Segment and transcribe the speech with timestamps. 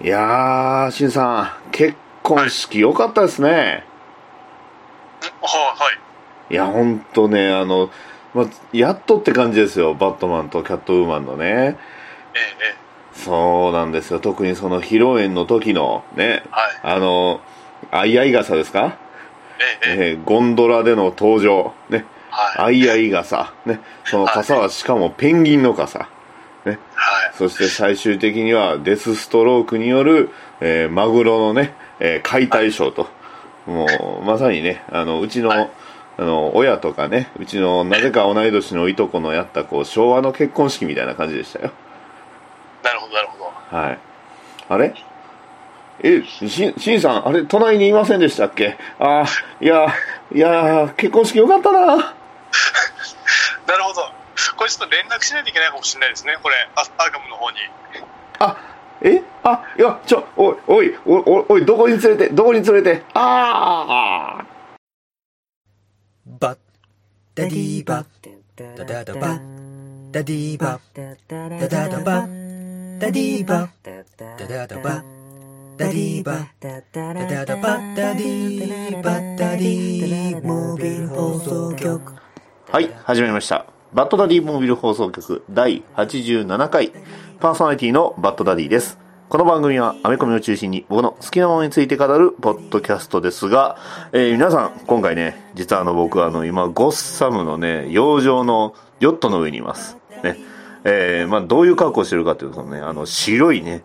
[0.00, 3.48] いやー、しんさん、結婚式良かったですね。
[3.50, 5.92] はい、は
[6.50, 6.54] い。
[6.54, 7.90] いや、ほんとね、あの、
[8.34, 11.44] まあ、やっとって感じですよ、バットマンとキャットウーマンのね。
[11.46, 12.40] ええ、
[12.72, 12.74] え
[13.14, 14.20] そうなんですよ。
[14.20, 17.40] 特にその披露宴の時のね、はいあの、
[17.90, 18.96] あいあい傘ですか、
[19.84, 21.74] え、ええ、ええ、えーゴンドラでの登場。
[21.90, 22.06] ね。
[22.30, 22.84] はい。
[22.86, 23.52] あいあい傘。
[23.66, 23.80] ね。
[24.04, 25.98] その傘はしかもペンギンの傘。
[26.00, 26.06] ね。
[26.64, 26.78] はい。
[27.38, 33.08] そして最終的にはデスストロークによる、えーマグロのね、えー解体ショーと。
[33.66, 33.86] も
[34.22, 35.70] う、まさにね、あの、うちの、はい
[36.18, 41.70] あの、親とかね、うちのなぜか同い年のいとこのやった、こう、昭和の結婚式みたいな感じでしたよ。
[42.82, 43.76] なるほど、なるほど。
[43.76, 43.98] はい。
[44.68, 44.94] あれ？
[46.02, 48.76] え、し、しんさん、あれ、隣にいませんでしたっけ？
[48.98, 49.26] ああ、
[49.60, 49.86] いや、
[50.34, 51.86] いや、結婚式よかったな。
[51.96, 52.14] なる
[53.84, 54.02] ほど。
[54.56, 57.56] これちょっと連絡しないといけないかもしれないですね、これ、アアーカムの方に。
[58.38, 58.56] あ、
[59.02, 64.52] えあ、いや、ちょ、おい、おい、おおおい、どこに連れて、どこに連れて、ああ
[66.24, 66.58] バッ
[67.34, 68.04] ダディバ
[68.56, 69.40] ダダダバ
[70.12, 72.26] ダディバダダダバ
[73.00, 75.02] ダディバダダダバ
[75.76, 82.12] ダディバダダダバダディバダディモービル放送局
[82.70, 83.81] はい、始まりました。
[83.92, 86.92] バッドダディモービル放送局第87回、
[87.40, 88.98] パーソナリティのバッドダディです。
[89.28, 93.76] この番組はアメコミを中心に僕の好きなものについて語るポッドキャストですが、
[94.12, 99.98] えー皆さん、今回ね、実はあの僕はあの今、ゴッサムのね、洋上のヨットの上にいます。
[100.22, 100.38] ね。
[100.84, 103.82] えーまあどういう格好してるかというとね、あの白いね、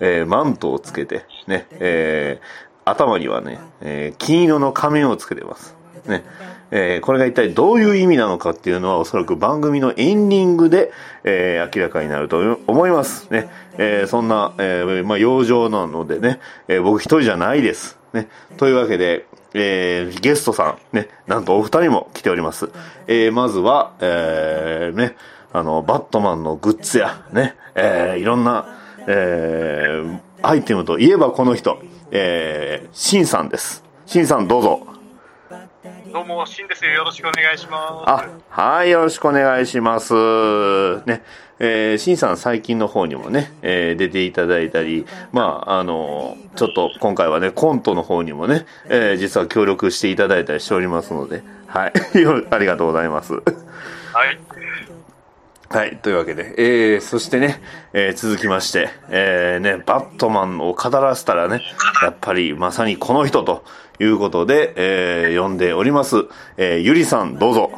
[0.00, 5.76] えーマントをつけて、ね、えー頭にはね、えー金色の仮面をつけてます。
[6.06, 6.24] ね。
[6.76, 10.90] えーこれが一体どういう意味なのかっていうのはおそらく番組のエンディングで、
[11.22, 13.30] えー明らかになると思います。
[13.30, 13.48] ね。
[13.78, 17.96] えーそんな、えーまあ、養生なのでね、えー僕一人じゃないです。
[18.12, 18.28] ね。
[18.56, 22.70] というわけで、えーゲストさん、ね、なんとお二人も来ております。
[23.06, 25.14] えーまずは、えーね、
[25.52, 28.66] あの、バットマンのグッズや、ね、えーいろんな、
[29.06, 31.78] えーアイテムといえばこの人、
[32.10, 33.82] えー、シンさんです。
[34.04, 34.86] シンさんどうぞ。
[36.14, 36.92] どうも、シンですよ。
[36.92, 38.08] よろしくお願いします。
[38.08, 40.14] あ、はい、よろしくお願いします。
[41.06, 41.24] ね、
[41.58, 53.32] えー、シンさん最近の方にもね、えー出ていただいたり、まあ、あのちょっと今回はね、コントの方にもね、えー実は協力していただいたりしておりますので、はい、よ ありがとうございます。
[53.32, 53.42] はい。
[55.70, 57.60] はい、というわけで、えー、そしてね、
[57.92, 61.60] えー続きまして、えー、ね、バットマンを語らせたらね、
[62.02, 63.64] やっぱりまさにこの人と
[64.00, 66.26] いうことで、えー、呼んでおります。
[66.56, 67.70] えー、ゆりさん、どうぞ。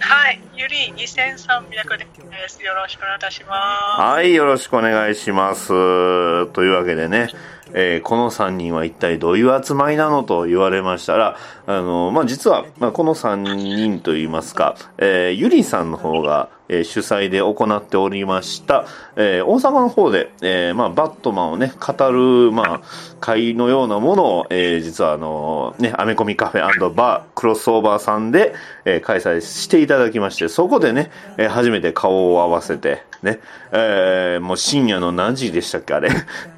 [0.00, 2.06] はい、ゆり2300で
[2.48, 2.62] す。
[2.62, 5.68] よろしくお願いしまはい、よろしくお願いします。
[5.68, 7.28] というわけでね、
[7.72, 22.80] えーこの3人は一体どういう集まりなのと言われましたら、あの、まあ、実は、まあ、この3人といいますか、えーゆりさんの方が、えー主催で行っておりました、えー大阪の方で、えーまあ、バットマンをね、語る、まあ、
[23.20, 33.40] 会のようなものを、えー実はあの、ね、アメコミカフェバークロスオーバーさんで、えー開催していただきまして、そこでね、えー初めて顔を合わせて、ね、
[33.72, 36.10] えーもう深夜の何時でしたっけ、あれ。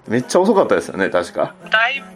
[0.09, 1.55] めっちゃ遅かったですよね、確か。
[1.65, 1.71] す。
[1.71, 2.07] だいぶ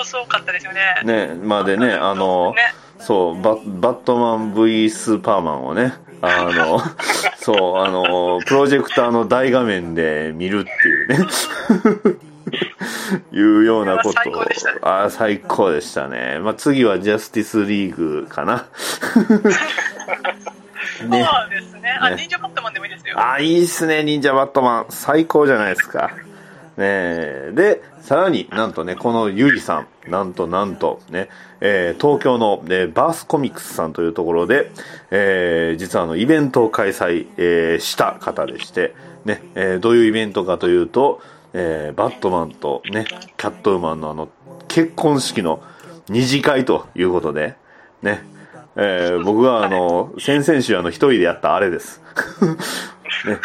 [0.00, 1.00] 遅かったですよね。
[1.04, 6.80] ね、までね、あの、ねそう、ババットマン V スーパーマンをね、あの、
[7.40, 11.18] そう、あの、プロジェクターの大画面で見るっていうね、
[13.32, 16.38] いうようなこと最高でしたねあー最高でしたね。
[16.40, 18.66] まあ、次はジャスティスリーグかな。
[21.00, 21.10] そう
[21.50, 21.98] ですね。
[21.98, 23.18] あ、ね忍者バットマンでもいいですよ。
[23.18, 24.86] あー、いいっすね、忍者バットマン。
[24.90, 26.10] 最高じゃないですか。
[26.80, 31.28] ねで、さらになんとね、このゆりさん、なんとなんとね、
[31.60, 34.72] えー東京の、ね、バースコミックスさんというところで、
[35.10, 38.94] えー実はあの、イベントを開催、えした方でして、
[39.26, 41.20] ね、えどういうイベントかというと、
[41.52, 43.04] えバットマンとね、
[43.36, 44.30] キャットウーマンのあの、
[44.68, 45.62] 結婚式の
[46.08, 47.56] 二次会ということで、
[48.00, 48.24] ね、
[48.76, 52.00] え僕があの、先々週あの、一人でやったあれです。
[53.28, 53.38] ね。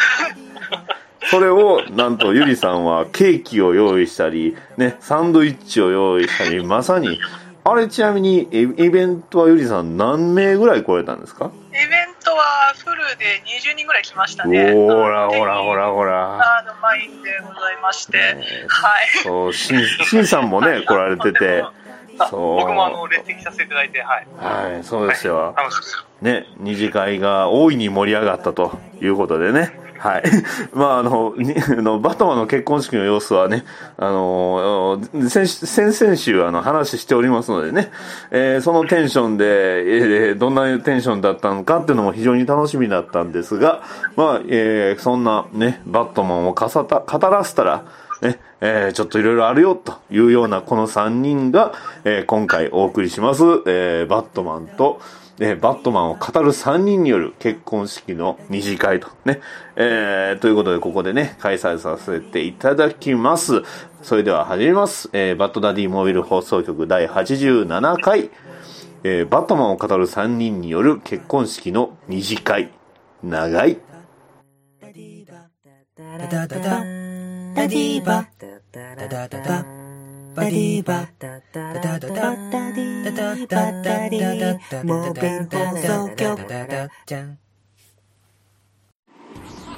[1.30, 7.18] それを、なんと、ゆりさんはケーキを用意したり、ね、サンドイッチを用意したり、まさに、
[7.64, 11.50] あれちなみに、イイベントはゆりさん何名ぐらい来られたんですか？
[11.70, 11.88] イベン
[12.24, 14.72] トはフルで20人ぐらい来ましたね。
[14.72, 16.34] ほらほらほらほら。
[16.34, 18.18] あの、満員でございまして。
[18.18, 19.08] ねはい。
[19.24, 21.64] そう、しん、しんさんもね、来られてて、
[22.18, 24.26] あそう僕もあの、列席させていただいて、はい。
[24.72, 25.52] はい、そうですよ。
[25.56, 26.04] 楽しかったです。
[26.22, 29.85] ね、二次会が大いに盛り上がったということでね。
[29.98, 30.22] はい。
[30.74, 31.34] まあ、あの、
[31.78, 33.64] あのバットマンの結婚式の様子はね、
[33.96, 37.90] あの、先先々週、あの、話しておりますのでね、
[38.30, 43.82] えーそのテンションで、えーどんなテンションだったのかっていうのも非常に楽しみだったんですが、
[44.16, 47.82] まあ、えーそんなね、バットマンをかさた語らせたら、
[48.22, 51.72] ね、えーちょっといろいろあるよというようなこの3人が、
[52.04, 55.00] えー今回お送りします、えーバットマンと、
[55.38, 59.40] えバットマンを語る3人による結婚式の二次会とね、
[59.76, 63.62] えーということでここでね、開催させていただきます。
[64.02, 65.10] それでは始めます。
[65.12, 68.30] えーバッドダディモビル放送局第87回、
[69.04, 72.70] えーバットマンを語る3人による結婚式の二次会。
[73.22, 73.78] 長い。
[75.96, 78.26] ダダダダダディバ
[78.72, 79.85] ダダダダ
[80.36, 86.36] バディバダダダダダダディバダディモービル放送局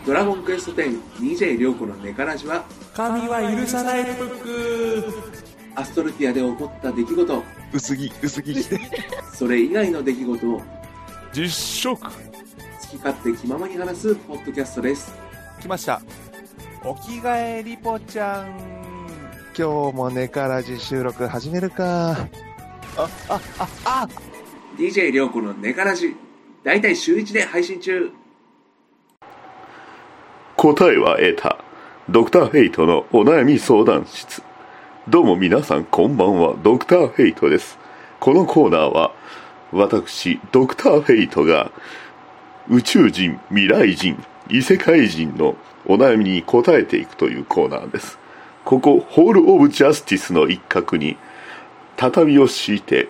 [0.04, 5.04] ドラゴンクエスト 10DJ 涼子のネカラジは神は許さないブック。
[5.76, 7.42] アストルティアで起こった出来事。
[7.72, 8.80] 薄着薄着して。
[9.32, 10.60] それ以外の出来事を。
[11.32, 12.02] 実食。
[12.02, 12.10] 好
[12.90, 15.14] き勝手気ままに話すポッドキャストです。
[15.60, 16.02] 来ました。
[16.84, 18.87] お着替えリポちゃん。
[19.58, 22.28] 今日もネカラジ収録始めるかあ
[22.96, 24.08] あああ
[24.78, 26.14] DJ 涼子のネカラジ
[26.62, 28.12] 大体週1で配信中
[30.56, 31.58] 答えは得た。
[32.08, 34.44] ドクターフェイトのお悩み相談室。
[35.08, 37.78] どうも皆さんこんばんは、ドクターフェイトです。
[38.20, 39.12] このコーナーは、
[39.72, 41.72] 私、ドクターフェイトが、
[42.68, 45.56] 宇宙人、未来人、異世界人の
[45.86, 48.18] お悩みに答えていくというコーナーです。
[48.68, 51.16] ここ、ホール・オブ・ジャスティスの一角に、
[51.96, 53.08] 畳を敷いて、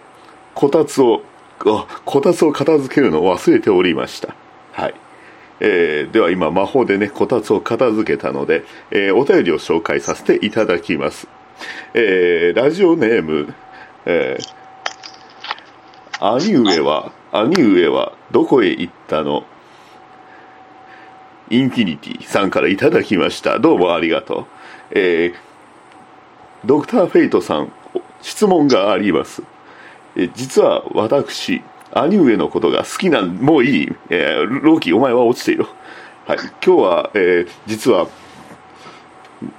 [0.55, 1.23] こたつを、
[1.59, 4.37] こたつを片付けるのを忘れておりました。
[4.71, 4.95] はい。
[5.59, 8.63] えーでは今魔法でね、こたつを片付けたので、
[8.93, 11.27] えーお便りを紹介させていただきます。
[11.93, 13.53] えーラジオネーム、
[14.07, 14.39] え
[16.21, 19.45] 兄上は、兄上はどこへ行ったの？
[21.51, 23.59] インフィニティさんからいただきました。
[23.59, 24.47] どうもありがとう。
[24.93, 25.48] えー
[26.65, 27.73] ドクターフェイトさん、
[28.23, 29.43] 質問があります。
[30.17, 31.63] えー実は私、
[31.93, 35.67] 兄上のことが好きなん、もういい、えーローキー、お前は落ちている。
[36.27, 38.09] はい、今日は、えー実は、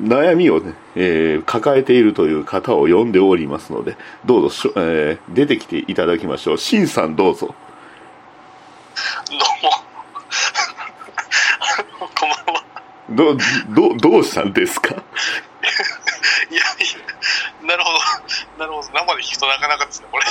[0.01, 6.57] 悩みをね、えー抱えているという方を呼んでおりますので、どうぞえー出てきていただきましょう。
[6.57, 7.55] シンさんどうぞ。
[9.29, 9.71] どうも。
[12.19, 12.63] こんばんは。
[13.71, 14.95] ど、ど、どうしたんですか？
[16.51, 17.91] いやいや、なるほ
[18.57, 18.65] ど。
[18.65, 18.87] なるほど。
[18.93, 20.25] 生で聞くとなかなかですね、これ。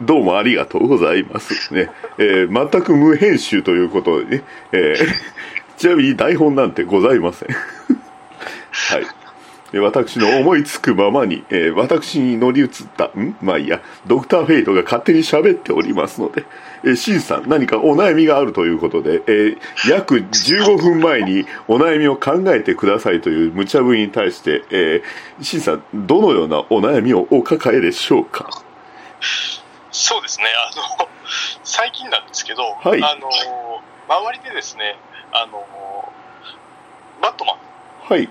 [0.02, 1.72] どうもありがとうございます。
[1.74, 5.08] ね、えー全く無編集ということでね、えー
[5.78, 7.48] ちなみに台本なんてございません。
[8.70, 9.06] はい。
[9.78, 13.36] 私の思いつくままに、えー私に乗り移った、ん？
[13.40, 16.44] まあいいや、ドクターフェイトが勝手に喋っておりますので、
[16.84, 28.48] えー、シンさん何かお悩みがあるということで、えー約15分前にお悩みを考えてくださいという無茶ぶりに対して、えー、シンさん、どのようなお悩みをお抱えでしょうか？
[29.90, 31.08] そうですね、あの、
[31.64, 33.02] 最近なんですけど、はい。
[33.02, 33.28] あの、
[34.08, 34.96] 周りでですね、
[35.32, 35.64] あの、
[37.20, 37.56] バットマン。
[38.08, 38.26] はい。
[38.26, 38.30] で、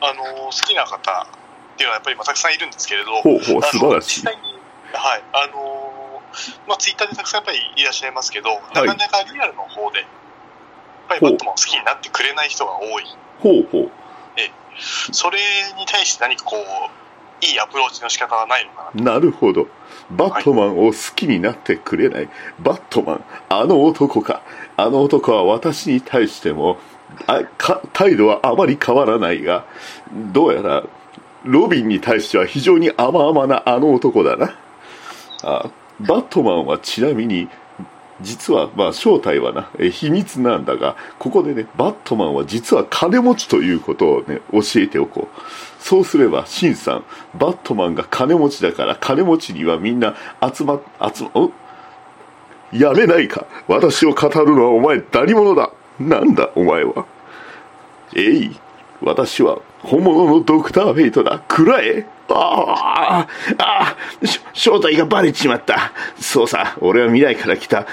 [0.00, 4.20] あの、好きな方っていうのはやっぱりまあたくさんいるんですけれど、ほうほう素晴らしい。
[4.20, 4.42] 実際に、
[4.92, 5.97] はい、あの、
[6.66, 10.08] まあツイッターでたくさんやっぱりいらっしゃいますけど、なかなかリアルの方で、やっ
[11.08, 13.04] ぱりバットマンを好きになってくれない人が多い。
[13.40, 13.90] ほうほう。
[15.12, 15.38] それ
[15.76, 19.68] に対して何かこう、いいアプローチの仕方はないのかななるほど。
[20.10, 22.28] バットマンを好きになってくれない。
[22.60, 24.42] バットマン、あの男か。
[24.76, 26.78] あの男は私に対しても、
[27.26, 29.64] あか態度はあまり変わらないが、
[30.32, 30.84] どうやら、
[31.44, 34.56] ロビンに対しては非常に甘々なあの男だな。
[35.42, 35.70] あ
[36.00, 37.48] バットマンはちなみに、
[38.20, 45.42] 実は、まあ、正体はな、え秘密なんだが、ここでね、バットマンは実は金持ちということをね、教えておこう。
[45.82, 47.04] そうすれば、シンさん、
[47.38, 50.80] バットマンが金持ちだから、金持ちにはみんな集ま、
[51.14, 51.52] 集ま、お
[52.72, 53.46] やめないか。
[53.66, 55.70] 私を語るのはお前、何者だ。
[56.00, 57.06] なんだ、お前は。
[58.14, 58.56] えい、
[59.00, 61.40] 私は本物のドクターフェイトだ。
[61.46, 63.26] くらえああ、あ
[63.58, 63.96] あ、
[64.52, 65.92] 正体がバレちまった。
[66.20, 67.86] そうさ、俺は未来から来た、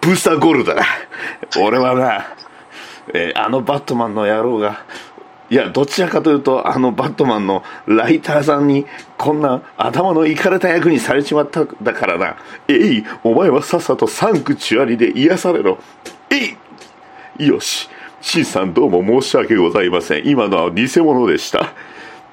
[0.00, 0.84] ブースターゴールドだ。
[1.60, 2.26] 俺はな、
[3.14, 4.84] えーあのバットマンの野郎が、
[5.50, 8.86] いや、どちらかというと、あのバットマンのライターさんに、
[9.18, 12.36] こんな頭のいかれた役にされちまっただからな。
[12.68, 15.78] えい、お前はさっさとサンクチュアリで癒されろ。
[16.30, 16.56] え
[17.42, 17.88] い、よし。
[18.22, 20.28] シンさんどうも申し訳ございません。
[20.28, 21.72] 今のは偽物でした。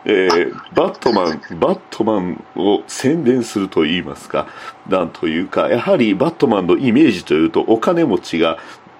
[0.04, 4.48] えーバットマン、バットマンを宣伝すると言いますか、
[4.90, 8.58] なんというか、やはりバットマンのイメージというと、お金持ちが、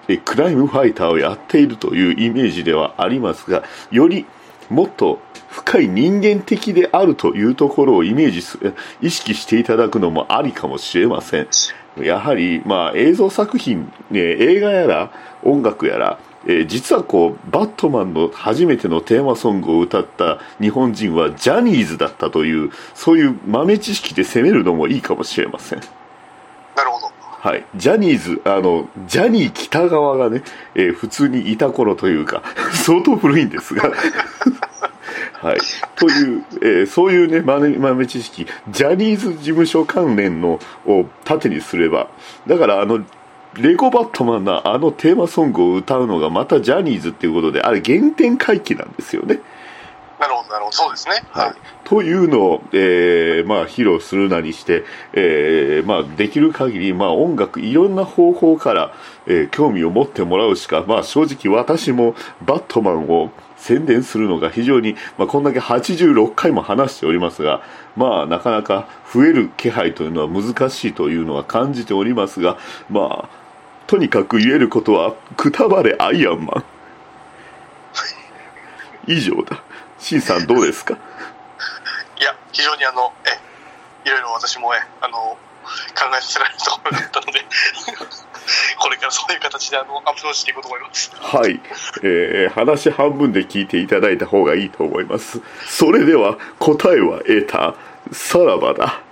[0.08, 4.24] えクライムファイターをやっているというイメージではありますが、より
[4.70, 8.58] もっと深い人間的であるというところをイメージす、
[9.02, 11.48] 意識していただくのもありかもしれません。
[12.00, 15.10] やはり、まあ、映像作品、ね、映画やら
[15.42, 16.18] 音楽やら、
[16.48, 25.80] えー実はこうバットマンの初めてのテーマソングを歌った日本人はジャニーズだったというそういう豆知識で攻めるのもいいかもしれません。
[26.74, 27.12] なるほど。
[27.20, 30.42] はい、ジャニーズあのジャニー北川がね、
[30.74, 33.92] えー普通にいた頃というか 相当古いんですが。
[35.40, 35.58] はい、
[35.94, 38.46] という、えーそういうね豆豆知識。
[38.70, 42.08] ジャニーズ事務所関連のを盾にすれば。
[42.46, 43.00] だからあの
[43.54, 49.40] レゴバットマンのあのテーマソングを歌うのがまたジャニーズっていうことであれ原点回帰なんですよね。
[50.18, 50.76] なるほど、なるほど。
[50.76, 51.22] そうですね。
[51.30, 58.92] はい、というのを、えーまあ、披露するなりして、えーまあ、できる限り、まあ、音楽いろんな方法から、
[59.26, 62.14] えー興味を持ってもらうしか、まあ、正直私も
[62.44, 67.60] バットマンを宣伝するのが非常に、まあ、こんだけ86回も話しておりますが、
[67.96, 72.56] まあ、なかなか増える気配というのは難しいというのは感じておりますが、
[72.88, 73.28] まあ、
[73.86, 76.64] とにかく言えることは、くたばれアイアンマン。
[79.08, 79.62] 以上だ。
[79.98, 80.94] シンさんどうですか？
[80.94, 85.38] いや、非常にあの、え、いろいろ私もえ、あの、考
[86.16, 87.44] えさせられるところだったので、
[88.78, 91.12] これからそういう形であの、アプローチしていこうと思います。
[91.14, 91.60] はい、
[92.02, 95.40] えー話半分で聞いていただいた方がいいと思います。
[95.66, 97.74] それでは答えは得た。
[98.12, 99.02] さらばだ。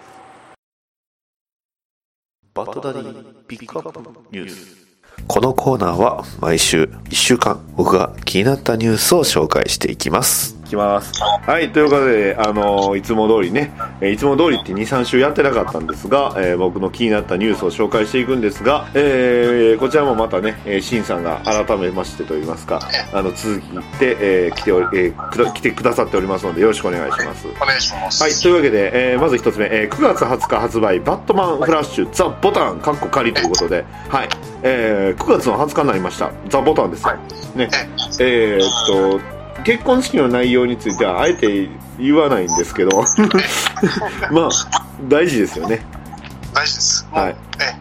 [2.55, 4.01] バトダディピックアップ
[4.33, 4.87] ニュース。
[5.29, 10.56] このコーナーは毎週1週間僕が気になったニュースを紹介していきます。
[10.67, 11.13] いきます。
[11.23, 22.81] はい、ということで、あのいつも通りね、えーいつも通りって2、3週やってなかったんですが、えー僕の気になったニュースを紹介していくんですが、えーこちらもまたね、えー、シンさんが改めましてといいますか、
[23.13, 23.65] あの、続き
[24.01, 25.13] で、えー来ており、え
[25.55, 27.47] 来てくださっておりますので、よろしくお願いします。
[27.61, 28.23] お願いします。
[28.23, 34.29] はい、というわけで、えーまず一つ目、えー9月20日発売、バットマンフラッシュ、ザ・ボタン、カッコ仮ということで、はい、
[34.63, 37.15] えー9月の20日になりました、ザ・ボタンですよ。
[37.55, 37.69] ね、
[38.19, 39.36] えーっと、
[39.67, 41.69] 結婚式の内容については、あえて
[41.99, 43.03] 言わないんですけど、
[44.31, 44.49] まあ、
[45.09, 45.85] 大事ですよね。
[46.55, 47.09] 大事です。
[47.11, 47.75] はいえ、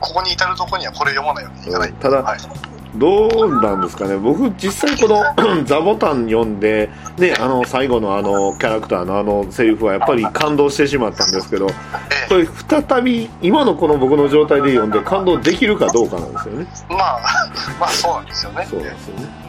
[0.00, 1.92] ここに至るところにはこれ読まないわけにいかない。
[2.00, 2.38] ただはい。
[2.96, 11.74] どうなんですかね、僕、実際このザ・ボタン読んで、ね、あの最後のあのキャラクターのあのセリフはやっぱり感動してしまったんですけど、こ
[12.30, 12.48] れ、
[12.86, 16.66] 再び今のこの僕の状態で読んで感動できるかどうかなんですよね。
[16.88, 17.20] まあ、
[17.78, 18.66] まあそうなんですよね。
[18.70, 19.47] そうなんですよね。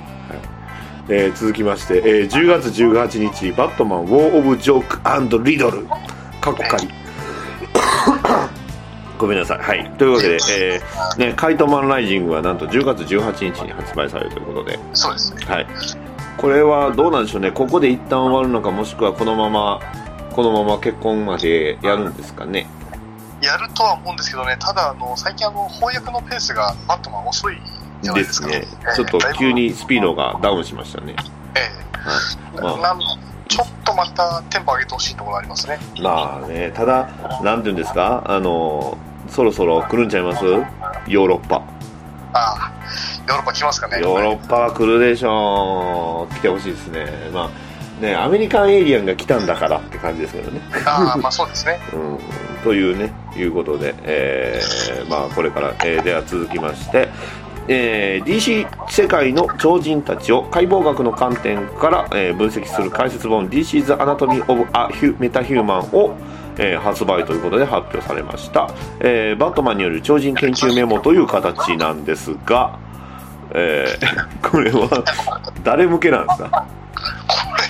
[1.09, 5.87] はいえー続きまして、えー10月18日、バットマン、ウォー・オブ・ジョークリドル、
[6.39, 6.87] 過去仮。
[9.17, 9.57] ごめんなさい。
[9.59, 9.91] はい。
[9.97, 15.45] というわけで、えーね、カイトマンライジングはなんと10月18日に発売されるということで、そうですね。
[15.45, 15.67] はい。
[16.37, 17.51] これはどうなんでしょうね。
[17.51, 19.79] ここで一旦終わるのか、もしくはこのまま、
[20.31, 22.67] このまま結婚までやるんですかね。
[23.41, 27.57] やるとは思うんですけどね、ただ、あの、最近あの、翻訳のペースがバットマン遅い
[28.01, 28.67] でですねえ。
[28.91, 31.15] えちょっと急にスピードがダウンしましたね。
[31.55, 31.59] え
[32.57, 32.77] えはい。
[32.79, 32.97] まあ
[33.47, 35.79] ちょっとまたテンポ上げてほしいところありますね。
[36.03, 37.09] まあね、ただ、
[37.43, 38.95] なんていうんですか、あの、
[39.27, 40.45] そろそろ来るんちゃいます？
[40.45, 41.55] ヨーロッパ。
[41.55, 41.61] あ
[42.33, 42.71] あ、
[43.27, 43.99] ヨーロッパ来ますかね。
[44.01, 46.35] ヨーロッパは来るでしょう。
[46.35, 47.05] 来てほしいですね。
[47.33, 50.61] まあ、ね、アメリカンエイリアンが来たんだからって感じですけどね。
[50.85, 51.79] ああ、まあそうですね。
[51.91, 52.19] うん、
[52.63, 57.09] というね、いうことで、えーまあ、これから、えーでは続きまして、
[57.71, 64.87] えー DC 世界の超人たちを解剖学の観点から、えー分析する解説本 DC's Anatomy of a
[65.19, 66.15] Metahuman を、
[66.57, 72.77] えー発売ということで発表されました、えーバットマンによる超人研究メモという形なんですが、
[73.53, 75.03] えー これは
[75.63, 76.65] 誰向けなんですか？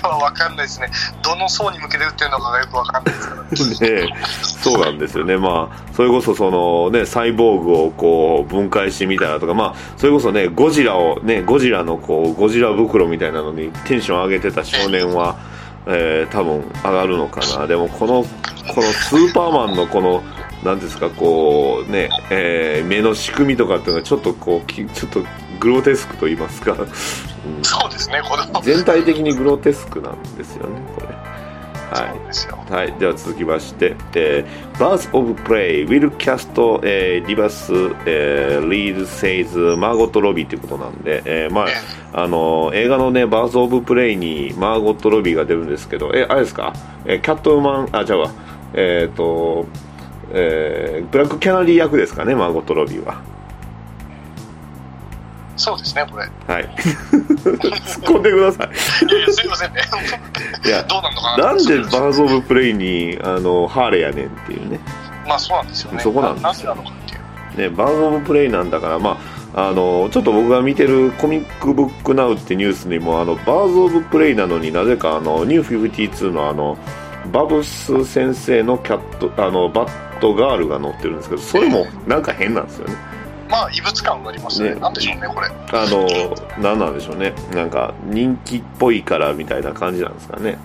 [0.08, 0.90] は分かんないですね。
[1.22, 3.40] どの層に向けて打ってるのかがよく分かんないですから。
[3.90, 4.14] ね
[4.62, 15.36] そうなんですよね、まあ、それこそその、ね、サイボーグをこう分解してみたらとか、まあ、それこそね、ゴジラを、ね、ゴジラのこうゴジラ袋みたいなのにテンション上げてた少年は、
[15.86, 18.24] えー多分上がるのかな、でもこの
[18.74, 20.22] このスーパーマンのこの、
[20.62, 25.24] なんですか、こうね、えー目の仕組みとかっていうのは、ちょっとこう、ちょっと
[25.58, 26.76] グロテスクと言いますか、
[27.46, 27.64] うん。
[27.64, 31.40] そうですね、この、全体的にグロテスクなんですよね、これ。
[31.94, 32.58] そうですよ。
[32.68, 37.72] はい、では続きまして、えー、Birds of Prey will cast、えー、リバース、
[38.06, 41.74] えー、リード・セイズ・マーゴット・ロビーということなんで、えーまえ
[42.12, 46.72] ああの映画のね、バーズ・オブ・プレイにマーゴット・ロビーが出るんですけど、え、あれですか、
[47.04, 48.30] えーキャットウーマン、あ、じゃあわ、
[48.74, 49.66] えっ、と、
[50.32, 53.20] えーブラック・キャナリー役ですかね、マーゴット・ロビーは。
[55.60, 56.24] そうですね、これ。
[56.24, 56.64] いはい。
[56.64, 59.12] 突っ込んでください。
[59.12, 59.82] やいや、すいませんね。
[60.64, 64.80] いや、どうなんのかななんでバーズ・オブ・プレイにあのハーレーやねんっていうね。
[65.28, 66.00] まあそうなんですよね。
[66.00, 67.70] そこなんですよなぜなのかっていう。
[67.70, 69.18] ね、バーズ・オブ・プレイなんだから、ま
[69.54, 76.78] あ、あのちょっと僕が見てるコミックブックナウってニュースにもあのバーズ・オブ・プレイなのになぜかあのニュー52のあの
[77.32, 82.94] バブス先生のキャットあのバットガールが載ってるんですけどそれもなんか変なんですよね
[83.50, 84.74] まあ異物感がありますね。
[84.74, 85.48] ねなんでしょうね、これ。
[85.48, 86.06] あの
[86.58, 90.58] 何なんでしょうねなんか人気っぽいからみたいな感じなんですかね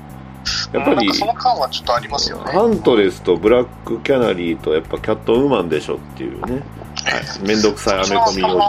[0.73, 2.51] やっぱりその感はちょっとありますよね。
[2.51, 8.59] ハントレスとブラックキャナリーとやっぱキャットウーマンでしょっていうね、はい、めんどくさいアメコミ用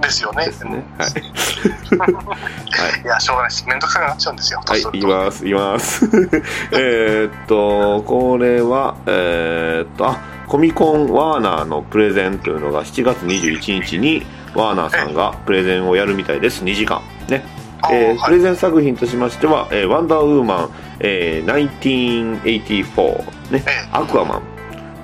[0.00, 0.46] ですよね。
[0.46, 3.66] ですねはい いや、しょうがないです。
[3.66, 4.62] めんどくさくなっちゃうんですよ。
[4.64, 6.04] はい、言います、言います。
[6.72, 14.22] えーっと、これは、えーっと、あ、コミコンワーナーのプレゼンというのが7月21日に
[14.54, 17.02] ワーナーさんがプレゼンをやるみたいです、2時間。
[17.28, 17.44] ね。
[17.92, 24.42] えーはいプレゼン作品としましては、えーワンダーウーマン、えー1984、ねええ、アクアマン、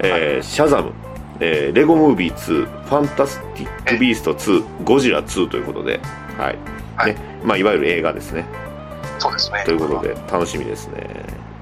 [0.01, 0.93] えーシャザム、
[1.41, 6.01] えーレゴムービー2、ファンタスティック・ビースト2、ゴジラ2ということで、
[6.37, 6.59] はい。
[6.97, 7.21] はいね。
[7.45, 8.45] まあ、いわゆる映画ですね。
[9.19, 9.63] そうですね。
[9.65, 11.07] ということで楽しみですね。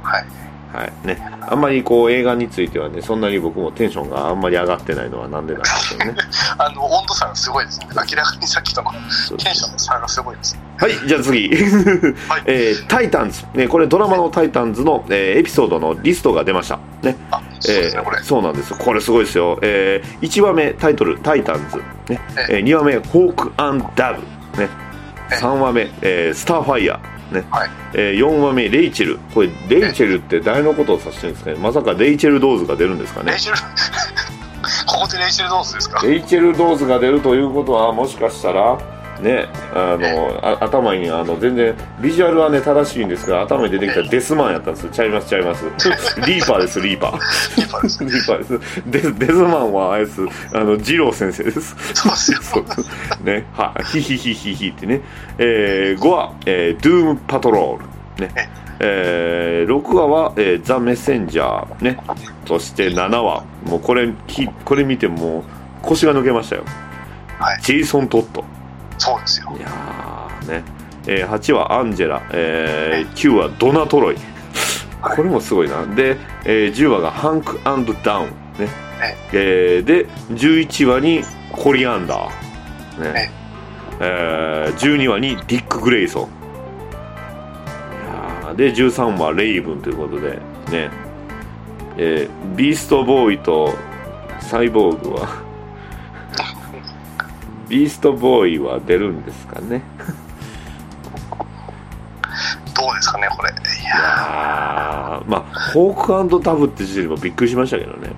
[0.02, 0.24] はい。
[0.72, 1.06] はい。
[1.06, 6.14] ね、あんまりこう映画についてはねそんなに僕もテンションがあんまり上がってないのはなんでなんでしょうね。
[6.58, 7.88] あの、温度差がすごいですね。
[7.94, 10.58] 明らかにさっきとのテンションの差がすごいです。
[10.78, 11.50] はいじゃあ次、
[12.46, 16.78] えータイタンズ」ね、これドラマの「タイタンズの」えーエピソードのリストが出ました。
[17.02, 17.16] ね。
[17.30, 18.22] あ、そうですね、えー。
[18.24, 21.76] そうなんですこれすごいですよ、え1話目タイトル「タイタンズ」
[22.12, 22.20] ね。
[22.48, 22.64] ええ。
[22.64, 24.20] 2話目「ホークアンダブ」
[24.60, 24.68] ね。
[25.30, 26.98] え3話目、えースターファイヤー」
[27.32, 27.44] ね。
[27.50, 27.70] はい。
[27.94, 29.18] えー4話目レイチェル。
[29.34, 31.56] これレイチェルって誰のことを指してるんですかね？
[31.58, 33.32] まさかレイチェル・ドーズが出るんですかね？
[33.32, 33.58] レイチェル、
[34.86, 36.06] ここでレイチェルドーズですか？
[36.06, 38.78] レイチェル・ドーズが出るということはもしかしたら
[39.20, 45.64] ねあのあ頭にあの全然ビジュアルはね正しいんですが頭に出てきたデスマンやったんですちゃいますちゃいます。
[46.26, 47.56] リーパーですリーパー。
[47.56, 48.04] リーパーです。
[48.04, 48.82] リーパーです。
[48.86, 50.20] デデスマンはあれです
[50.52, 51.76] あの二郎先生です。
[51.94, 52.08] そ
[52.60, 55.00] うねはヒヒヒヒヒってね、
[55.38, 61.98] えー、5話、えー、ドゥームパトロールねえー、6話は、えーザ・メッセンジャーね。
[62.46, 63.44] そして7話。
[63.64, 65.42] もうこれきこれ見てもう
[65.82, 66.64] 腰が抜けましたよ。
[67.38, 67.60] はい。
[67.62, 68.44] ジェイソン・トット
[69.02, 69.52] そうですよ。
[69.58, 70.64] いやーね、
[71.08, 74.16] えー8話アンジェラ、えー9話ドナトロイ。
[75.00, 75.84] これもすごいな。
[75.86, 77.72] で、えー10話がハンクダ
[78.18, 78.26] ウン。
[78.58, 78.68] ね、
[79.32, 83.12] えーで11話にコリアンダー。
[83.12, 83.32] ね、
[84.00, 86.22] えー12話にディック・グレイソン。
[86.22, 86.26] い
[88.46, 90.38] やーで13話レイブンということで。
[90.70, 90.90] ね、
[91.98, 93.74] えービーストボーイと
[94.40, 95.41] サイボーグは
[97.72, 99.82] ビーストボーイは出るんですかね。
[102.76, 103.50] どうですかね、これ。
[103.50, 105.40] いいや、まあ
[105.72, 108.10] ホークダブって時点でもびっくりしましたけどね。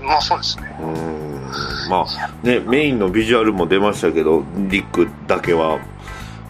[0.00, 0.72] まあそうですね。
[0.80, 5.80] うーんまあねメインのビジュアルも出ましたけどディックだけは。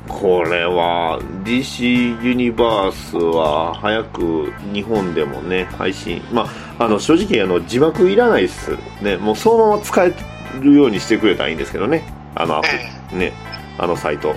[0.09, 6.23] これは DC ユニバースは早く日本でもね配信。
[6.33, 6.47] ま
[6.79, 9.17] ああの正直あの字幕いらないですね。
[9.17, 10.13] もうそのまま使え
[10.59, 12.03] るようにしてくれたらいいんですけどね。
[12.35, 13.33] あのアプね
[13.79, 14.35] あのサイト、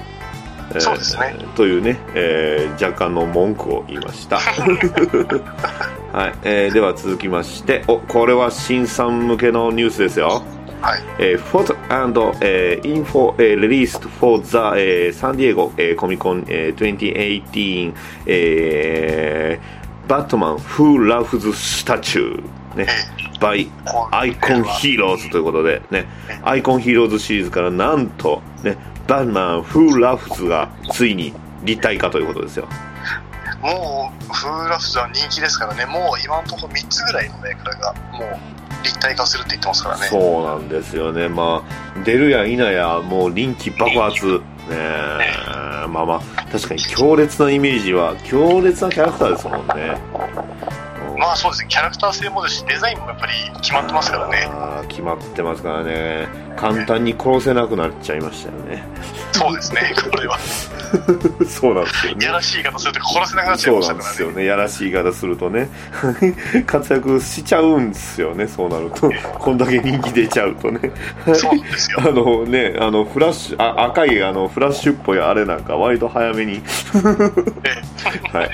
[0.72, 1.36] えーそうですね。
[1.56, 4.38] というね、えー若干の文句を言いました。
[6.14, 7.84] はい、えーでは続きまして。
[7.88, 10.44] おこれは新さん向けのニュースですよ。
[10.82, 11.02] はい。
[11.20, 16.96] えー、photo and、えー info、えー released for the、えー、San Diego、えー、Comic Con、えー
[17.52, 17.94] 2018、
[18.26, 22.42] えー、Batman Who Loves Statue、
[22.76, 22.88] ね、
[23.40, 26.08] by こう Icon Heroes ということで、ね、
[26.44, 32.68] アイコンヒーローズシリーズからなんと、ね、Batman Who Loves がついに立体化ということですよ。
[33.62, 40.08] もう、フーラフズは人気ですからね、もう今のところ3つぐらいのメーカーが、もう立体化するって言ってますからね。
[40.08, 45.62] そうなんですよね、まあ、出るや否や、もう人気爆発、ねえ。
[45.88, 49.98] まあまあ、確かに強烈なイメージは、強烈なキャラクターですもんね。
[51.22, 54.50] うんまあそうですね、キャラクター性もですし、デザインもやっぱり決まってますからね。
[54.90, 58.84] 決まってますからね、簡単に殺せなくなっちゃいましたよね。
[59.32, 60.40] そうですね、これは。
[61.48, 62.26] そうなんですよね。
[62.26, 64.04] やらしい言い方すると殺せなくなっちゃいそうましたからね。
[64.04, 64.46] なんですよね。
[64.46, 65.70] やらしい言い方するとね。
[66.66, 68.48] 活躍しちゃうんですよね。
[68.48, 69.12] そうなると。
[69.38, 70.92] こんだけ人気出ちゃうとね。
[71.36, 72.00] そうですよ。
[72.04, 76.64] あのねあのフラッシュあ赤いあのフラッシュっぽいあれなんか割と早めに。
[78.34, 78.50] はい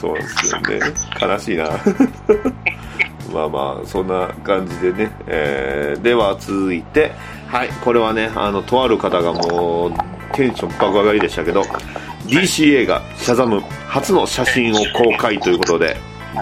[0.00, 0.80] そうですよね。
[1.20, 1.70] 悲しいな。
[3.32, 7.12] まあまあそんな感じでね、えーでは続いて
[7.48, 9.92] はいこれはねあのとある方がもう
[10.34, 11.62] テンション爆上がりでしたけど
[12.26, 15.96] DC 映画「シャザム」初の写真を公開ということで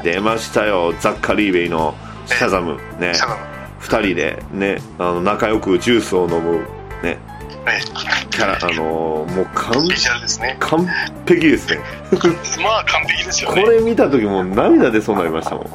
[0.04, 0.94] 出ましたよ。
[1.00, 1.94] ザッカリーベイの
[2.26, 3.14] 「シャザム」ね。
[3.14, 3.40] シャザム。
[3.80, 6.60] 2人でねあの仲良くジュースを飲む
[7.02, 7.18] ね
[7.66, 10.56] あのーもう完ビジュアルですね。
[10.60, 10.86] 完
[11.26, 11.78] 璧ですね。
[12.62, 13.62] まあ完璧ですよね。
[13.62, 15.66] これ見た時もう涙出そうになりましたもん。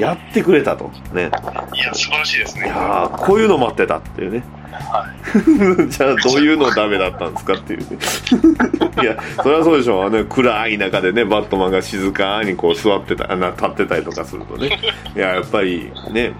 [0.00, 0.90] やってくれたと。
[1.12, 1.30] ね。
[1.74, 4.44] いや素晴らしいですいねやーこういうの待ってたっていうね。
[4.70, 5.06] は
[5.88, 7.86] じゃあどういうのダメだったんですかっていうね。
[9.02, 10.06] いやそれはそうでしょう。
[10.06, 14.78] あの暗い中でねバットマンが静かにこう座ってたあな立ってたりとかするとね。
[15.16, 16.32] いややっぱりね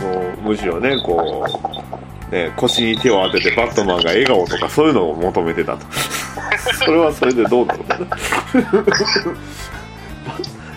[0.00, 5.86] もうむしろねこうね腰に手を当ててバットマンが笑顔とかそういうのを求めてたと。
[6.84, 7.84] それはそれでどうなの？
[7.84, 8.06] か な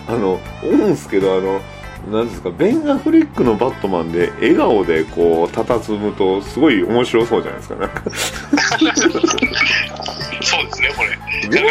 [0.08, 1.60] あの思うんですけどあの
[2.10, 8.00] なんですかベン・アフレックのバットマンで笑顔でこう佇むとすごい面白そうじゃないですかなんか。
[8.00, 8.02] い
[10.44, 11.16] そうですねこれ。
[11.48, 11.64] ベン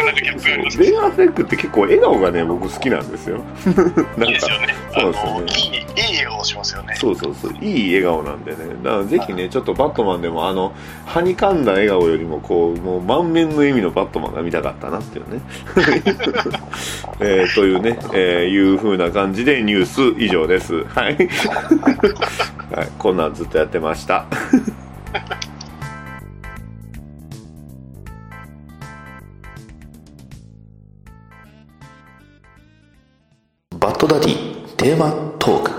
[0.98, 3.40] アフレックって結構笑顔がね僕好きなんですよ。
[3.64, 4.74] なんかいいですよね。
[4.94, 5.40] あそうですよね。
[5.40, 5.82] のいいいい
[6.18, 6.94] 笑顔をしますよね。
[6.96, 8.58] そうそうそういい笑顔なんでね。
[8.82, 10.72] だからぜひねちょっとバットマンでもあの
[11.06, 15.40] はにかんだ笑顔よりもこうもう満面の笑みのバットマンが見たかったなっていうね、
[17.20, 20.84] えーというね、えーいう風な感じでニュース以上です。
[20.84, 21.16] はい、
[22.74, 24.26] はい、こんなんずっとやってました。
[33.78, 35.70] バッドダディテーマトーク。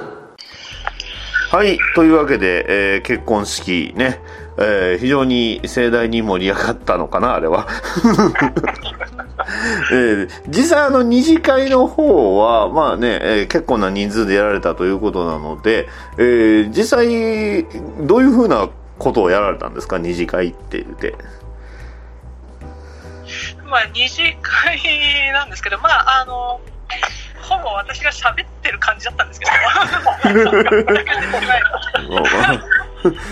[1.51, 1.77] はい。
[1.95, 4.21] というわけで、えー結婚式ね、
[4.59, 7.67] えー非常に盛大に盛り上がったのかな、あれは。
[9.91, 17.65] えー実際あの二次会の方は、まあね、えー結構な人数でやられたということなので、えー実際、
[18.05, 21.15] どういうふうなことをやられたんですか、二次会って言って。
[23.69, 26.61] まあ、二次会なんですけど、まあ、あの、
[27.41, 29.51] ほぼ私が喋ってる感じだったんですけど、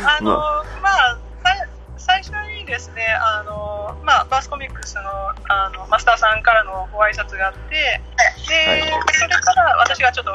[0.07, 0.37] あの、
[0.81, 5.01] まあ、さ最初にですね、あの、まあ、バースコミックスの、
[5.49, 8.01] あの、マスターさんからのご挨拶があって、
[8.47, 8.81] で、はい。
[9.13, 10.33] それから私がちょっと、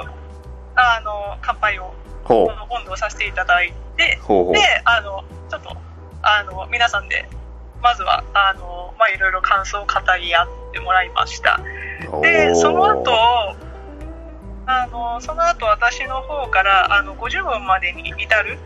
[0.74, 4.22] あの、乾杯を、ほ今度させていただいて、う。
[4.22, 4.54] ほうほう。
[4.54, 5.76] で、あの、ちょっと、
[6.22, 7.28] あの、皆さんで、
[7.82, 11.60] まずは、あの、まあ、いろいろ感想を語り合ってもらいました。
[12.22, 13.12] で、その後、
[14.66, 18.58] あの、その後私の方から、あの、50分までに至る、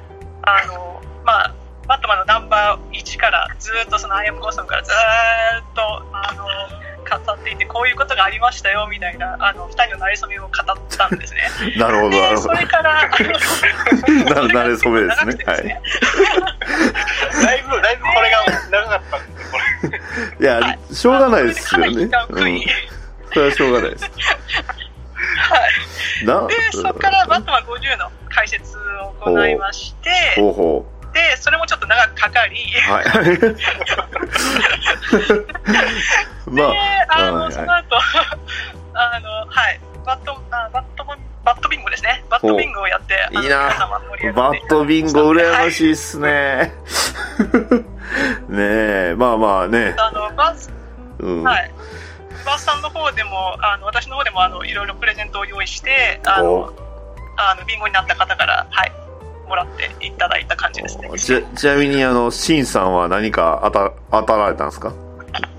[0.42, 1.54] あの、まあ、
[1.86, 4.94] バットマンのナンバー1からずーっとそのアイアムゴーソンからずー
[5.62, 6.46] っと、あの、
[7.04, 10.52] 語っていて、こういうことがありましたよ、みたいな、あの、二人の馴れ初めを語っ
[10.88, 11.42] たんですね。
[11.76, 12.54] なるほど、なで、るほど。
[12.54, 13.08] それから、
[14.42, 15.44] ななれそめですね。
[15.46, 15.58] はい。
[17.44, 19.58] だいぶだいぶこれが長かったんですこ
[20.40, 21.86] れいや、しょうがないですよね。
[21.86, 22.60] うん。
[23.32, 24.10] それはしょうがないです。
[26.24, 32.56] なで、そこからバットマン50の解説を行いまして、ほうほで、それもちょっと長くかかり、
[32.88, 32.92] う。
[32.92, 33.04] はい。
[36.50, 36.62] まで、
[37.08, 37.96] あの、はいその後、
[38.94, 41.04] あの、はい、バット、あバット
[41.44, 42.24] バットビンゴですね。
[42.30, 43.70] バットビンゴをやって、いいな
[44.34, 46.72] バットビンゴ羨ましいっすね。
[48.48, 49.94] ねえ、まあまあね。
[49.98, 50.72] あの、バス、
[51.18, 51.44] うん。
[51.44, 51.70] はい。
[52.46, 56.72] バスさんの方でも、あの、私の方でも、あの、いろいろプレゼントを用意して、あおの、
[57.36, 58.92] あの、ビンゴになった方から、はい、
[59.48, 61.10] もらっていただいた感じですね。
[61.16, 64.92] ちちなみに、あの、シンさんは何か当た当たられたんですか？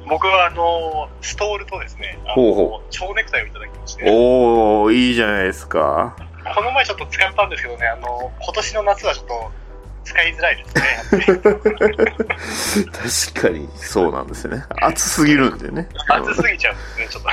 [0.07, 6.15] 僕はあのストールとですねほうほ蝶ネクタイをいただきましておー、いいじゃないですか。
[6.55, 9.51] この前ちょっと使ったんですけどねあの今年の夏はちょっと
[10.05, 10.65] 使いづらいで
[12.47, 12.85] すね
[13.33, 14.63] 確かに、そうなんですよね。
[14.81, 15.89] 暑すぎるんでね。
[16.07, 17.29] 暑すぎちゃうんですねちょっと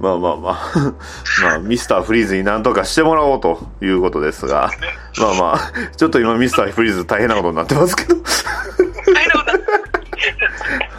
[0.00, 0.94] まあまあまあ、
[1.42, 4.70] まあ、ミスターフリーズに何とかしてもらおうということですが、
[5.18, 8.16] まあまあ、ちょっと今ミスターフリーズ大変なことになってますけど。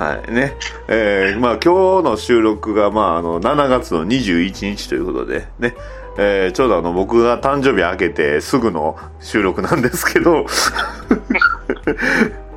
[0.03, 0.53] はいね。
[0.87, 5.75] えー、まあ今日の収録が、まああの、7月の21日ということで、ね。
[6.17, 10.45] えー、ちょうどあの、僕が誕生日明けてすぐの収録なんですけど、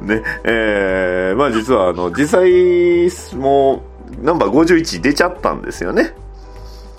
[0.02, 3.82] ね、えー、まあ実はあの、実際、も
[4.20, 6.14] う、ナンバー51出ちゃったんですよね。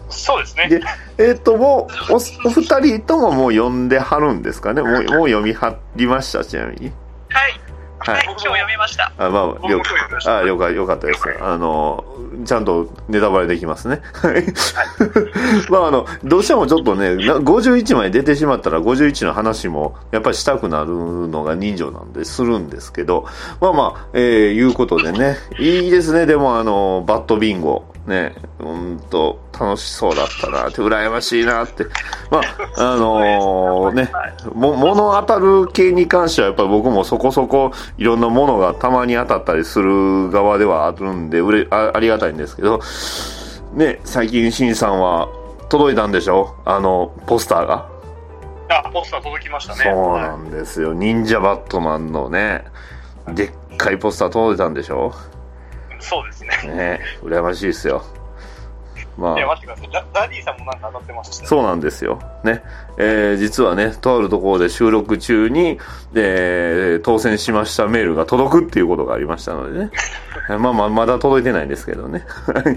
[0.10, 0.68] そうですね。
[0.70, 0.82] で、
[1.18, 6.92] えっ、と、もう、お、お二人とももう読んではるんですかねもう、もう読みはりました、ちなみに。
[7.30, 7.60] はい。
[8.00, 9.12] ははいい、今日読みました。
[9.18, 11.22] あ、まあ、僕も了今日読みましたあ、了解、よかったです。
[11.42, 12.06] あの、
[12.46, 14.02] ちゃんとネタバレできますね。
[14.14, 14.46] はい。
[15.70, 20.88] まあ、あの、どうしてもちょっとね、な51枚出てしまったら51の話も、やっぱりしたくなる
[21.28, 23.26] のが人情なんで、するんですけど、
[23.60, 27.86] まあまあ、えー、いうことでね、いいですね、でもあの、バットビンゴ。
[28.08, 31.86] ね、うんと、楽しそうだったなって、羨ましいなって。
[32.32, 32.40] ま
[32.78, 34.10] あ、あのね、
[34.56, 42.80] も、物当たる系に関してはやっぱり僕もそこそこいろんなものがたまに当たったりする側ではあるんで、うれ、あありがたいんですけど、
[43.74, 45.28] ね、最近しんさんは
[45.68, 46.56] 届いたんでしょ？
[46.64, 47.90] あの、ポスターが？
[48.70, 49.84] あ、ポスター届きましたね。
[49.84, 50.94] そうなんですよ。
[50.94, 52.64] 忍者バットマンのね、
[53.34, 55.14] でっかいポスター届いたんでしょ？
[56.00, 56.74] そうですね。
[56.74, 58.04] ね、羨ましいですよ。
[59.18, 59.90] まいや、あ、待ってください。
[60.14, 61.50] ダダディさんもなんか当たってましたよ。
[61.50, 62.20] そうなんですよ。
[62.44, 62.64] ね。
[62.98, 65.80] えー実はね、とあるところで収録中に、
[66.14, 69.92] えー当選しましたメールが届くっていうことがありましたのでね。
[70.60, 72.26] まあまあ、まだ届いてないんですけどね。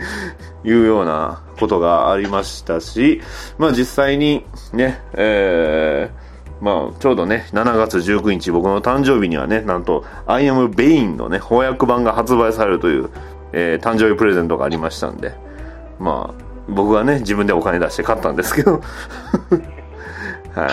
[0.64, 3.20] いうようなことがありましたし、
[3.58, 6.19] まあ実際にね、えー
[6.60, 13.10] まあ、ちょうどね、7月19日、僕の誕生日にはね、なんと、I am Bane のね、翻訳版が発売されるという、
[13.52, 15.34] えー誕生日プレゼントがありましたんで、
[15.98, 18.80] まあ、僕はね、自分でお金出して買ったんですけど、
[20.54, 20.70] はい。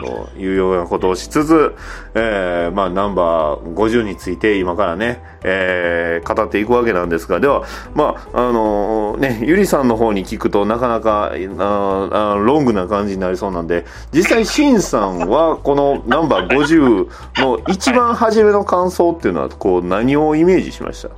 [0.00, 1.74] そういうようなことをしつつ、
[2.14, 21.08] えー、まあ、ナンバー50について今からね、えー、語っていくわけなんですが、では、まあ、あのね、ゆりさんの方に聞くとなかなか、あーあーロングな感じになりそうなんで、実際、しんさんは、このナンバー50の一番初めの感想っていうのは、こう、何をイメージしました？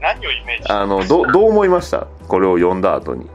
[0.00, 2.06] 何をイメージあの、ど、どう思いました？
[2.26, 3.28] これを読んだ後に。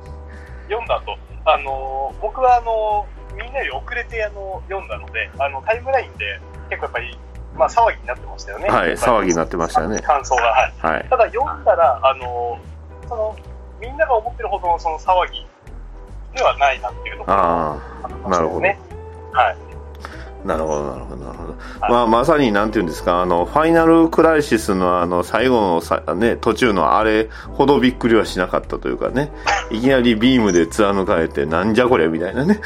[0.67, 7.17] 読んだと、あのー僕はあのーみんなより遅れてあの読んだので、あのタイムラインで結構やっぱり、
[7.55, 8.67] まあ、騒ぎになってましたよね。
[8.69, 10.73] はい騒ぎになってましたね感想が、はい。
[10.77, 11.07] はい。
[11.09, 13.35] ただ読んだら、あのーその、
[13.79, 15.45] みんなが思ってるほどのその騒ぎ
[16.35, 18.61] ではないなっていうところがあありまあ、なるほど。
[18.61, 18.79] ね。
[19.31, 19.57] はい。
[20.45, 21.55] なるほど、なるほど、なるほど。
[21.81, 29.31] はいまあ、まさに、なんていうんですか、あの、ファイナルクライシスのあの、最後のさ、ね、途中のあれほどびっくりはしなかったというかね、
[29.71, 32.61] いきなりビームで貫かれて、なんじゃこれみたいなね。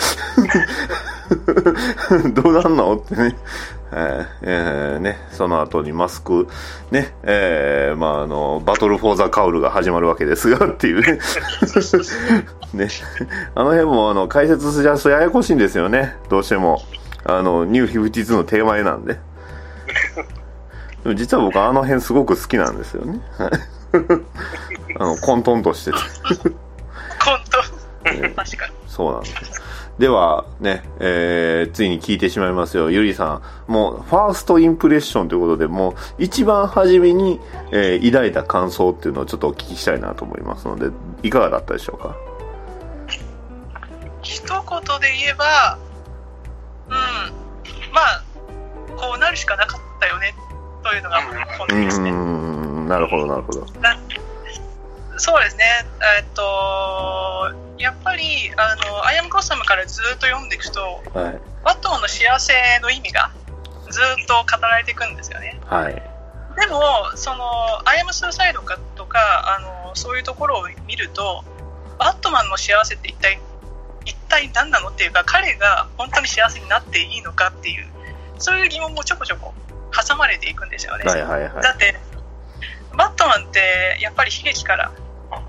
[2.34, 3.36] どうなんのってね。
[3.92, 6.48] えーえーね、その後にマスク、
[6.92, 11.18] ね、えーまあ、あの、バトル・フォー・ザ・カウルが始まるわけですが、っていうね。
[12.74, 12.88] ね、
[13.56, 16.84] あの辺も、あの、解説しだすとややこしいんですよね、どうしても。
[17.25, 19.19] あの、ニュー52のテーマ絵なんで。
[21.03, 23.21] でも実は僕あの辺すごく好きなんですよね。
[23.38, 23.51] はい
[24.99, 25.97] あの、混沌としてて。
[27.23, 28.73] 本当、確かに。
[28.88, 29.62] そうなんです。
[29.97, 32.89] では、ね、えー、ついに聞いてしまいますよ。
[32.89, 33.71] ゆりさん。
[33.71, 37.39] もう、ファーストインプレッションということで、もう、一番初めに、
[37.71, 40.89] えー抱いた感想っていうのをちょっとお聞きしたいなと思いますので、
[41.23, 42.15] いかがだったでしょうか？
[44.21, 44.55] 一言
[44.99, 45.88] で言えば、うん、
[47.91, 48.23] まあ、
[48.97, 50.34] こうなるしかなかったよね、
[50.84, 51.21] というのが
[51.58, 52.12] 本音ですね。
[52.12, 53.65] ん、なるほど、なるほど。
[55.17, 55.65] そうですね、
[56.17, 60.82] えっと、やっぱり、あの、アイアムゴッサムからずっと読んでいくと、
[61.13, 61.41] はい。
[61.63, 63.32] バットマンの幸せの意味が
[63.89, 65.60] ずっと語られていくんですよね。
[65.65, 65.93] はい。
[65.93, 66.82] でも、
[67.15, 67.43] その、
[67.86, 69.19] アイアムスーサイドかとか、
[69.58, 71.43] あの、そういうところを見ると、
[71.97, 73.39] バットマンの幸せって一体、
[74.10, 77.88] 一体何なのっていうか、彼が本当に幸せになっていいのかっていう、
[78.38, 79.54] そういう疑問もちょこちょこ
[79.91, 81.04] 挟まれていくんですよね。
[81.06, 81.62] はいはいはい。
[81.62, 81.95] だって、
[82.98, 84.91] バットマンってやっぱり悲劇から
[85.32, 85.41] あ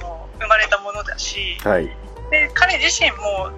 [0.00, 1.86] の生まれたものだし、はい。
[2.30, 3.50] で彼自身も、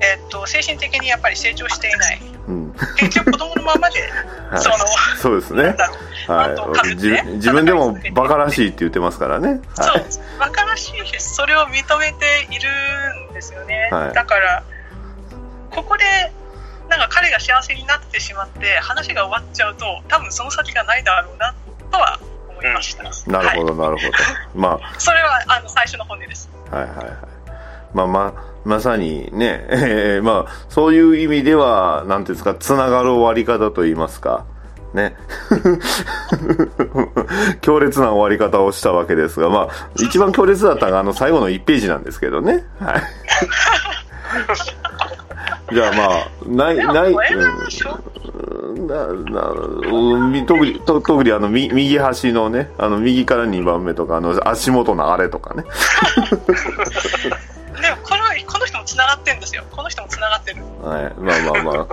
[0.00, 2.74] えっと精神的にやっぱり成長していない、うん。
[2.96, 4.00] 結局子供のままで、
[4.50, 4.76] はいその、
[5.16, 5.74] そうですね。
[6.28, 6.48] は
[6.84, 6.94] い。
[6.96, 9.60] 自自分でもバカらしいって言ってますからね。
[9.74, 10.00] そはい。
[10.00, 12.68] う、バカらしいし、それを認めている
[13.30, 13.88] んですよね。
[13.90, 14.62] はいだから、
[15.70, 16.04] ここで、
[16.88, 21.54] なんか彼が幸せになってしまって、話が終わっちゃうと、多分その先がないだろうな、
[21.90, 23.02] とは思いました。
[23.30, 24.12] なるほはいど、なるほど。
[24.54, 26.48] ま それは、あの、最初の本音です。
[26.70, 27.16] あ、はいはいはい。
[27.94, 34.44] まあまあ、まさにね、え ーまあ、そういう意味では、なんていうんですか、つながる終わり方といいますか、
[34.92, 35.14] ね。
[37.62, 42.64] 強烈な終わり方をしたわけですが、まあ、一番強烈だったのが、あの、最後の1ページなんですけどね。
[42.80, 43.02] はい。
[45.72, 46.08] じゃあまあ、
[46.46, 47.16] ない、ない、う
[48.86, 55.64] ななうんみ特にと特にあのみ右端のねあの右から2番目とかあの足元のあれとかね
[58.86, 59.64] つながってんですよ。
[59.70, 60.62] この人もつながってる。
[60.82, 61.14] はい。
[61.20, 61.86] まあまあまあ。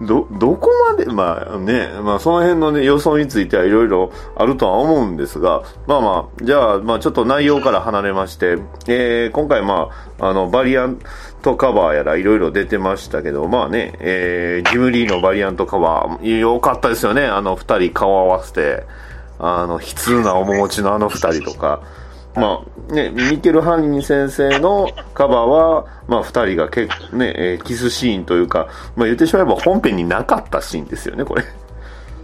[0.00, 1.88] どどこまでまあね。
[2.02, 5.62] まあその辺のね予想についてはいろいろあるとは思うんですが。
[5.86, 9.88] まあまあじゃあまあちょっと内容から離れまして、えー今回ま
[10.20, 10.98] ああのバリアン
[11.42, 13.48] トカバーやらいろいろ出てましたけど。
[13.48, 16.38] まあね、えージムリーのバリアントカバー。
[16.38, 17.26] 良かったですよね。
[17.26, 18.84] あの二人顔合わせて。
[19.38, 21.82] あの悲痛な面持ちのあの二人とか。
[22.36, 31.42] まあね、ミケル・ハンニ先生のカバーは、まあ、二人がけ、ねえーキスシーンというか、まあ、言ってしまえば本編になかったシーンですよね、これ。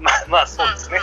[0.01, 0.99] まあ、まあ、そうですね。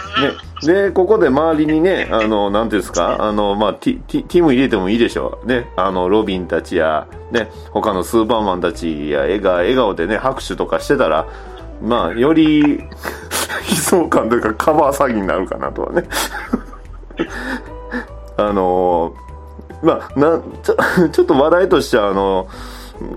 [0.74, 5.48] ね、で、ここで周りにね、あの、なんていうんですか、あの、まあ、ティ、ティ、ティム入れてもいいでしょう。
[5.48, 11.26] ね、あの、ロビンたちや、ね、他のスーパーマンたちや、笑顔、笑顔でね、拍手とかしてたら、
[11.82, 12.80] まあ、より、
[13.70, 16.04] 悲壮感というかカバー詐欺になるかなとはね。
[18.48, 19.14] あの
[19.82, 20.76] まあ、なちょ
[21.10, 22.48] ちょっと話題としてはあの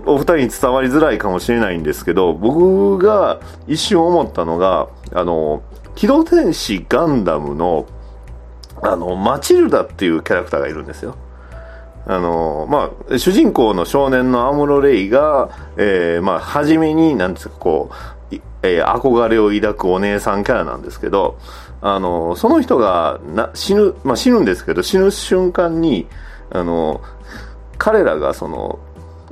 [0.06, 5.62] お二人に伝わりづらいかもしれないんですけど僕が一瞬思ったのがあの
[5.94, 7.86] 機動戦士ガンダムの
[8.82, 11.16] あのマチルダっていうキャラクターがいるんですよ。
[12.04, 17.90] あのまあ、主人公の少年のアムロ・レイが、えーまあ、初めに、なんですか、こ
[18.32, 21.38] う、えー憧れを抱くお姉さんキャラなんですけど、
[21.82, 26.06] あの、その人がな死ぬ、まあ、死ぬんですけど、死ぬ瞬間に、
[26.50, 27.02] あの、
[27.76, 28.78] 彼らがその、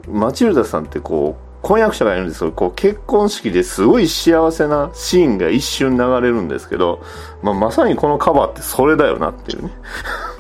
[0.09, 7.05] マチルダさんってこう、婚約者がいるんですけど、こう結婚式ですごい幸せなシーンが一瞬流れるんですけど、
[7.43, 9.71] まあ、まさにこのカバーってそれだよなっていうね。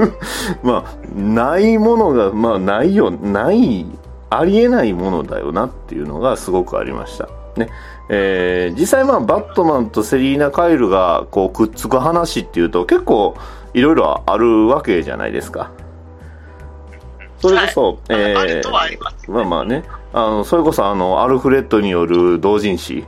[0.65, 3.87] まあ、ないものが、まあ、ないよ、ない、
[4.31, 7.29] ありえないものだよなっていうのがすごくありました。
[7.57, 7.69] ね。
[8.13, 13.37] えー実際まあ、バットマンとセリーナ・カイルがこうくっつく話っていうと結構
[13.73, 15.71] いろいろあるわけじゃないですか。
[17.39, 23.05] それこそ、はいえーまあまあね、あの、それこそあの、アルフレッドによる同人誌。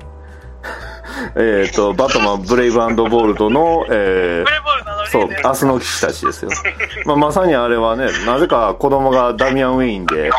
[1.37, 4.63] えっと、バットマン、ブレイブボールドの、えー
[5.13, 6.51] そう、ね明日の騎士たちですよ。
[7.05, 10.31] まあ、まさにあれはね、なぜか子供がダミアン・ウェインで、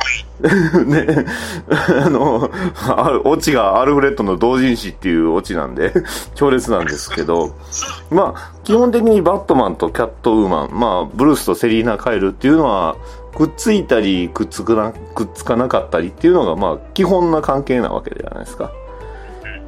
[0.85, 1.25] ね、
[1.69, 2.49] あの、
[2.97, 5.93] あるオチがアルフレッドの同人誌っていうオチなんで、
[6.33, 7.55] 強烈なんですけど、
[8.09, 12.95] まあ、基本的にバットマンとキャットウーマン、まあ、ブルースとセリーナ・カイルっていうのは、
[13.35, 18.71] くっついたり、くっつくな、くっつかなかったりっていうのが、まあ、基本な関係なわけじゃないですか。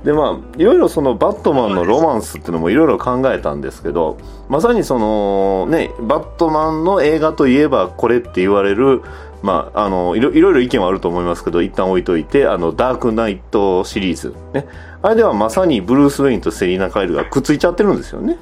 [0.05, 4.17] でまあいろいろそのバットマンのロマンスっていうのもいろいろ考えたんですけど
[4.49, 9.01] まさにそのねバットマンの映画といえばこれって言われる
[9.41, 14.67] まああのいろいろいろ意見はあると思いますけど一旦置いといてあのダークナイトシリーズね。
[15.01, 18.37] あれではまさにブルース・ウェインとセリーナ・カイルがくっついちゃってるんですよね。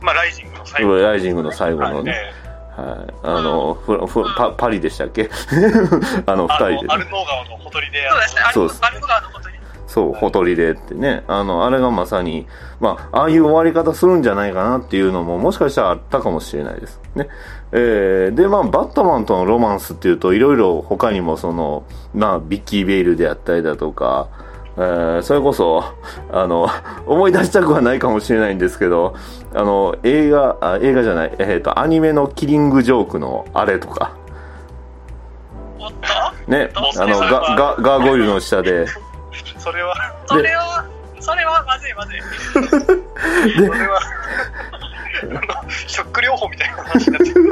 [0.00, 0.96] まあ、ライジングの最後。
[0.96, 2.04] ライジングの最後のはい。
[2.04, 2.14] ね、
[2.76, 5.30] えはい、あのフラフラパパリでしたっけ？
[6.26, 6.86] あの二人で、ね。
[6.88, 8.42] アルノー川のほとりで、そうですね。
[8.42, 9.55] アルそうですアルフガーのことに
[9.96, 11.24] そう、ほとりでってね。
[11.26, 12.46] あの、あれがまさに、
[12.80, 17.00] まあ、ああいう終わり方するんじゃないかなっていうのも、もしかしたらあったかもしれないです。
[17.14, 17.28] ね。
[17.72, 24.28] えー、で、まあ、バットマンとのロマンスっていうと、いろいろ他にもその、まあ、ビッキー・ベイルであったりだとか、
[24.76, 25.82] えー、それこそ、
[26.30, 26.68] あの、
[27.06, 29.14] 思い出したくはないかもしれないんですけど、
[29.54, 34.14] あの、映画、あ映画じゃない、えっ、と、アニメのキリングジョークのあれとか、
[36.46, 38.84] ね、あの、ガ、ガ、ガーゴイルの下で、
[39.58, 39.94] それは、
[40.26, 40.84] それは
[41.20, 42.20] それはまずいまずい
[43.56, 44.00] それは、
[45.86, 47.50] ショック療法みたいな話になってる。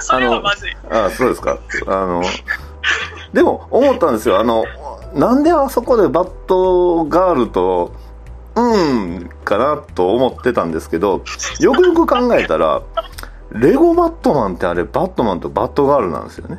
[0.00, 1.58] それはまずいあそうですか。
[1.86, 2.22] あの、
[3.32, 4.38] でも思ったんですよ。
[4.38, 4.64] あの、
[5.14, 7.92] なんであそこでバットガールと、
[8.56, 11.24] うん、かなと思ってたんですけど、
[11.60, 12.82] よくよく考えたら、
[13.50, 16.58] レゴバットマンってあれ、バットマンとバットガールなんですよね。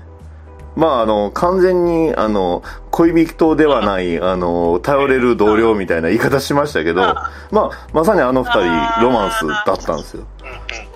[0.76, 10.24] まあ、あの、完全に、あの、恋人ではない、 あの、頼れる同僚みたいな言い方しましたけど、まあ、まさにあの二人、ロマンスだったんですよ。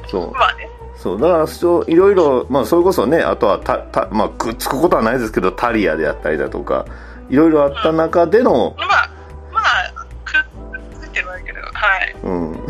[0.08, 0.34] そう。
[0.96, 6.86] そう、だから、そう、いろいろ、まあ、それこそね、あとは、た、た、まあ、くっつくことはないですけど、タリアであったりだとか、
[7.30, 9.10] いろいろあった中での、まあ
[9.52, 11.66] まあくっついてるわけどは
[11.98, 12.16] い。
[12.24, 12.66] うん。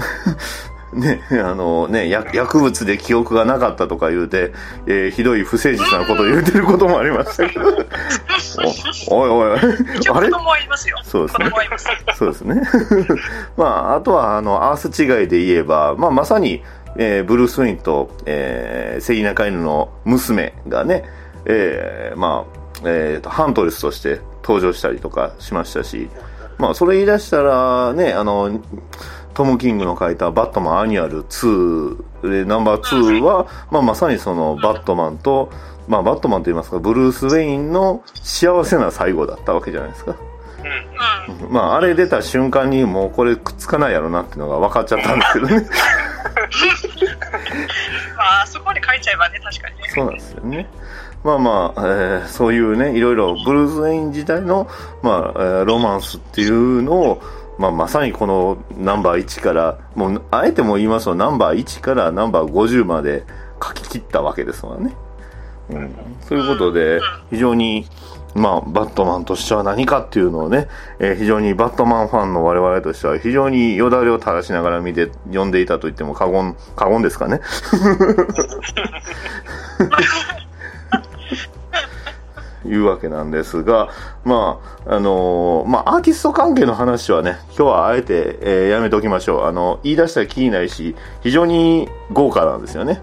[0.93, 4.51] ね、あのね、薬薬物で記憶がなかったとか言うて、
[4.87, 7.65] えーひどい不誠実なことを言うてることもありましたけど、
[9.11, 10.29] おおいおい、あれ？
[10.29, 10.97] 供はいますよ。
[11.03, 11.51] そうですね。
[12.15, 12.61] そうですね。
[13.57, 16.63] まあ、あとは、あの、アース違いで言えば、まあ、まさに、
[16.97, 21.03] えーブルース・ウェインと、えーセリーナ・カイヌの娘がね、
[21.45, 26.09] えーまあ、えーと、ハントレスとして登場したりとかしましたし、
[26.57, 28.59] まあ、それ言い出したら、ね、あの、
[29.39, 35.49] トム・キングの書いたバットマンアニュアル2で、ナンバー2は、まあ、まさにそのバットマンと、
[35.87, 40.17] まあ、バットマンと言いますか、ブルース・ウェインの幸せな最後だったわけじゃないですか。
[41.29, 41.45] うん。
[41.45, 41.53] うん。
[41.53, 45.55] まあ、あれ出た瞬間にもうこれくっつかないやろなっていうのが分かっちゃったんですけどね。
[48.17, 49.83] まあ、あそこに書いちゃえばね、確かにね。
[49.87, 50.69] そうなんですよね。
[51.23, 54.67] まあまあ、えーそういうね、いろいろブルース・ウェイン時代の、
[55.01, 57.21] まあ、えーロマンスっていうのを、
[57.59, 63.25] まあ、まさにこのナンバー1から、もう、あえても言いますと、ナンバー1からナンバー50まで
[63.61, 64.95] 書き切ったわけですわね。
[65.69, 65.93] うん。
[66.21, 67.85] そういうことで、非常に、
[68.33, 77.41] まあ、バットマンとしては何かっていうのをね、えー非常にバットマンファンの我々としては非常によだれを垂らしながら見て、読んでいたと言っても過言、過言ですかね。
[82.65, 83.89] いうわけなんですが、
[84.25, 89.45] まあ、あのーまあ、アーティスト関係の話はね、今日はあえて、えーやめておきましょう。
[89.45, 93.01] あの、言い出したらきりないし、非常に豪華なんですよね。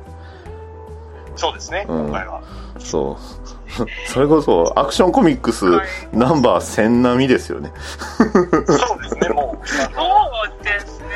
[1.37, 2.43] そうですね、うん今回は。
[2.79, 3.47] そう。
[4.07, 7.73] それこそ、アクションコミックスはいナンバー1000並みですよね。
[8.19, 9.69] そうですね、もう。
[9.69, 11.07] そうですね。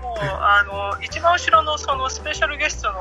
[0.00, 0.62] もう、あ
[0.94, 2.98] の、一番後ろのそのスペシャルゲストの、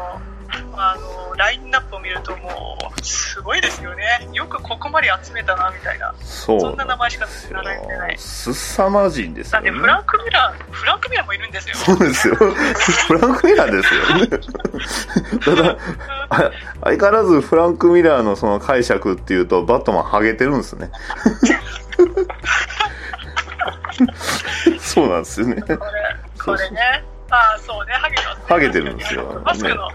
[0.76, 4.28] あの、ラインナップを見るともう、すごいですよね。
[4.34, 6.14] よくここまで集めたな、みたいな。
[6.22, 8.18] そうそんな名前しか知らないんでない。
[8.18, 9.72] すさまじいんですよね。
[9.72, 11.76] なんで、フランク・ミラー、フランク・ミラーもいるんですよ。
[11.76, 12.36] そうですよ。
[13.08, 14.28] フランク・ミラーですよね。
[15.40, 15.78] ただ、
[16.30, 16.52] あ
[16.84, 20.92] 相変わらずフランク・ミラーのその解釈っていうと、バットマンハゲてるんですね。
[24.80, 25.62] そうなんですよね。
[25.62, 25.78] これ、
[26.46, 27.04] これね。
[27.34, 28.46] ああ、そうね、ハゲてますね。
[28.48, 29.90] ハゲてるんですよ マスクの、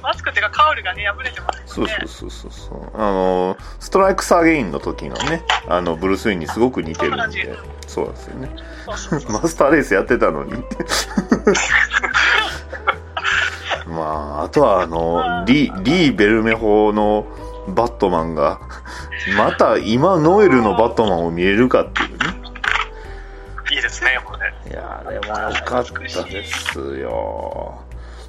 [0.00, 1.92] マスクっていうかカウルがね、破れてますよね。
[1.98, 2.90] そうそうそうそうそう。
[2.94, 8.50] あの、ストライク・サーゲインの時のね、あの、ブルース・ウィンにすごく似てるんで、そうなんですよね。
[8.84, 9.32] そうそうそう。
[9.32, 10.52] マスターレースやってたのに。
[13.86, 17.26] まあ、あとはあの、リー、リー・ベルメホの
[17.68, 18.60] バットマンが、
[19.36, 22.43] また今ノエルのバットマンを見れるかっていうね。
[23.74, 24.70] いいですね、これ。
[24.70, 27.80] いやー、でもよかったですよ。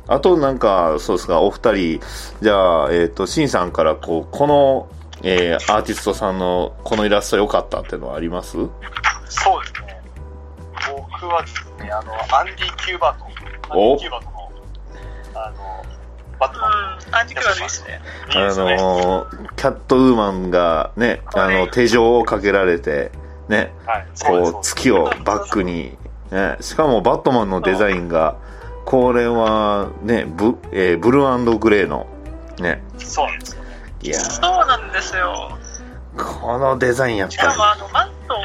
[0.08, 2.02] あとなんか、そうですか、お二人、
[2.42, 4.88] じゃあ、えっ、と、シンさんから、こう、この、
[5.24, 8.52] えーアーティストさんのこのイラスト良かったっていうのはあります？
[8.52, 8.70] そうで
[9.74, 10.02] すね。
[10.92, 13.26] 僕はですね、あの、アンディ・キューバート。
[13.26, 13.40] アンデ
[13.72, 14.52] おィ・キューバートの、
[15.36, 15.86] あの、
[16.40, 18.02] バットマうん、アンティクラですね。
[18.30, 18.32] ン。
[18.34, 18.76] いいあですよね。
[18.76, 23.12] のーキャットウーマンがね、あの、手錠をかけられて、
[23.48, 25.98] ね、はい、こう、月をバックに、
[26.32, 28.38] ね、しかもバットマンのデザインが、
[28.86, 32.08] これはね、ブ,、えーブルーグレーの、
[32.60, 33.70] ね、そうなんですよね。
[34.02, 35.58] いやーそうなんですよ。
[36.18, 38.36] このデザインやっしかもぱあの、マント、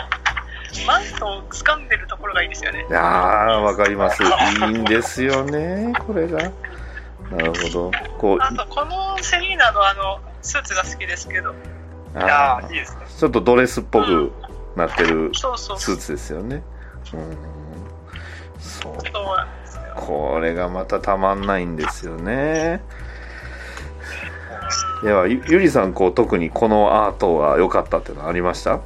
[0.87, 2.87] マントを掴んでるところがいいですよね。
[2.89, 4.23] り、あー、わかります。
[4.23, 6.39] いいんですよね、これが。
[7.31, 7.91] なるほど。
[8.19, 11.55] こう、あと、このセリーナのあの、スーツが好きですけど。
[12.15, 13.03] あー、いいですね。
[13.07, 14.33] ちょっとドレスっぽく
[14.77, 15.79] なってるそうそう。
[15.79, 16.63] スーツですよね。
[17.15, 17.37] うん。
[18.61, 18.95] そう。
[19.97, 22.83] これがまたたまんないんですよね。
[25.03, 28.81] では、ゆゆりさん、こう、特にこのアートは良かったっていうのはありました？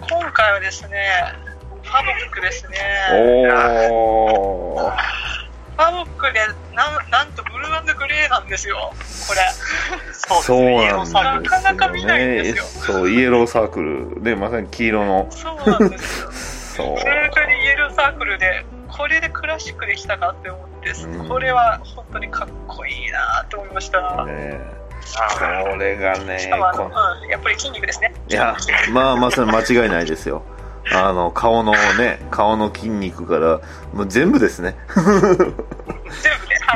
[0.00, 1.34] 今回はですね、
[1.82, 2.76] ファボックですね。
[3.90, 4.92] おー。
[5.78, 6.40] ファボックで、
[6.74, 8.92] なんなんとブルーグレーなんですよ、
[9.28, 9.40] これ。
[10.12, 10.92] そうですね。
[10.92, 11.40] なんですよね。
[11.40, 14.20] なかなか見ないんですよそう、イエローサークル。
[14.20, 15.28] ね、まさに黄色の。
[15.30, 16.32] そうなんですよ。
[16.32, 16.98] そう。
[16.98, 24.24] 正確にイエローサークルで、これでクラシックできたかって思ってうん、これは本当にかっこいいなと思いました。
[24.26, 24.60] ね
[25.16, 26.64] あこれがねしかも
[27.22, 28.12] うん、やっぱり筋肉ですね。
[28.28, 28.56] いや、
[28.90, 30.42] まあまさに間違いないですよ。
[30.92, 33.60] あの、顔のね、顔の筋肉から、
[33.92, 34.76] もう全部ですね。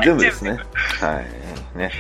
[0.05, 0.59] 全部ですね。
[1.01, 1.79] はい。
[1.79, 1.91] ね。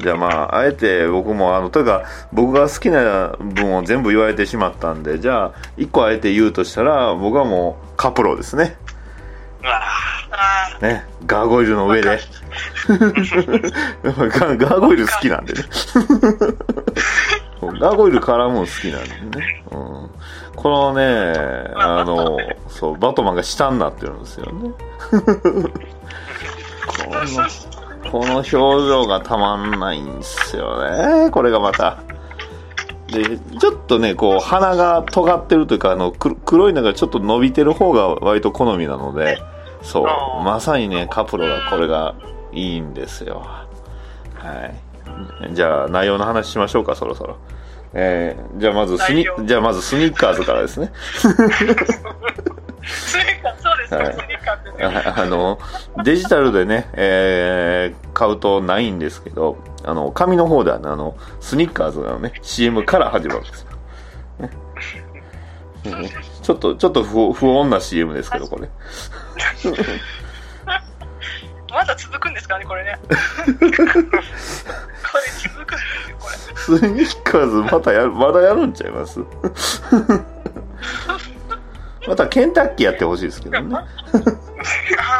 [0.00, 8.76] じゃあまあ、あえて僕も、あの、というか、僕が好きな分を全部言われてしまったんで、じゃあ、一個あえて言うとしたら、僕はもう、カプロですね。
[10.82, 11.04] ね。
[11.26, 12.20] ガーゴイルの上で。
[12.88, 15.60] ガーゴイル好きなんでね。
[17.66, 19.64] ガーゴイル絡むの好きなんでね。
[19.70, 20.10] うん、
[20.56, 22.38] このね、あの、
[22.68, 24.70] そう、バットマンが下になってるんですよね。
[28.10, 30.82] この、この表情がたまんないんですよ
[31.24, 31.30] ね。
[31.30, 31.98] これがまた。
[33.08, 39.38] で、ちょっとね、こう、鼻が尖ってるというか、あの、く黒いのがちょっと伸びてる方が割と好みなので、
[39.82, 40.04] そう
[40.42, 42.14] まさにね、カプロがこれが
[42.52, 43.46] いいんですよ。
[44.34, 44.93] はい。
[45.52, 47.36] じゃあ、内容の話しましょうか、そろそろ。
[47.94, 50.90] えー、じゃあまずスニじゃあまずスニッカーズからですね。
[51.14, 51.94] スニーカー、
[53.62, 55.02] そうですはいね、スニーカーですよね。
[55.06, 55.58] ああの、
[56.02, 63.68] デジタルでね、えー買うとないんですけど、あの、紙の方ではね、あの、スニッカーズのね、CM から始まるんですよ。
[66.42, 68.68] ちょっと、ちょっと不不穏な CM ですけど、これ。
[71.74, 72.98] まだ続くんですかね、これね。
[73.08, 73.18] これ
[73.58, 76.36] 続くんですよ、これ。
[76.78, 79.20] スニッカーズまたやる、まだやるんちゃいます？
[82.06, 83.76] またケンタッキーやってほしいですけどね。
[83.76, 83.86] あ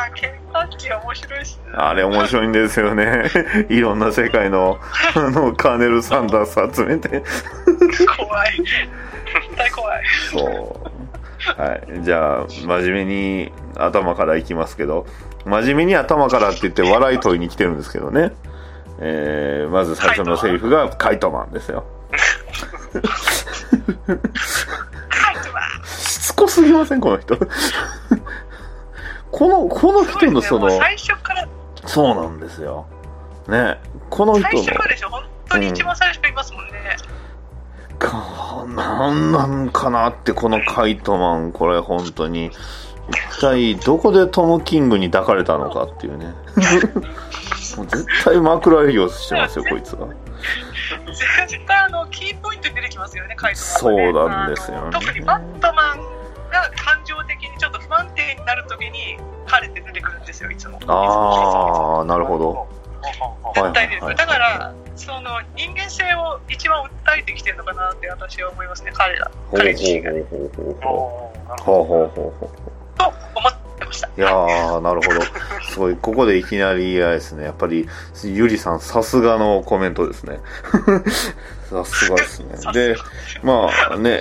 [0.06, 1.72] あ、ケンタッキー面白いっすね。
[1.74, 3.24] あれ面白いんですよね。
[3.70, 4.78] いろんな世界の、
[5.14, 7.22] あの、カーネル・サンダース集めて。
[8.18, 8.56] 怖い。
[8.58, 10.02] 絶対怖い。
[10.30, 10.80] そ
[11.56, 11.60] う。
[11.60, 11.82] はい。
[12.02, 15.06] じゃあ、真面目に頭からいきますけど、
[15.44, 18.32] 真面目に頭からって言って笑い取りに来てるんですけどね。
[18.98, 21.84] えー、まず最初のセリフがカイトマンですよ。
[25.84, 27.36] しつこすぎませんこの人。
[29.30, 31.48] この、この人のその最初から、
[31.86, 32.86] そうなんですよ。
[33.48, 33.80] ね。
[34.08, 36.96] この人の最初、からでしょ、本当に一番最初からいますもんね。
[37.98, 42.52] かなんなんかなって、このカイトマン、これ本当に。
[43.08, 46.26] 一体どこでトム・キングに抱かれたのかっていうね。
[46.26, 46.32] も
[47.84, 50.06] う絶対枕営業してますよ、こいつが。
[51.46, 55.98] 絶対あの、キーポイントに出てきますよね、カイトマン、そうなんですよね特にバットマン
[56.50, 60.78] が感情的にちょっと不安定になるときに、彼って出てくるんですよ、いつも。
[60.86, 62.66] あー、なるほど。
[63.54, 64.06] 絶対です。
[64.06, 69.30] だから、その人間性を一番訴えてきてるのかなって私は思いますね、彼ら。
[69.50, 70.24] ほう彼自身がね。
[70.30, 71.64] ほうほうほうほう。
[71.64, 72.73] ほうほうほうほう。
[72.96, 74.08] と思ってました。
[74.08, 75.20] いやー、なるほど。
[75.68, 77.88] すごい、ここでいきなり、あれですね、やっぱり、
[78.22, 80.38] ゆりさん、さすがのコメントですね。
[81.70, 82.72] さすがですね。
[82.72, 82.96] で、
[83.42, 84.20] まあね、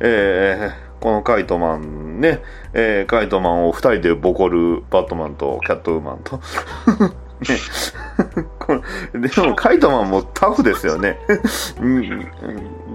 [0.00, 2.42] えー、このカイトマンね、
[2.74, 6.40] えー、カイトマンを二人でボコるバットマンとキャットウーマンと。
[7.42, 7.56] ね、
[8.60, 8.80] こ
[9.14, 11.18] れでも、カイトマンもタフですよね。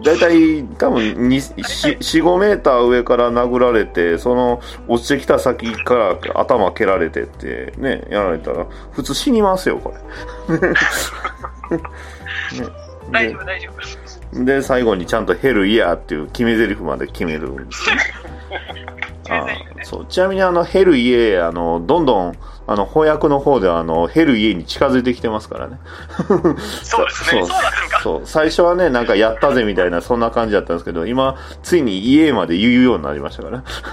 [0.04, 9.94] たい多分4、5メーター上から殴られて、その落ちてきた先から頭蹴られてってね、やられたら、普通死にますよ、こ
[10.50, 10.58] れ。
[10.68, 10.74] ね
[13.12, 13.70] 大丈夫、大丈
[14.34, 14.44] 夫。
[14.46, 17.96] で、最後にちゃんとヘルイヤーっていう決め台詞まで決めるんですよ。
[19.30, 22.34] あーそうちなみにあのヘルイエあのどんどん
[22.70, 25.80] あの翻訳の方ではあのヘルイエに近づいてきてますからね。
[26.84, 27.44] そうですね。
[27.46, 27.50] そう。
[28.04, 33.64] そう最初はねなんかやったぜみたいなそんな感じだったんですけど今ついにイエまで言うようになりましたから。
[33.66, 33.80] そ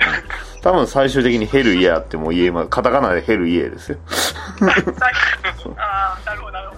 [0.00, 3.98] う多分最終的にヘルイエってもうイエまカタカナでヘルイエですよ。
[5.76, 6.74] ああ、なるほど、なるほ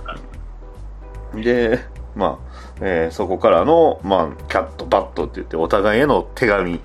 [1.34, 1.40] ど。
[1.42, 6.80] でまあ、えーそこからの、まあ、キャットバットって言ってお互いへの手紙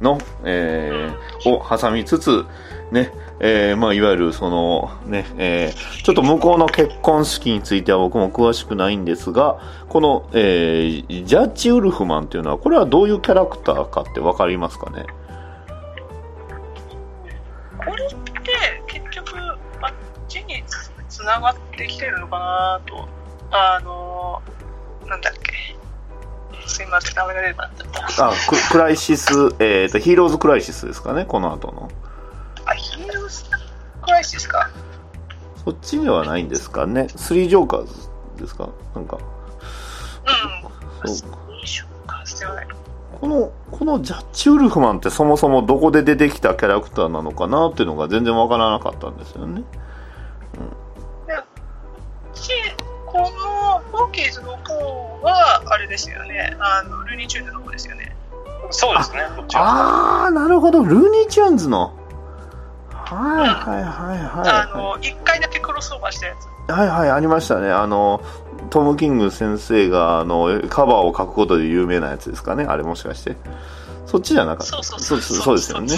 [0.00, 2.44] の、えーを挟みつつ、
[2.92, 9.58] ね、えーまあ、いわゆるその、ね、えーちょっと向こうの結婚式については僕も詳しくないんですが、
[9.88, 15.04] この、えージャッジ・ウルフマンっていうのは、これはどういうキャラクターかってわかりますかね？
[17.78, 19.36] これって結局
[19.82, 19.92] あっ
[20.28, 20.62] ちに
[21.08, 23.08] つながってきてるのかなと
[23.50, 24.42] あの
[25.08, 25.76] なんだっけ。
[26.68, 28.28] すいません名前が出てなかった。
[28.28, 31.88] あククライシス、えっ、と、ヒーローズ・クライシスですかね、この後の。
[32.66, 33.44] あヒーローズ
[34.02, 34.70] クライシスか
[35.64, 37.08] そっちではないんですかね。
[37.16, 38.08] スリージョーカーズ
[38.40, 38.68] ですか？
[38.94, 39.18] なんか。
[41.04, 41.30] うんそう
[41.62, 42.68] 一緒かしてはない
[43.20, 49.62] この、このジャッジ・ウルフマンってそもそもどこで出てきたキャラクターなのかなっていうのが全然わからなかったんですよね。
[52.34, 52.50] し
[53.06, 53.26] この
[53.90, 54.74] ポーキーズの方
[55.22, 58.14] はあれですよねあのルーニーチューンズの方ですよね
[58.70, 60.26] そうですね、こっちは。
[60.26, 60.84] あー、なるほど。
[60.84, 61.96] ルーニーチューンズの。
[63.14, 66.72] はいはいはいあはの一回だけクロスオーバーしたやつい。
[66.72, 67.70] はいはい、ありましたね。
[67.70, 68.20] あの、
[68.70, 72.64] トム・キング先生が、あの、カバーを書くことで有名なやつですかね。
[72.64, 73.36] あれもしかして。
[74.06, 74.72] そっちじゃなかった。
[74.72, 75.88] そうそうそう そうですよね。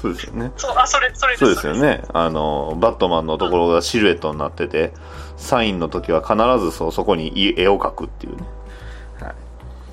[0.00, 0.52] そうですよね。
[0.56, 2.04] そうあそれそれそうですよね。
[2.12, 4.92] あの、バットマンのところがシルエットになってて、
[5.36, 8.44] サインの時は必ずそうそこに絵を描くっていうね。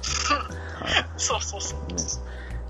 [1.17, 1.79] そうそうそう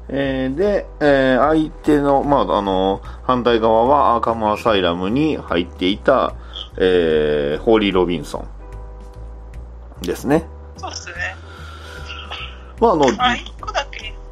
[0.10, 6.34] えーで、えー相手の、まあ、あの、反対側はアーカムアサイラムに入っていた、
[6.78, 10.46] えーホーリー・ロビンソンですね。
[10.78, 11.14] そうですね
[12.80, 13.36] まあ、あの、あ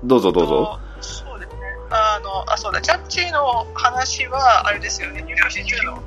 [0.03, 0.80] どうぞどうぞ。
[1.01, 1.61] そうですね。
[1.91, 5.99] あの、あ、そうだ、ジャッジの話は、あれですよね、ニューフィーチ2の、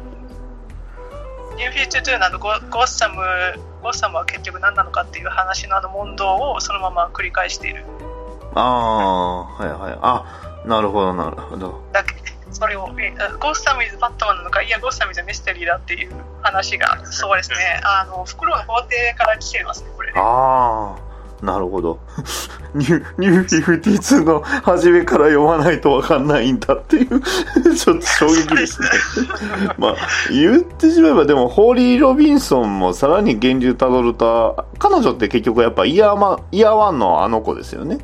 [1.56, 3.16] ニューフィーチ2のあのゴゴッサム
[3.82, 7.84] ゴッサムは結局何なのかっていう話のあの問答をそのまま繰り返している
[8.54, 9.98] ああ、はいはい。
[10.02, 11.82] あ、なるほどなるほど。
[11.92, 12.14] だけ
[12.52, 20.94] それをえゴッサムイズバットマンなのかいやゴッサムイズミステリーだっていう話がそうですねあの袋の法廷から来てますねこれねあ
[21.42, 21.98] あ、なるほど。
[22.74, 27.20] ニ ュニュー52の初めから読まないとわかんないんだっていう、
[27.74, 28.88] ちょっと衝撃ですね。
[29.78, 29.96] まあ、
[30.30, 37.98] 言ってしまえば、でも、ホーリー・ロビンソンもさらに源流たどると、彼女って結局やっぱイヤーマン、イヤーワンのあの子ですよね。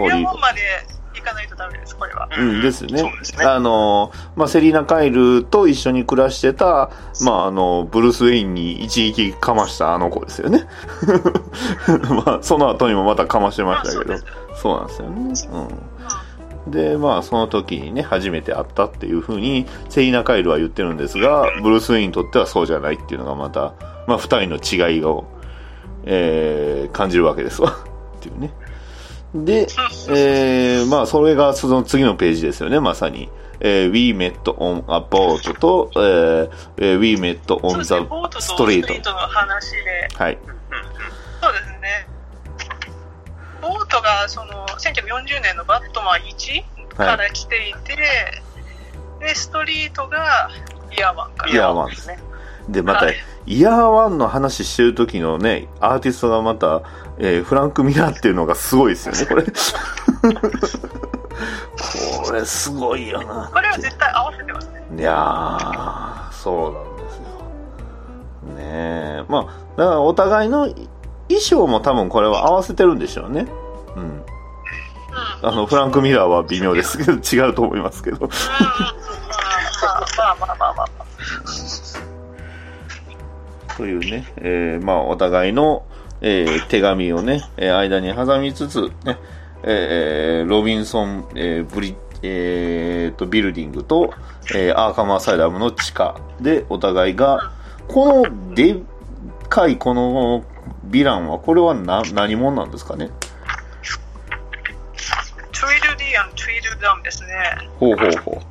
[0.00, 0.60] ホーリーイヤモンまで
[1.14, 2.98] 行かないとダメですこれはうん、ですよね。
[2.98, 6.90] そうですねあの、まあ、セリーナ・カイルと一緒に暮らしてた、
[7.22, 10.66] まあ、あの、ブルース・ウェインに一撃かましたあの子ですよね。
[12.24, 14.14] まあ、その後にもまたかましてましたけど、
[14.54, 15.68] そうなんですよね。
[16.66, 16.70] うん。
[16.70, 23.74] で、まあ、その時にね、初めて会ったっていうふうに、セリーナ・カイルは言ってるんですが、ブルース・ウェインにとってはそうじゃないっていうのがまた、
[24.06, 25.24] まあ、二人の違いを、
[26.04, 27.70] えー、感じるわけですわ。
[28.16, 28.52] っていうね。
[29.34, 29.68] で、
[30.08, 33.30] えー、まあ、それがその次のページですよね、まさに。
[33.60, 40.08] えー、We met on a boat と、えーえー We met on the ボートとス street トリートの話で。
[40.14, 40.38] はい。
[41.42, 42.06] そうですね。
[43.60, 47.96] ボートがその1940年のバットマン1から来ていて、
[49.20, 50.48] でストリートが
[50.90, 51.52] イヤーマンから。
[51.52, 52.18] イヤーワンですね。
[52.68, 53.16] で、またはい、
[53.46, 56.82] イヤーワンの話してる時のね、アーティストがまた、
[57.22, 59.44] えーフランク・ミラーっていうのがすごいですよね、これ。
[62.24, 63.50] これすごいよな。
[63.52, 67.22] これは絶対合わせてますねいやー、そうなんですよ。
[68.56, 69.24] ねえ。
[69.28, 69.42] まあ、
[69.76, 70.88] だからお互いの衣
[71.40, 73.46] 装も多分これは合わせてるんでしょうね。
[73.96, 74.02] うん。
[74.02, 74.24] うん
[75.42, 78.28] あの、フランク・ミラーは微妙ですけど、違うと思いますけど。
[78.28, 78.28] ま
[80.30, 81.00] あまあまあまあまあ
[83.76, 85.84] というね、えーまあ、お互いの、
[86.20, 89.18] えー手紙をね、えー間に挟みつつ、ね、
[89.62, 94.12] えーロビンソン、えーブリ、えーと、ビルディングと、
[94.54, 97.52] えーアーカムアサイダムの地下でお互いが、
[97.88, 98.78] このでっ
[99.48, 100.44] かいこの
[100.88, 103.10] ヴィランは、これはな何者なんですかね？
[105.52, 107.68] トゥイルディアン、トゥイルダムですね。
[107.78, 108.42] ほうほうほ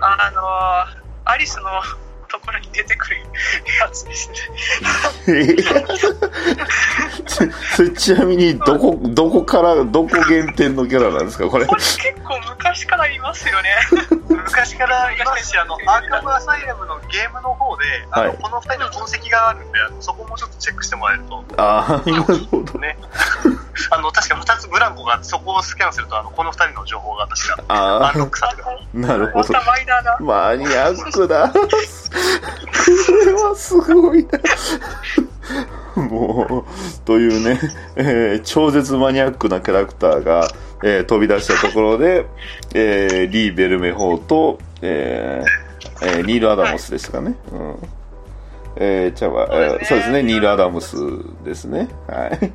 [0.00, 0.42] あの
[1.24, 1.64] アリスの
[2.28, 3.16] ところに出てくる
[3.80, 5.56] やつですね。
[7.76, 11.66] それちなみに、どこ、どこから、どこ限定のキャラなんですかこれ？
[11.66, 13.70] これ結構昔からいますよね。
[14.28, 22.78] 昔からいますし、あの、アーカムアサイラムのゲームの方で、あの、はいこの二人の痕跡があるんで、そこもちょっとチェックしてもらえると、ああ、なるほど。
[22.78, 22.96] ね。
[23.90, 28.64] あの、確か二つブランコがあって、そこをスキャンすると、あの、この二人の情報が確か、あアンロックされる。
[28.68, 29.66] あ、なるほどまた。
[29.70, 30.18] マイナーだ。
[30.20, 31.48] マニアックだ。
[31.48, 31.58] こ
[33.26, 34.26] れはすごい
[35.96, 36.02] な。
[36.02, 37.58] もう、というね、
[37.96, 40.48] えー超絶マニアックなキャラクターが、
[40.82, 42.26] えー飛び出したところで、
[42.74, 47.34] えーリー・ベルメホーと、えーえーニール・アダムスでしたかね。
[47.52, 47.76] うん
[48.78, 50.96] えー、ちゃうわ、えーそうですね、ニール・アダムス
[51.44, 51.88] ですね。
[52.08, 52.52] はい。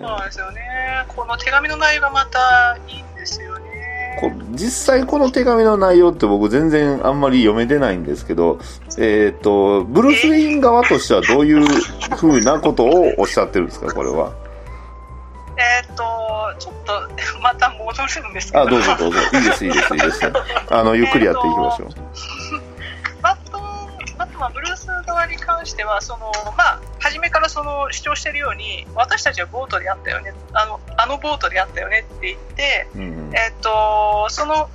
[0.00, 0.62] そうなんですよね。
[1.08, 4.16] この手紙の内容がまたいいんですよね。
[4.18, 8.58] こ実際この手紙の内容って僕全然あんまり読めてないんですけど、
[8.98, 11.66] えっ、と、ブルース・ウェイン側としてはどういう
[12.16, 14.32] ふうなことをおっしゃってるんですか、これは？
[15.58, 16.02] えーっと、
[16.58, 17.92] ちょっとまた戻
[18.22, 19.18] るんですけど、あ、どうぞどうぞ。
[19.34, 20.32] いいです、いいです、いいです。
[20.70, 21.90] あの、ゆっくりやっていきましょう。
[24.40, 34.68] バットマン、ブルース側に関しては、そのまあ、初めからその主張しているように、私たちはボートであったよね、あのあのボートであったよねって言って、うんうんえーっとその、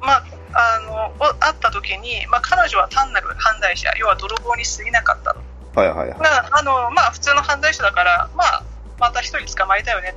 [0.00, 5.40] まあ、あのお会った時に、まあ、彼女は単なる犯罪者、要は泥棒に過ぎなかったと。
[5.74, 6.18] はいはいはい。
[6.18, 8.64] まああのまあ、普通の犯罪者だから、まあ、
[8.98, 10.14] また一人捕まえたよね。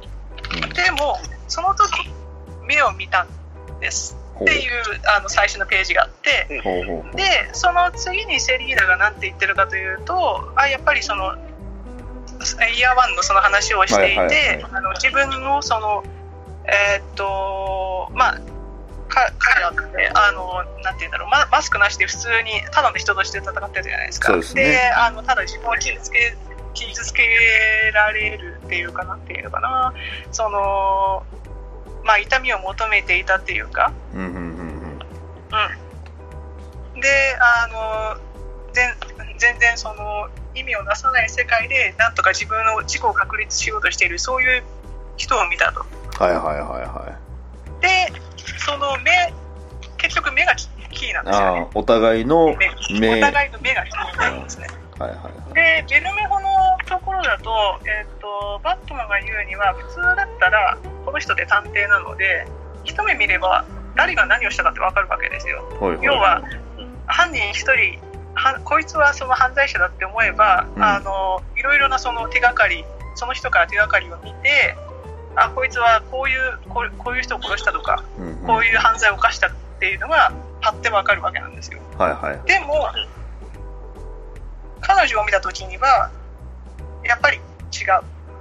[0.74, 2.10] でも、その時
[2.64, 3.28] 目を見たん
[3.80, 4.72] ですほっていう
[5.18, 6.62] あの最初のページがあって。
[7.16, 11.36] で、その次にセリーナが何て言ってるかというと、あやっぱりその、
[12.76, 14.66] イヤーワンのその話をしていて、
[15.02, 16.04] 自分のその、
[16.66, 18.40] えーっと、まあ、
[19.08, 24.36] か彼らって、あの、なんて言うんだろう、ママスクなしで普通に、ただの人として戦ってるじゃないですか。
[24.36, 26.36] ですねあの、ただ自分を傷つけ、
[26.74, 27.24] 傷つけ
[27.94, 29.94] られるっていうかなっていうのかな。
[30.32, 31.24] その、
[32.06, 35.00] まあ、痛みを求めていたっていうか、うん
[37.02, 37.68] であ
[38.16, 38.22] の
[38.74, 38.94] 全
[39.38, 44.64] 全然その意味をなさない世界でなんとか自分の自己を確立しようとしているそういう
[45.18, 45.82] 人を見たと。
[46.24, 47.20] はいはいはいは
[47.82, 48.14] で
[48.60, 49.34] その目
[49.98, 51.28] 結局目がキキーなんい。
[51.28, 51.60] ですよね。
[51.62, 53.18] ああ、お互いの目目。
[53.18, 54.68] お互いの目がキーなんですね
[55.00, 55.54] はいはい。
[55.54, 56.48] で、ベルメホの
[56.88, 57.52] ところだと、
[57.86, 62.48] えっ、と、バットマンが言うには、普通だったら、この人で探偵なので、
[62.84, 63.66] 一目見れば、
[63.96, 65.64] 誰が何をしたかってわかるわけですよ。
[65.80, 66.42] はいはい要は、
[67.08, 68.00] 犯人一人、
[68.36, 72.86] はこいつはその犯罪者だって思えば、うんあの、いろいろなその手がかり、
[73.16, 74.76] その人から手がかりを見て、
[75.36, 80.32] あ、こいつはこういう、こうこういう人を殺したとか、うんうんこういう犯罪を犯したっていうのが、
[80.62, 81.80] パッてわかるわけなんですよ。
[81.98, 82.48] はいはい。
[82.48, 82.88] でも、
[84.82, 86.12] 彼女を見たときには、
[87.04, 87.42] やっぱり違う。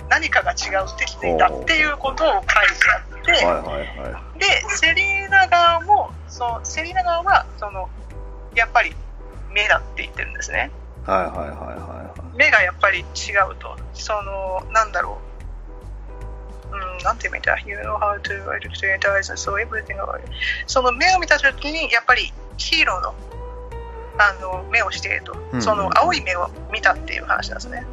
[0.08, 2.52] 何かが違うって気づいたっていうことを書いて
[2.92, 4.38] あって、はいはいはい。
[4.38, 7.88] で、セリーナ側も、そうセリーナ側は、その、
[8.54, 8.94] やっぱり
[9.50, 10.70] 目だって言ってるんですね。
[11.06, 11.94] はいはいはいは
[12.34, 13.76] 目がやっぱり違うと。
[13.94, 15.18] その、なんだろ
[16.72, 16.74] う。
[16.74, 20.30] うん、なんて言えばいいんだ ?You know how to identify and so everything about it.
[20.66, 23.14] その目を見たときに、やっぱりヒーローの、
[24.18, 25.36] あの、目をしていると。
[25.52, 27.86] うんその青い目を見たっていう話なんですね。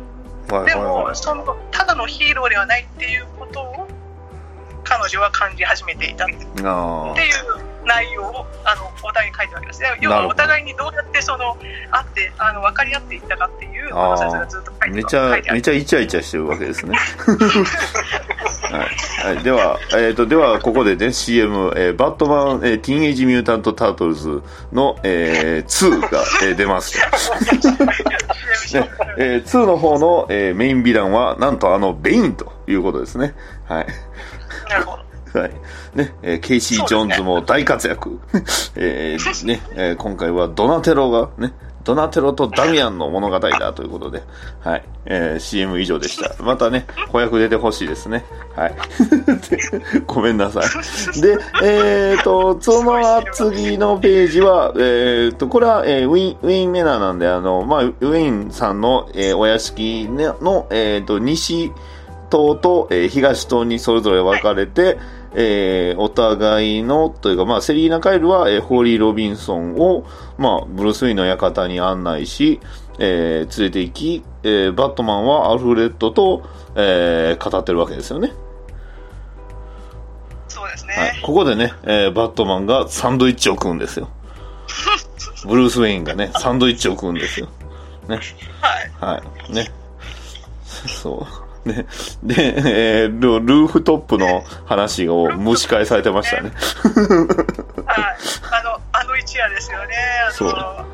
[0.49, 0.51] い。
[0.53, 3.87] はいでも、その、ただのヒーローではないっていうことを、
[4.83, 9.97] 彼女は感じ始めていたっていう内容をあのお互いに書いてるわけですね。
[10.01, 11.57] 要はお互いにどうやってその
[11.91, 14.87] 会ってあの分かり合っていったかっていうがずっと書いてあ。
[14.89, 15.53] めちゃ。
[15.53, 16.97] めちゃイチャイチャしてるわけですね。
[18.71, 26.97] はい、はい、では、えっ、と、では、ここでね、CM、えーバットマン、えーティーンエイジミュータント・タートルズの、えー2が、えー出ます。
[28.73, 33.35] ねえー2の方の、えーメインヴィランは、なんとあの、ベインということですね。
[33.67, 33.87] はい。
[34.69, 35.10] なるほど。
[35.33, 35.51] はい。
[35.95, 38.19] ね、えーケイシー・ジョーンズも大活躍。
[38.75, 41.53] えーね、えー今回はドナテロが、ね、
[41.83, 44.23] ドナテロとダミアンの物語だということで、
[44.61, 44.83] はい。
[45.05, 46.43] えー CM 以上でした。
[46.43, 48.25] またね、子役出てほしいですね。
[48.55, 48.75] はい。
[49.49, 51.21] で ごめんなさい。
[51.21, 61.71] で、えっ、と、その次のページは、えっ、と、これは、えーウィン、ウィン・メナーなんで、あの、まあ、ウィンさんの、えーお屋敷の、えっ、と、西、
[62.29, 64.97] 島と、えー東島にそれぞれ分かれて、
[65.33, 70.05] えーお互いの、というか、まあ、セリーナ・カイルは、えーホーリー・ロビンソンを、
[70.37, 72.59] まあ、ブルース・ウィンの館に案内し、
[72.99, 76.43] えー連れて行き、えーバットマンはアルフレッドと、
[76.75, 78.31] えー語ってるわけですよね。
[80.47, 80.93] そうですね。
[80.95, 81.21] はい。
[81.21, 84.09] ここでね、えーバットマンがサンドイッチを食うんですよ。
[85.47, 87.47] ブルース・ウェインがね、サンドイッチを食うんですよ。
[88.07, 88.19] ね。
[88.99, 89.15] はい。
[89.15, 89.53] はい。
[89.53, 89.71] ね。
[90.63, 91.50] そう。
[91.65, 91.85] ね。
[92.23, 96.51] で、えールルーフトップの話を蒸し返されてましたね。
[96.51, 98.15] はい。
[98.51, 99.95] あの、あの一夜ですよね。
[100.27, 100.85] あそうの、あ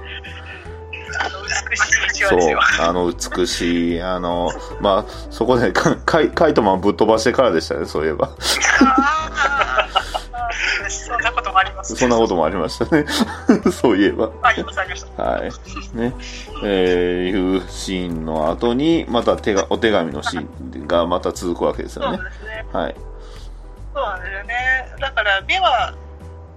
[1.30, 2.60] の美しい一夜そうですよ。。
[2.82, 4.52] あの、美しい、あの、
[4.82, 8.32] まあ、そこでカカイカイトマンぶっ飛ばしてからでしたね、そういえば。
[11.58, 13.06] もあります、そんなこともありましたね。
[13.72, 14.30] そういえば。
[14.44, 15.24] あります、ありました。
[15.24, 15.42] はい。
[15.94, 16.14] ね。
[16.64, 22.18] えー、いうシーンの後に、また手が、お手紙のシーンがまた続くわけですそうよね。
[22.18, 22.66] ですね。
[22.72, 22.96] はい。
[23.94, 24.96] そうなんですよね。
[25.00, 25.96] だから目は、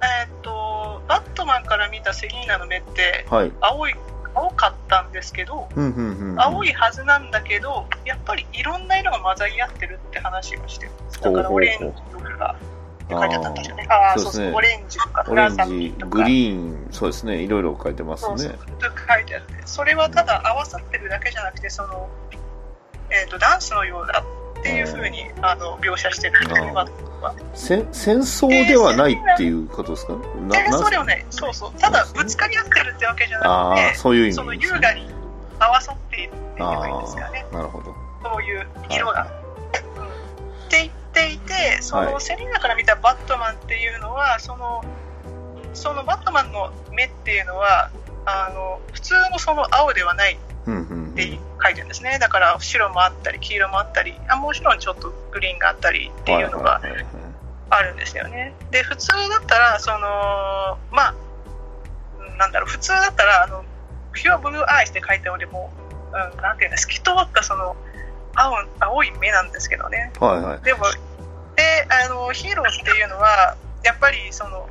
[0.02, 3.52] えーっと、バットマンから見たセリーナの目って、はい。
[3.60, 3.94] 青い、
[4.34, 6.40] 青かったんですけど、うん、うん、うんうん。
[6.40, 10.90] 青いはずなんだけど、やっぱりいろんな色が混ざり合ってるって話をして。
[11.22, 12.56] だからオレンジとか、
[13.16, 13.86] って書いてあったんですよね。
[13.88, 15.94] あーあそですねオレンジとか、オレン紫ジ。
[16.08, 17.42] グリーン、そうですね。
[17.42, 22.08] いろいろ書いてますそうそう書いてあって、それはただ合わさってるだけじゃなくて、その、
[23.10, 24.22] えっ、と、ダンスのようだ
[24.58, 27.34] っていうふうに、あの、描写してるんですね、あーバットマンは。
[27.54, 30.12] 戦戦争ではないっていうことですか？
[30.12, 30.20] な
[30.54, 34.68] 戦争でなはない、そうそう、ただぶつかり合ってるってわけじゃなくて、そういう意その優。
[34.80, 35.10] 雅に
[35.58, 37.94] 合わさっているっていいんですよね、なるほど。
[38.22, 39.12] そういう色が。
[39.20, 39.26] は
[39.96, 44.84] うんって言っていて、その、はいセリーナから見たバットマンっていうのは、その、
[45.74, 47.90] そのバットマンの目っていうのは、
[48.26, 52.18] あの普通のその青ではないって書いてるんですね。
[52.20, 56.80] だから白もあったり黄色もあったり、あもちろんちょっとグリーンがあったりっていうのが
[57.70, 58.54] あるんですよね。
[58.70, 61.14] で、普通だったら、その、まあ、
[62.18, 63.64] うんなんだろう、普通だったら、あの、
[64.12, 65.72] ピュアブルーアイスって書いておりも、
[66.08, 67.76] うん、なんていうんです透き通ったその、
[68.34, 70.12] 青、青い目なんですけどね。
[70.20, 70.60] はいはい。
[70.64, 70.84] でも、
[71.56, 74.68] で、あの、ヒーローっていうのは、やっぱりその、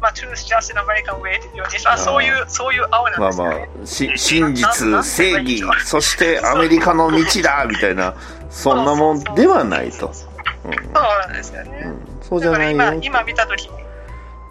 [0.00, 3.68] まあ、truth, just an American way っていうように、あそういう、そういう青なんまあですよね。
[3.76, 8.14] まあ、し真実、正義、 そしてアメリカの道だみたいな、
[8.50, 10.08] そんなもんではないと。
[10.08, 11.82] うんそうなんですよね。
[11.84, 12.94] うんそうじゃないよ今、。
[13.02, 13.70] 今見たときに、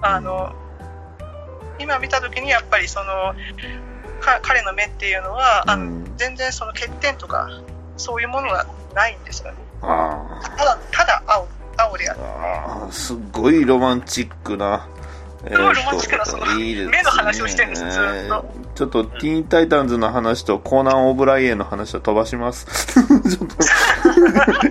[0.02, 0.54] あの、
[1.78, 3.36] 今見たときにやっぱりその、
[4.22, 7.50] か彼の目っていうのは、あのうん全然その欠点とか、
[7.98, 9.58] そういうものがないんですよね。
[9.82, 12.20] あただ、ただ青、青である。
[12.22, 14.88] あああ、すっごいロマンチックな、
[15.48, 22.66] えごいロマンチックなその目の話をしてるんですずっとちょっとティーンタイタンズの話とコーナン・オブライエンの話は飛ばします。
[22.93, 23.48] ちょっ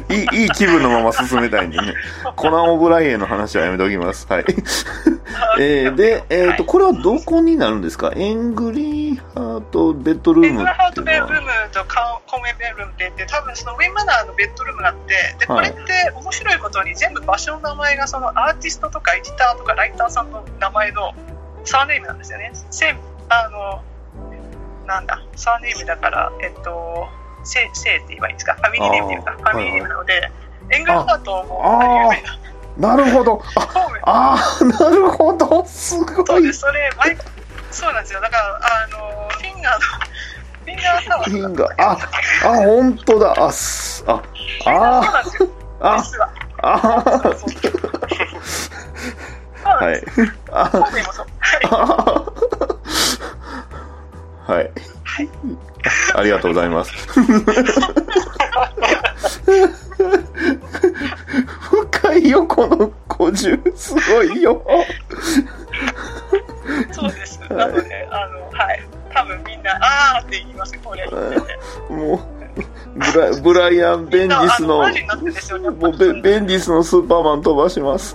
[0.09, 1.95] といい、いい気分のまま進めたいんでね。
[2.37, 4.27] コナン・オブライエンの話はやめておきます。
[4.29, 4.45] はい。
[5.59, 8.13] えー、で、えっ、と、これはどこになるんですか？
[8.15, 21.13] エングリーハートベッドルームベッドハーっていうのはトベッドルームとカコメベッドルームって言って、多分そのウィンマナーのベッドルームがあって、で、こはいれって面白いことに全部場所の名前がそのアーティストとかエディターとかライターさんの名前の
[21.65, 22.51] サーネームなんですよね。
[22.71, 22.99] セン
[23.29, 23.83] あの、
[24.87, 27.09] なんだ、サーネームだから、えっと、
[27.45, 28.55] セセイって言えばいいんですか？
[28.55, 30.31] ファミリーネームっていうか、ファミリーネームなので、
[30.71, 31.63] エングルハートも
[32.79, 32.97] な。
[32.97, 33.41] なるほど。
[33.57, 35.65] あ、あー、なるほど。
[35.67, 37.17] すごいそれ、毎
[37.71, 38.21] そうなんですよ。
[38.21, 39.81] だから、あの、フィンガーの、
[40.65, 41.93] フィンガータワーフィンガーあ、
[42.53, 43.35] あ、本当だ。
[43.39, 44.23] あ、す、あ、
[44.67, 45.01] あ。
[45.81, 46.03] あ。
[46.63, 47.23] あ、
[49.81, 50.03] あ い。
[50.55, 50.71] は
[54.61, 54.63] い。
[54.63, 54.71] はい。
[56.15, 56.93] ありがとうございます。
[61.61, 63.77] 深いよ、この古獣。
[63.77, 64.63] すごいよ。
[66.93, 67.41] そうです。
[67.51, 68.83] なので、あの、はい。
[69.13, 71.05] 多分みんな、あーって言います、これ。
[71.91, 72.21] もう、
[72.95, 74.91] ブラブライアン・ベンディスの、ベ
[76.41, 78.15] ンディスのスーパーマン飛ばします。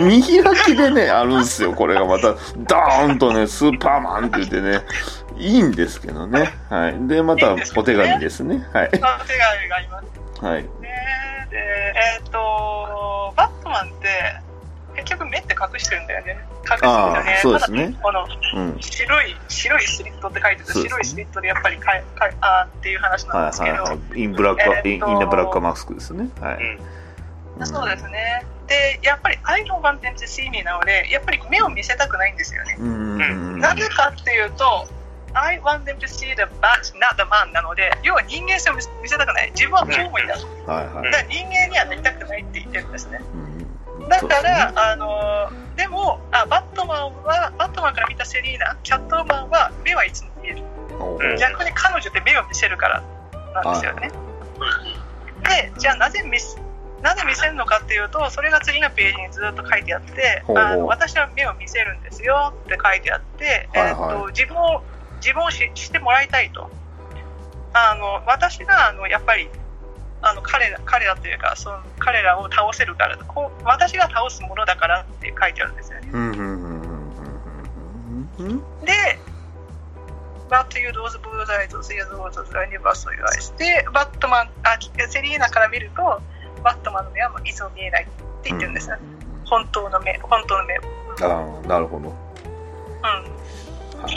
[0.00, 2.32] 見開きでね、あるんですよ、これがまた。
[2.32, 4.80] ドーンとね、スーパーマンって言ってね、
[5.36, 6.52] いいんですけどね。
[6.68, 7.08] はい。
[7.08, 8.66] で、またお手紙ですね。
[8.72, 8.86] はい。
[8.88, 10.02] お手紙がありま
[10.38, 10.62] すはい。
[10.62, 10.68] ね。
[11.50, 14.40] で、えっ、と、バットマンって、
[14.96, 16.38] 結局目って隠してるんだよね。
[16.62, 17.38] 隠してるんだよね。
[17.42, 18.76] そうですねこの、うん。
[18.80, 24.20] 白い、白いスリットって書いてて、そうですね白いスリットでやっぱりかいかいあーっていう話なんですけど、はいはいはい。
[24.20, 26.28] インブラック、えーインインナブラックマスクですね。
[26.40, 26.54] はい。
[26.56, 27.00] うん
[27.66, 28.46] そうですね。
[28.70, 32.76] で、やっぱり I don't want them to see me なので、やっぱり目を見せたくないんですよね。
[33.58, 34.86] なぜかっていうと、
[35.34, 39.50] I want them to see the bat, not the man なので、要は人間性を見せたくない。
[39.50, 40.36] 自分はコウモリだ。
[40.36, 41.12] だかはいはい。
[41.12, 43.20] ら人間にはなりたくないって言ってるんですね。
[43.34, 43.50] うん
[44.08, 50.62] だから、あのでもあ、バットマンは、バットマンから見たセリーナ、キャットマンは目はいつも見える。
[51.38, 53.02] 逆に彼女って目を見せるから
[53.62, 54.10] なんですよね。
[55.44, 56.58] で、じゃあなぜ見せ
[57.02, 64.82] なぜ見せるのかっていうと、それが次のページにずっと書いてあって、あの私は目を見せるんですよって書いてあって、はいはいえー、と自分を
[65.16, 66.70] 自分をししてもらいたいと。
[67.72, 69.48] あの私があのやっぱり
[70.22, 76.06] あの彼ら彼らというかその彼らを倒せるからこう私が倒すものだからって書いてあるんですよね。
[78.84, 79.18] で、
[80.48, 84.78] バット・ユー・ドーズ・ブーザイズ・シアズ・ウォーズ・ライニバスと言われて、バットマン、あ、
[85.08, 86.20] セリーナから見ると、
[86.62, 88.12] バットマンの目はいつも見えないって
[88.50, 88.96] 言ってるんですね。
[89.44, 90.74] 本当の目、本当の目。
[90.76, 91.24] うん。
[91.24, 92.14] ああ、なるほど。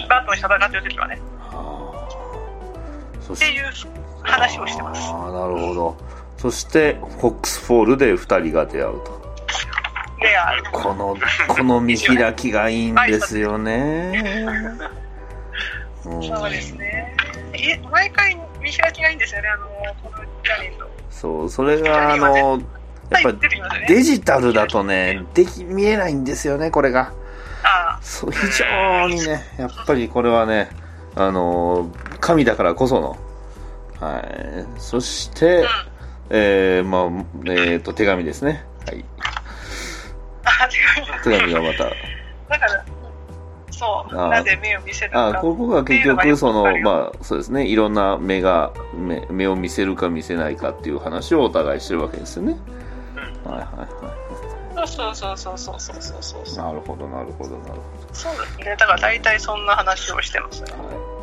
[0.10, 1.20] バットマンに戦ってる時はね。
[3.34, 3.66] っていう
[4.22, 5.02] 話をしてます。
[5.12, 5.98] ああ、なるほど。
[6.38, 9.24] そして、フォックスフォールで二人が出会うと。
[10.22, 10.72] レア。
[10.72, 11.18] この、
[11.48, 14.80] この見開きがいいんですよね。
[16.06, 17.16] う んそうですね。
[17.54, 19.68] い毎回見開きがいいんですよね、あの、
[20.02, 20.93] このジャニーと。
[21.14, 22.62] そう、それが、あの、
[23.10, 23.34] やっぱ
[23.88, 27.14] デジタルだとね、でき、見えないんですよね、これが。
[27.64, 30.70] あそう、非常にね、やっぱりこれはね、
[31.16, 31.90] あの、
[32.20, 33.18] 神だからこその、
[34.00, 34.80] はい。
[34.80, 35.66] そして。
[36.30, 38.66] えー、まあ、えっ、と、手紙ですね。
[38.88, 39.06] はい。
[41.24, 41.84] 手紙がまた。
[41.84, 42.86] だから、
[43.84, 45.40] そう、なぜ目を見せるのか。
[45.40, 52.58] あここが結局、そのまあ、そうですね、いろんな目が、目目を見せるか見せないかっていう話をお互いしてるわけですよね。
[53.44, 53.66] はいはい
[54.06, 56.46] はそうそうそうそうそうそうそうい。
[56.46, 56.66] そう。
[56.66, 57.82] なるほど、なるほど、なるほ
[58.14, 58.76] そうですね。
[58.78, 60.72] だから大体そんな話をしてますね。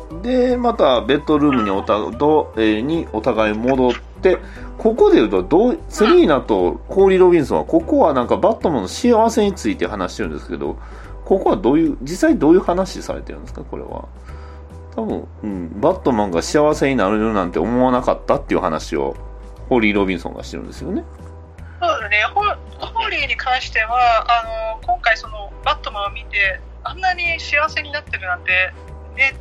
[0.09, 0.15] ど。
[0.15, 4.37] はい、で、また、ベッドルームにおたど、えーにお互い戻って、
[4.77, 10.77] ここで言うと、どう、セリーナとコーリー・ロビンソンは、ここはなんかバットマンの幸せについて話してるんですけど、
[11.31, 14.03] ここはどういう、実際どういう話されてるんですか、これは。
[14.97, 19.15] 多分、うん、バットマンが幸せになるなんて思わなかったっていう話を、
[19.69, 21.05] ホーリー・ロビンソンがしてるんですよね。
[21.79, 22.21] そうだね。
[22.35, 22.41] ホ
[22.85, 28.73] ホーリーに関しては、あの、今回そのバットマンを見て、あんなに幸せになってるなんて、
[29.15, 29.33] ね、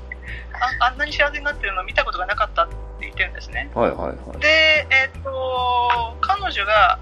[0.80, 3.68] ああんなに幸せになってるのを見たことがなかったって言ってるんですね。
[3.74, 4.38] はいはいはい。
[4.38, 7.00] で、えっと、彼女が、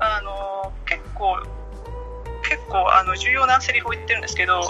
[0.00, 1.38] あの、結構、
[2.54, 4.62] 結構、あの、重要なセリフを言ってるんですけど、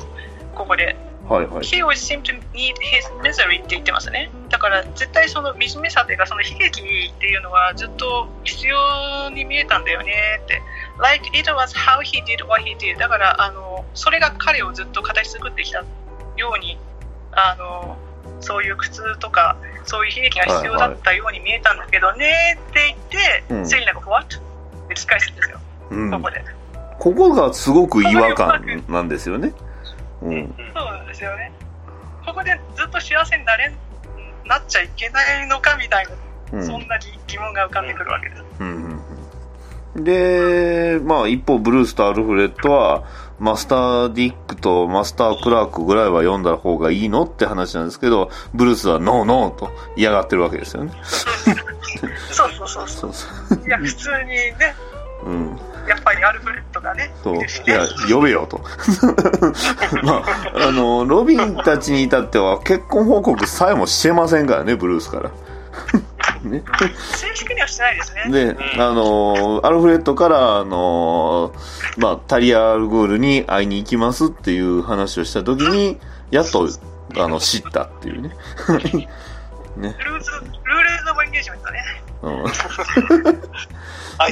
[0.55, 0.97] ここで。
[1.29, 1.65] はいはい。
[1.65, 4.31] He always seemed to need his misery って言ってますね。
[4.49, 10.13] だから絶対その惨めさというかその悲劇っていうのはずっと必要に見えたんだよね
[10.43, 10.61] って。
[10.99, 16.79] like it was how he did what he did だからあのそれが彼をずっと形作ってきたように
[17.33, 17.97] あの
[18.41, 24.37] そういう苦痛とかそういう悲劇が必要だったように見えたんだけどねって言って、うんセリナが what?
[24.37, 24.41] っ
[24.89, 25.59] て聞き返すんですよ、
[25.91, 26.45] うんここで
[26.99, 29.53] ここがすごく違和感なんですよね。
[30.23, 30.55] うん。
[30.75, 31.53] そうですよね
[32.25, 33.75] ここでずっと幸せになれん
[34.47, 38.85] なっちゃいけないのかみたいな、うんそんな疑問が浮かんでくるわけですうんうん
[39.97, 43.05] うんで、まあ一方ブルースとアルフレッドは、
[43.39, 50.93] マスター・ディックとマスター・クラークぐらいは読んだ方がいいのって話なんですけど、ブルースはノーノーと嫌がってるわけですよね。
[52.31, 53.29] そうそうそうそ。
[53.55, 54.75] ういや普通にね
[55.25, 55.59] うん。
[55.89, 57.37] やっぱりアルフレッドがねそう。
[57.37, 58.61] いや、呼べよと。
[60.03, 65.31] まあ、あの、ロビンたちに至っては結婚報告さえもしてませんからね、ブルースから。
[66.43, 66.63] ね。
[67.15, 75.99] 正式にはしてないですねで、あのーアルフレッドから、あのーまあ、タリア・アルゴールに会いに行きますっていう話をしたときに、
[76.31, 76.69] やっと、
[77.17, 78.31] あの、知ったっていうね。
[79.77, 79.97] ね。
[79.99, 82.51] ルーズルーレーズオブエンゲージメントねうん、挨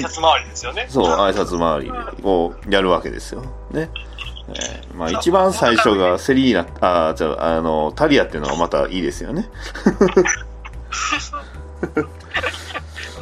[0.02, 0.86] 拶回りですよね。
[0.88, 1.90] そう、挨拶回り
[2.22, 3.42] をやるわけですよ。
[3.70, 3.90] ね。
[4.48, 6.66] えーまあ、一番最初がセリーナ、
[7.08, 9.48] あ、じゃあ、あの、タリアっていうのはまたいいですよね。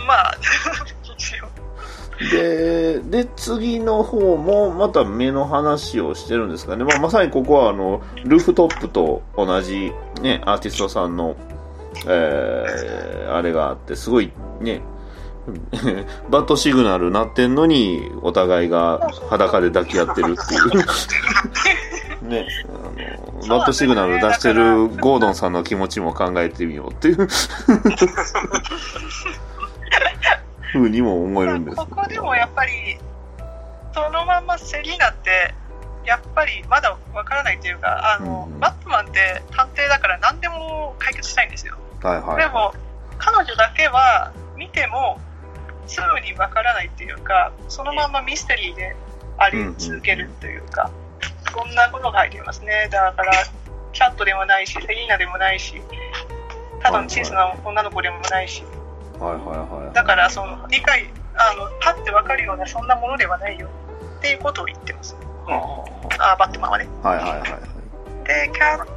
[0.07, 0.37] まあ
[2.31, 6.85] で、で、次の方もまた目の話をしてるんですかね。
[6.85, 11.37] まあ、まさにここはあの、ルーフトップと同じね、アーティストさんの、
[12.07, 14.83] えー、あれがあって、すごいね、
[16.31, 20.71] バッドシグナルなってんのに、お互いが裸で抱き合ってるっていう。
[22.29, 22.73] ね、あ
[23.43, 27.29] の、バッドシグナル出してるゴードンさんの気持ちも考えてみようっていう。
[30.73, 32.73] ふうにも思えるんですけどここでもやっぱり
[33.93, 35.55] そのまんまセリーナって
[36.05, 42.37] やっぱりまだわからないというかあの、うんバットマンって探偵だから何でも解決したいんですよ、はいはい。
[42.37, 42.75] でも
[43.17, 45.19] 彼女だけは見ても
[45.87, 48.95] すぐにわからないっていうかそのまんまミステリーで
[49.39, 50.91] あり続けるというか、
[51.55, 52.89] そんなことが入っていますね。
[52.91, 53.33] だから
[53.93, 55.75] キャットでもないしセリーナでもないし
[56.83, 58.63] ただの小さな女の子でもないし、
[59.19, 59.95] はいはいはい。
[59.95, 63.69] だからその理解あのパッて分かるようなそんなものではないよ
[64.19, 65.17] っていうことを言ってます
[65.49, 67.51] あバットマンはねはいはいはいはい。
[68.27, 68.93] でキャット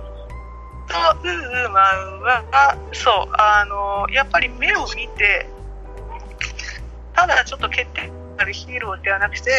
[1.24, 5.48] ウーマンはそうあのやっぱり目を見て
[7.16, 9.52] ただちょっと欠点あるヒーローではなくて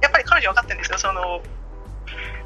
[0.00, 1.42] やっぱり彼女は分かってるんですよその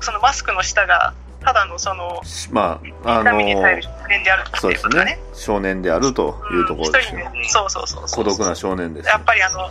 [0.01, 5.19] そのマスクの下がただのそのしまあ、あの痛みに耐える少年であるってそうですいうことがねね。
[5.33, 7.21] 少年であるというところですよ。
[7.33, 9.25] うんそうそうそうそう孤独な少年ですよやっ。
[9.25, 9.71] ぱりあの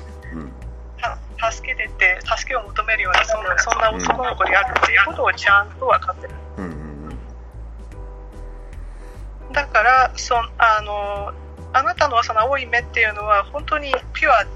[1.52, 6.34] 助けてって助けを求めるようなそんなそんな男の子であるっていうことをちゃんと分かってる。
[6.58, 6.76] うんうん
[9.52, 11.32] だからそあの
[11.72, 14.50] あなたのその青い目っていうのは本当にピュアで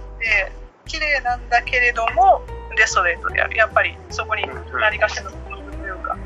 [0.86, 2.42] 綺麗なんだけれども
[2.76, 3.56] デストレートである。
[3.56, 6.18] やっぱりそこに何かしらのものというか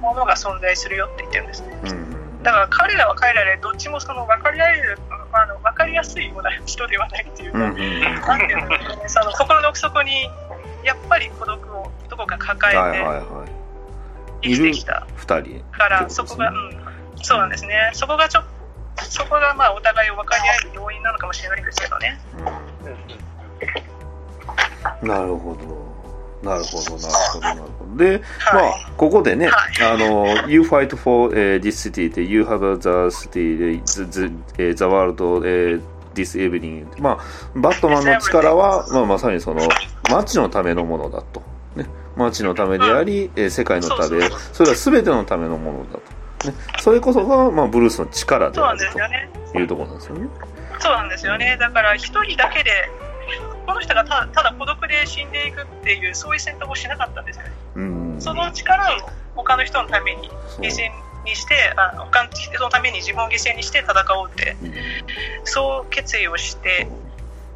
[0.00, 1.80] ものが存在するよって言ってるんですね。
[1.84, 2.23] うん。
[2.44, 4.98] うんだから彼らは彼らでどっちもその分かり合える
[5.32, 7.62] あの分かりやすいような人ではないっていうか、うん。
[7.62, 10.24] なんていうのかなその心の奥底に
[10.84, 13.50] やっぱり孤独をどこか抱はいえてはいはい。
[14.42, 15.64] 生きてきた二人。
[15.72, 16.78] からそこが、うん、
[17.22, 18.42] そうなんですねそこがちょ
[19.02, 22.20] そこがまあお互いを分かり合える要因なのかもしれないんですけどね
[25.02, 25.83] うんなるほど。
[26.44, 27.96] なるほど、なるほど、なるほど。
[27.96, 28.22] で、
[28.52, 35.80] まはいあ、ここでね、はいあの、You fight for、uh, this city で You have the city, the, the, world、uh,
[36.14, 36.86] this evening.
[37.00, 37.18] まあ、
[37.54, 39.62] バットマンの力は、まあ、まさにその、
[40.10, 41.42] 街のためのものだと。
[41.76, 41.86] ね。
[42.16, 46.48] 街のためであり、えー世界のため、それは全てのためのものだと。
[46.50, 46.54] ね。
[46.80, 48.78] それこそが、まあ、ブルースの力である
[49.52, 50.28] というところなんですよね。
[50.80, 52.70] そうなんですよねだから一人だけで
[53.66, 57.52] この人がたただ孤独で死んでいくっていうそういう選択をしなかったんですよね。
[57.76, 58.16] うん。
[58.20, 60.90] その力を他の人のために犠牲
[61.24, 64.72] にしてあ他の人のために自分を犠牲にして戦おうってうん。
[65.44, 66.88] そう決意をして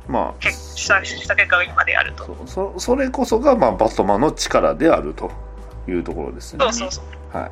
[0.08, 2.24] まあ、けしたした結果が今であると。
[2.24, 2.36] そう。
[2.46, 5.30] そそれこそが、まあ、バットマンの力であると
[5.86, 6.64] いうところですね。
[6.64, 7.36] そうそうそう。
[7.36, 7.50] はい。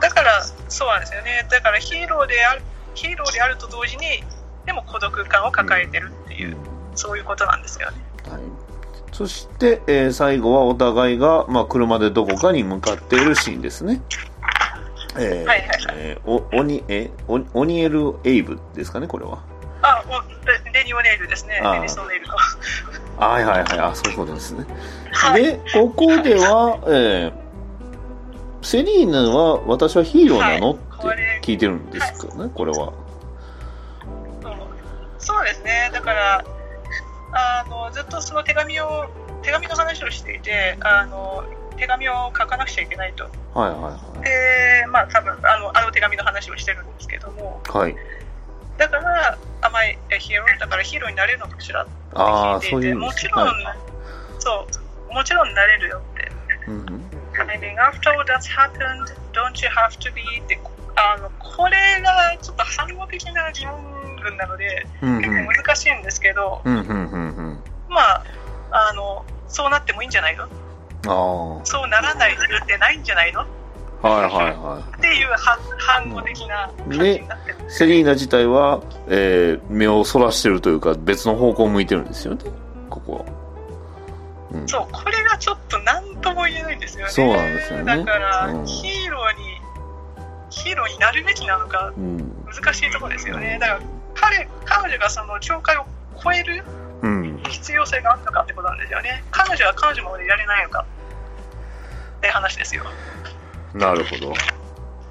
[0.00, 1.46] だからそうなんですよね。
[1.48, 2.62] だからヒーローである
[2.94, 4.24] ヒーローであると同時に
[4.66, 6.56] でも孤独感を抱えてるっていう、
[7.00, 7.96] そういうことなんですよね。
[8.28, 8.40] はい、
[9.12, 14.02] そして、えー最後はお互いが、まあ、車でどこかに向かっているシーンですね。
[15.18, 19.38] えーはいはえーおオニえオオニエル・エイブですかね、これは。
[19.82, 20.10] あお
[20.46, 21.60] デデニオネイルですね。
[21.62, 22.34] デニス・オネイルの。
[23.16, 23.78] はいはいはい。
[23.78, 24.66] あそういうことですね。
[25.12, 25.42] はい。
[25.42, 27.50] でここでは、えー
[28.62, 30.76] セリーナは私はヒーローなの、はい。
[30.98, 32.92] こってれ聞いてるんですかね、これは。
[34.42, 34.54] そう。
[35.18, 35.90] そうですね。
[35.92, 36.44] だから、
[37.32, 39.06] あの、ずっとその手紙を、
[39.42, 41.44] 手紙の話をしていて、あの、
[41.76, 43.24] 手紙を書かなくちゃいけないと。
[43.54, 47.92] はいはいで、まあ多分、あの、あの手紙の話をしてるんですけども、はい。
[47.92, 48.20] はい
[48.80, 52.88] だから、甘いヒーローだからヒーローになれるのかしらってああ聞いて。
[52.88, 53.78] いて、もちろん、はい。
[54.38, 54.66] そ
[55.10, 56.32] う、もちろんなれるよって。
[56.66, 57.10] うんうん。
[57.36, 60.58] I mean, after all that's happened, don't you have to be って、
[60.96, 65.22] あの、これがちょっと反応的な疑問文なので、うんうん。
[65.22, 67.58] 結構難しいんですけど、うんうんうんうん。
[67.88, 68.24] まあ、
[68.70, 70.44] あの、そうなってもいいんじゃないの？
[71.06, 73.42] あそうならない理由ってないんじゃないの？
[73.42, 73.46] っ
[74.02, 74.54] あはいはい。
[74.54, 77.58] はていう反反応的な感じになってる。
[77.58, 82.44] んいですセリーナ自体は、えー目をそらしてるというか別の方向を向いてるんですよね
[82.88, 83.24] ここは、
[84.52, 87.12] うん、そう、これがちょっと何とも言えないんですよね。
[87.12, 87.84] そうなんですよね。
[87.84, 88.66] だから、うん。
[88.66, 89.60] ヒーローに、
[90.50, 92.46] ヒーローになるべきなのかうん。
[92.46, 93.58] 難しいところですよね。
[93.60, 93.80] だから、
[94.20, 95.86] 彼、彼女がその境界を
[96.22, 96.62] 超える
[97.02, 99.24] うん必要性があるのかってことなんですよね。
[99.30, 100.84] 彼女は彼女までいられないのか
[102.18, 102.84] って話ですよ。
[103.72, 104.34] なるほど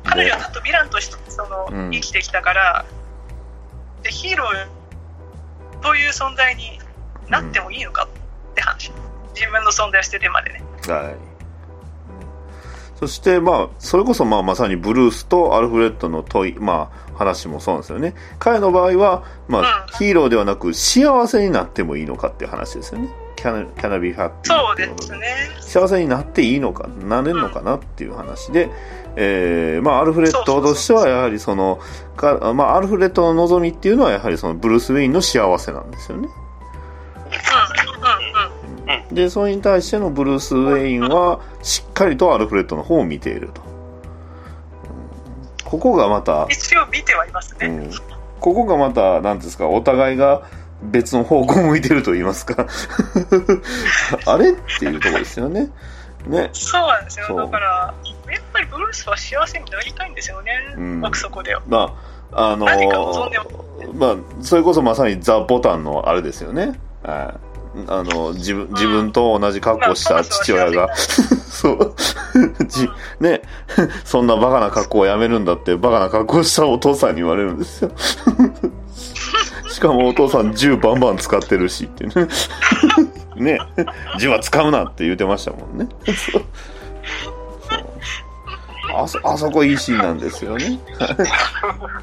[0.03, 2.85] 彼女はずっとヴィランとしてその、うん生きてきたから、
[4.03, 6.79] で、ヒーローという存在に
[7.27, 8.07] なってもいいのか
[8.51, 8.91] って話。
[9.33, 10.63] 自分の存在を捨ててまでね。
[10.87, 11.15] はい。
[12.99, 18.15] そして、まあ、それこそ、まあ、まさにブルースとアルフレッドの問い、まあ、話もそうなんですよね。
[18.39, 23.09] 彼の場合は、まあ、うんヒーローではなく、幸せになってもいいのかっていう話ですよね。
[23.35, 25.19] キャナ、キャナビーハッピーそうですね。
[25.59, 28.69] 幸せになっていいのか、なれるのかなっていう話で、
[29.17, 31.79] えーまあ、アルフレッドとしては、やはりその、
[32.15, 36.27] かまあ、アルフレッドの望みっていうのは、やはりその、ブルース・ウェインの幸せなんですよね。
[36.27, 36.33] うん
[38.93, 39.15] うんうん。
[39.15, 43.68] で、それに対してのブルース・ウェインは、しっかりとアルフレッドの方を見ていると。
[45.73, 47.67] うんここがまた、一応見てはいますね。
[47.67, 47.91] うん、
[48.39, 50.41] ここがまた、なんていうんですか、お互いが
[50.81, 52.65] 別の方向を向いてると言いますか。
[54.25, 55.69] あれっていうところですよね。
[56.25, 56.49] ね。
[56.53, 57.35] そうなんですよ。
[57.35, 57.93] だから、
[58.31, 60.51] やっぱりブルースは幸せになりたいんですよね。
[60.75, 61.61] うん奥底では。
[61.67, 61.95] ま
[62.31, 66.79] あ、あの何か望んでもまあ、それこそまさにザ・ボタンのあれですよね。
[67.03, 67.48] はい
[67.87, 71.95] あの、自分、自分と同じ格好をした父親が、 そう、
[72.67, 72.89] じ、
[73.19, 73.41] ね、
[74.05, 77.91] そんなバカな格好をやめるんだって、バカな格好をしたお父さんに言われるんですよ。
[79.69, 82.27] しかもお父さん銃バンバン使ってるしってね。
[83.35, 83.59] ね、
[84.17, 85.87] 銃は使うなって言ってましたもんね。
[86.05, 86.43] そう
[88.93, 90.79] あそ、あそこいいシーンなんですよね。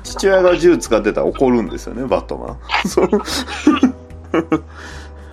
[0.03, 2.53] 父親が銃使ってたら怒るんですよね、バットマ
[2.85, 2.89] ン。
[2.89, 3.09] そう。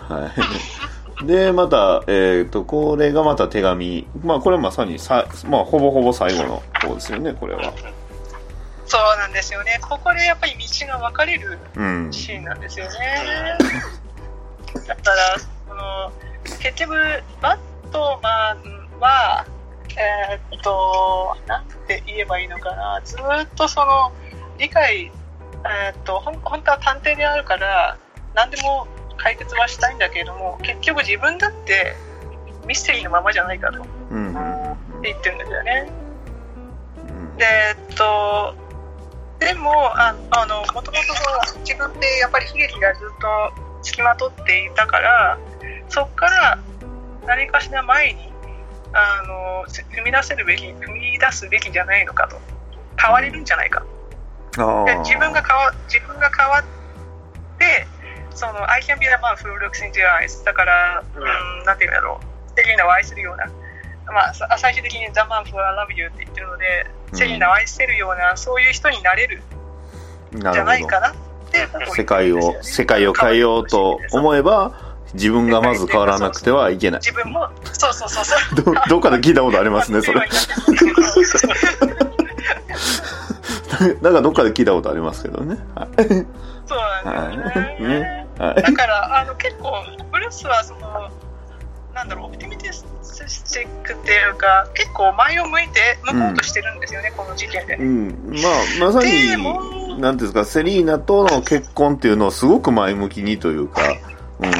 [0.09, 0.29] は
[1.21, 1.25] い。
[1.25, 4.07] で、また、えっ、と、これがまた手紙。
[4.23, 7.73] まあ、これまさにさ、まあ、ほぼほぼ最後の方ですよね、これは。
[8.85, 9.79] そうなんですよね。
[9.81, 12.11] ここでやっぱり道が分かれるうん。
[12.11, 13.57] シーンなんですよね。
[14.87, 16.11] だから、その、
[16.59, 16.93] 結局、
[17.41, 19.45] バットマンは、
[19.97, 23.01] えーっと、なんて言えばいいのかな。
[23.03, 24.11] ずーっとその、
[24.57, 27.97] 理解、えーっと、本当は探偵であるから、
[28.33, 28.87] 何でも
[29.23, 31.95] 解決はしたいんだけれども、結局自分だって
[32.67, 34.27] ミステリーのままじゃないかとうん。
[34.27, 34.33] うん。
[35.01, 35.89] 言ってるんですよね。
[37.07, 38.55] うんで、えっと、
[39.39, 40.91] でも、ああの、もともと
[41.65, 45.39] 自分でやっぱり悲劇がずっと付きまとっていたから、
[45.89, 46.59] そこから
[47.25, 48.31] 何かしら前に、
[48.93, 52.39] あの、踏み出せるべき、踏み出すべきじゃないのかと。
[53.01, 53.83] 変われるんじゃないか。
[55.03, 56.63] 自分が変わ、自分が変わっ
[57.57, 57.87] て、
[58.35, 60.43] その、I can be the man who looks into your eyes.
[60.43, 62.59] だから、うん、なんていうんだろう。
[62.59, 63.45] セリーナを愛するような。
[64.11, 69.41] まあ、さ最終的に The man who I love you って言ってるので、うんセリーナを愛せるような、そういう人になれる
[70.35, 71.13] んじゃないかなっ
[71.51, 71.67] て。
[71.95, 74.73] 世界を、世界を変えようと思えば、
[75.13, 77.01] 自分がまず変わらなくてはいけない。
[77.01, 78.55] 自分も、そうそうそうそう。
[78.55, 80.27] ど、どっかで聞いたことありますね、それ。
[84.01, 85.57] なんかどっかで聞いたことありますけどね。
[85.75, 85.87] はい。
[86.65, 88.27] そうなんですねね。
[88.39, 89.73] はいだから、あの、結構、
[90.11, 91.09] ブルースは、その、
[91.93, 97.83] なんだろう、オプティミティスティックっていうか、結構前を向いて向こうとしてるんですよね、この時点でう。
[97.83, 98.33] ん。
[98.41, 103.81] まあ、まさに、なんていうんですか、セリーナとの結婚っていうのをすごく前向きにというか、
[104.39, 104.51] うん、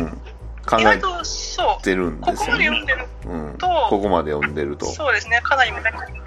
[0.66, 2.60] 考え意外と、そう、てるんここまですよね。
[2.60, 3.58] で読んでるうん。
[3.58, 4.86] とここまで読んでると。
[4.86, 6.24] そうですね、かなり胸はい。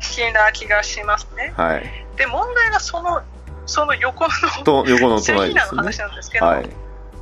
[0.00, 1.52] 気な気がしますね。
[1.56, 1.82] はい。
[2.16, 3.22] で、問題がその、
[3.66, 4.30] その横の、
[4.64, 5.78] と、横の隣ですね。
[5.78, 6.68] 話なんですけど、はい。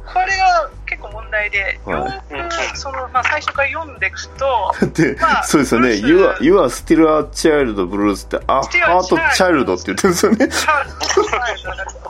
[0.06, 1.98] これが結結構問題で、は
[2.30, 5.94] いよその、まあ、最初から読んでいくと、 で、まあそうですよね。
[5.94, 10.50] You are, you are still a child blues って、あ、ハートチャイルドって言ってるんですよね。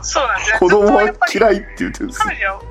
[0.03, 1.03] そうなんですよ 子供は
[1.35, 2.63] 嫌いって言ってるんですよ。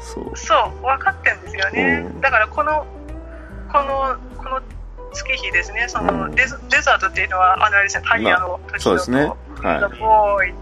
[0.00, 0.36] そう。
[0.36, 2.04] そう、分かってんですよね。
[2.06, 2.86] うんだからこの、
[3.72, 4.60] この、この
[5.12, 9.26] 月日ですね、そのうんデザデザートっていうのは、あのあれですね、タイヤの時そうですね。
[9.26, 9.36] は
[9.90, 10.54] The Void、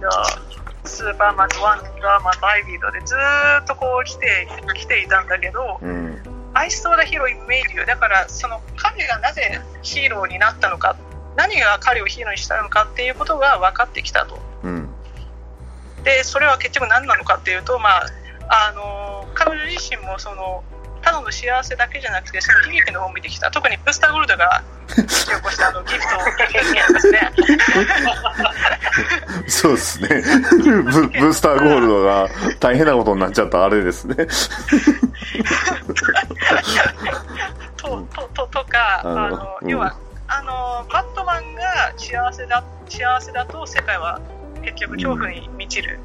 [0.84, 5.84] スーパーマンズ1、ガーマン、バイビードでずーっとこう来て、来ていたんだけど、い。
[5.84, 6.38] うん。
[6.54, 10.96] I saw the hero in made you だからその彼がなぜヒーローになったのか
[11.36, 14.88] 何が彼をヒーローにしたのかっていうことが分かってきたとうん。
[16.02, 18.06] でそれは結局何なのかっていうと、まあ、
[18.48, 20.64] あの彼女自身もその
[21.02, 23.50] ただの幸せだけじゃなくてその悲劇の方を見てきた。
[23.50, 24.62] 特にブスターゴールドが
[24.96, 26.16] 引き起こしたあのギフト
[26.52, 27.32] ですね。
[29.48, 30.08] そうですね。
[30.50, 32.28] ブブースターゴールドが
[32.60, 34.14] 大変なことになっちゃったあれですね。
[37.76, 39.96] ととととかあの要は
[40.26, 44.20] あのバットマンが幸せだ幸せだと世界は
[44.62, 45.98] 結局恐怖に満ちる、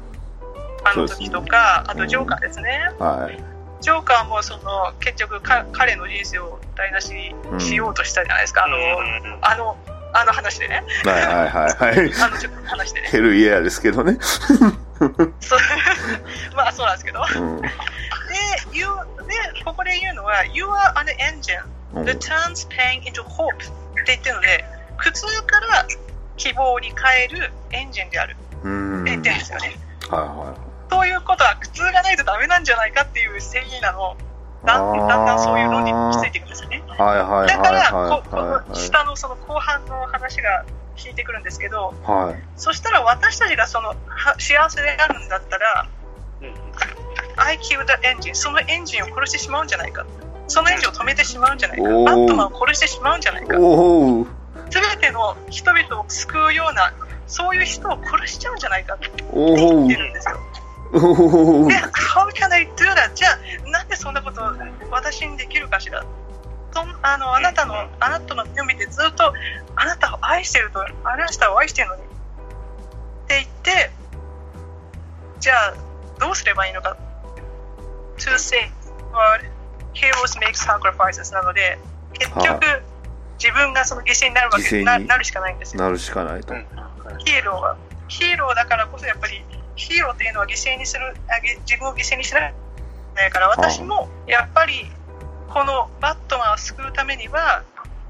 [0.84, 3.53] あの時とか、あとジョーカーですね、はい。
[3.84, 8.76] ジョーカーもその結局か彼の人生を台無しにしようとしたじゃないですか、あの
[9.42, 9.76] あの
[10.14, 10.82] あの話でね。
[11.04, 12.12] はいはいはいはい。
[12.22, 13.08] あのちょっと話でね。
[13.10, 14.16] ヘルイエアですけどね。
[14.22, 15.58] そう。
[16.56, 17.22] まあそうなんですけど。
[17.36, 17.60] うん。
[17.60, 17.68] で
[18.72, 18.96] 言う
[19.28, 21.62] でここで言うのは You are an engine
[21.92, 22.04] うん。
[22.04, 24.64] that turns pain into hope って言ってるので
[24.96, 25.86] 苦痛から
[26.38, 28.34] 希望に変えるエンジンである。
[28.62, 29.02] うん。
[29.02, 29.76] って言ってるんですよね、
[30.08, 34.16] はいはそういうことは苦痛がないとダメなんじゃないかっていう正義なの
[34.64, 36.90] だんだんだんそういう論理についていくんですよねい。
[36.90, 40.64] はいはいだからこはこいはいの下のその後半の話が
[40.96, 42.24] 聞いてくるんですけどはい。
[42.26, 42.42] はい。
[42.56, 45.88] そしたら私たちがそのは幸せであるんだったら
[47.36, 50.06] I kill the engine そのエンジンを殺してしまうんじゃないか
[50.46, 53.56] そのエンジンを止めてしまうんじゃないかバットマンを殺してしまうんじゃないか。
[54.70, 56.92] 全ての人々を救うような
[57.26, 59.96] そういう人を殺しちゃうんじゃないかって言って。
[59.96, 60.38] るんですよ
[60.94, 61.00] で。
[61.00, 63.12] How can I do that?
[63.14, 63.28] じゃ
[63.66, 64.40] あなんでそんなこと
[64.90, 66.04] 私にできるかしら？
[66.72, 69.32] そんあのあなたのあなたの目を見てずっと
[69.76, 72.04] あなたを愛してるとあなたを愛してるのにっ
[73.28, 73.90] て言って
[75.40, 75.74] じゃあ
[76.18, 76.96] どうすればいいのか
[78.18, 78.70] ？To say
[79.12, 79.44] what
[79.94, 81.78] heroes make sacrifices なので
[82.12, 82.80] 結局、は
[83.38, 86.54] 自分がその犠牲になるわけななるしかないんですよなるしかないと。
[86.54, 87.76] ヒーローは
[88.08, 89.44] ヒーローだからこそやっぱり
[89.76, 92.54] ヒーローっていうのは犠牲にするあげ自分を犠牲にしない
[93.30, 94.86] から私もやっぱり
[95.48, 97.62] このバットマンを救うためには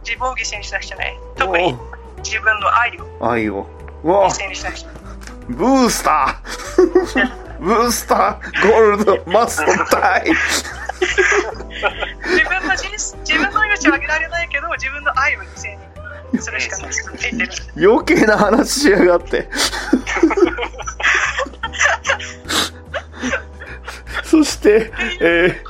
[0.04, 1.74] 自分を犠牲にしなくちゃない特に
[2.18, 3.06] 自分の愛を。
[3.20, 3.66] 愛を。
[4.02, 4.88] 犠牲にしなくちゃ。
[4.88, 5.04] ない
[5.50, 7.60] ブースター。
[7.60, 8.70] ブースター。
[8.70, 10.36] ゴールドマストタイ自
[12.48, 15.78] 分の人生自分の命をあげられないけど自分の愛を犠牲
[16.32, 16.92] にするしかない。
[17.76, 19.48] 余計な話しやがって。
[24.24, 24.90] そして、
[25.20, 25.62] え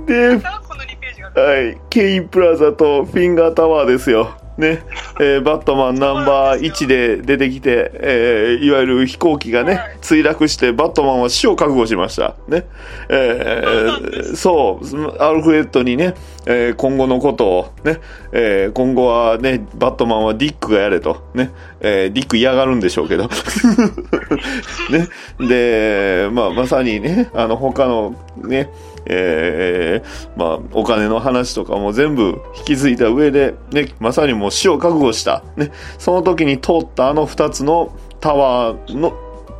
[0.00, 4.37] ー、でだ、からこの2ページがあるはい、ケインプラザとフィンガータワーですよ。
[4.58, 4.82] ね。
[5.20, 12.34] えーバットマンナンバー1で出てきて、えーいわゆる飛行機がね、墜落して、バットマンは死を覚悟しました。
[12.48, 12.64] ね。
[13.08, 16.14] えーそう、アルフレッドにね、
[16.46, 18.00] えー今後のことをね、
[18.32, 21.22] えー今後はね、バットマンはディックがやれと。
[21.34, 21.50] ね。
[21.80, 23.28] えーディック嫌がるんでしょうけど。
[24.90, 25.08] ね。
[25.48, 28.70] で、まあ、まさにね、あの、他のね、
[29.10, 35.42] えーまあ、お金の話とかも全部引き継いだ上で、ね、まさにもう死を覚悟した。
[35.56, 35.72] ね。
[35.98, 39.14] その時に通ったあの二つのタワーの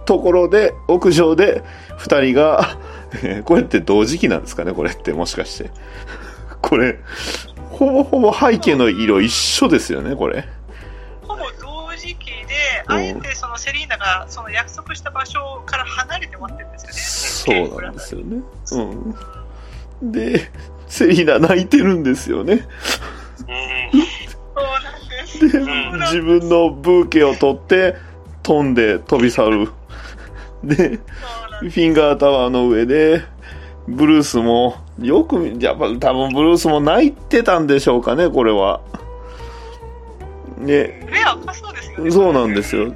[0.04, 1.62] ところで、屋上で
[1.96, 2.78] 二人が、
[3.22, 5.70] え ーこれって同時期なんですかねこれってもしかして。
[6.60, 6.98] これ、
[7.70, 10.44] ほぼほぼ背景の色一緒ですよね、これ。
[11.22, 17.68] ほぼ同時期で、あえてそのセリーナがその約束した場所から離れて待ってるんですよね。
[17.70, 18.42] そうなんですよね。
[18.72, 19.14] うん。
[20.02, 20.50] で、
[20.86, 22.66] セリーナ泣いてるんですよね。
[23.38, 24.64] そう
[25.72, 27.96] なんで自分のブーケを取って、
[28.42, 29.68] 飛んで飛び去る。
[30.64, 30.98] で、
[31.60, 33.22] フィンガータワーの上で、
[33.86, 38.80] ブルースも、よく見、やっぱ多分ブルースも泣いてたんでしょうかね、これは。
[40.58, 42.10] ね、目赤そうですよね。
[42.10, 42.92] そうなんですよ。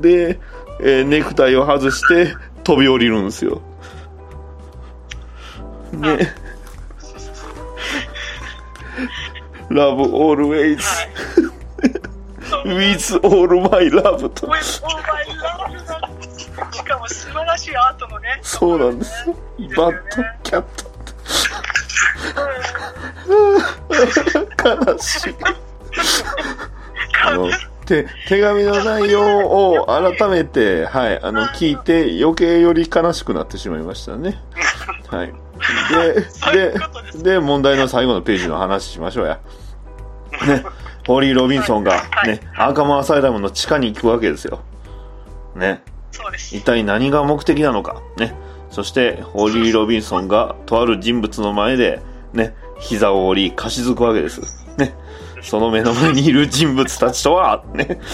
[0.00, 0.38] で、
[0.80, 2.34] えーネクタイを外して
[2.64, 3.60] 飛び降りるんですよ。
[5.92, 6.34] ね。
[9.70, 10.78] Love always
[12.50, 12.68] はい。
[12.68, 14.46] with all my love と。
[14.46, 18.38] With all my love しかも素晴らしいアートのね。
[18.42, 19.34] そうなんですよ。
[19.34, 20.88] ですよねバットキャット
[24.64, 25.34] 悲しい
[27.24, 27.54] あのて
[27.88, 29.38] 手紙の内容
[29.72, 34.40] を改めて、はい、あの聞いて余計より悲しくなってしまいましたね。
[35.08, 35.32] はい。
[35.90, 39.40] で、ですで、で、問題の最後のページの話しましょうや。
[40.46, 40.64] ね、
[41.06, 44.60] ホーリー・ロビンソンが、はいね、アーカム・アサイラムの地下に行くわけですよ。
[45.56, 45.82] ね。
[46.52, 48.02] 一体何が目的なのか。
[48.16, 48.34] ね、
[48.70, 52.00] そして、ホーリー・ロビンソンがとある人物の前で、
[52.32, 54.40] ね、膝を折り、かしずくわけです。
[54.76, 54.94] ね、
[55.42, 58.00] その目の前にいる人物たちとは、ね。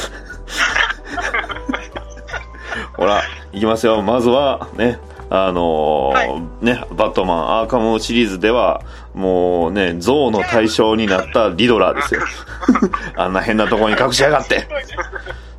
[2.96, 3.22] ほら、
[3.52, 4.02] いきますよ。
[4.02, 4.98] まずは、ね、
[5.30, 6.24] あのーは
[6.62, 8.82] いね、バットマン、アーカムシリーズでは、
[9.14, 12.22] もうね、象の対象になったリドラーですよ。
[13.16, 14.66] あんな変なところに隠しやがって。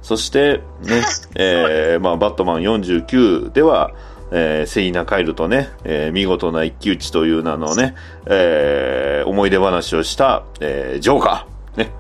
[0.02, 1.04] そして、ね、
[1.36, 3.92] えー、まあ、バットマン49では、
[4.38, 7.96] えーセイナ・カイルとね、えー見事な一騎打ちという名のね、
[8.28, 11.78] えー思い出話をした、えージョーカー。
[11.80, 11.92] ね。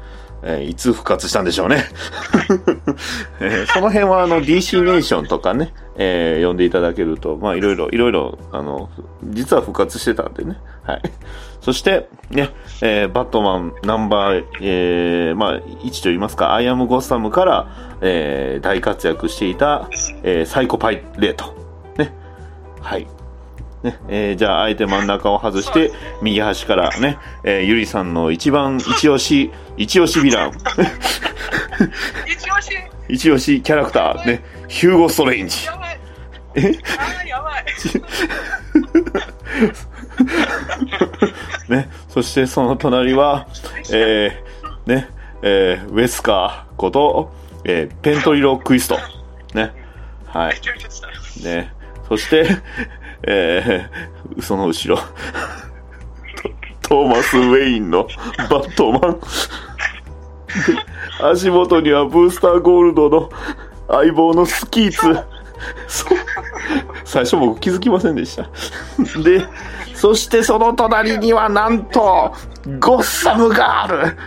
[0.44, 1.86] えーいつ復活したんでしょうね。
[3.40, 8.90] えーその辺はあの DC ネーションとかね、えー読んでいただけると、まあいろいろ、いろいろ、あの、
[9.24, 10.57] 実は復活してたんでね。
[10.84, 11.02] はい。
[11.62, 12.49] そして、ね、
[12.82, 17.68] えーバットマンナンバー、えーまあ、1と言いますか、アイアム・ゴッサムから、
[18.02, 19.88] えー大活躍していた、
[20.24, 21.65] えーサイコパイレート。
[22.86, 22.90] ね。
[22.90, 23.07] はい。
[23.84, 25.91] ね、えーじゃあ、あえて真ん中を外して、
[26.22, 30.52] 右端からね、えーゆりさんの一番一押し、 一押しヴィラン。
[32.28, 32.72] 一押し、
[33.10, 35.66] 一押しキャラクター、ね、ヒューゴ・ストレンジ。
[35.68, 35.99] やばい。
[36.56, 36.62] え？
[36.98, 37.66] あーやばい。
[41.70, 43.48] ね、そしてその隣は、
[43.91, 45.10] えー、ね、
[45.44, 47.32] えーウェスカーこと、
[47.66, 48.98] えーペントリロ・クイスト。
[49.53, 49.74] ね、
[50.26, 50.56] はい。
[51.44, 51.74] ね、
[52.07, 52.48] そして、
[53.27, 55.02] えー、その後ろ、
[56.82, 58.07] ト トーマス・ウェインの
[58.49, 59.19] バットマン。
[59.19, 63.30] で足元にはブースターゴールドの
[63.88, 65.19] 相棒のスキーツ。
[67.03, 68.44] 最初僕気づきませんでした。
[69.22, 69.45] で、
[69.94, 72.34] そしてその隣にはなんと、
[72.80, 74.18] ゴッサムガール。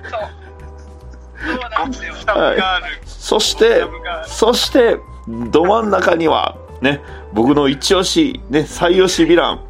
[2.26, 2.58] はい。
[3.04, 3.84] そして、
[4.26, 4.98] そして、
[5.28, 7.00] ど真ん中には、ね、
[7.32, 9.60] 僕の一押し、ね、最押しヴィラン、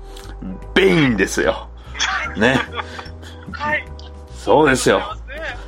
[0.75, 1.69] ベインですよ。
[2.37, 2.61] ね、
[3.53, 3.85] はい。
[4.31, 4.99] そうですよ。
[4.99, 5.05] ね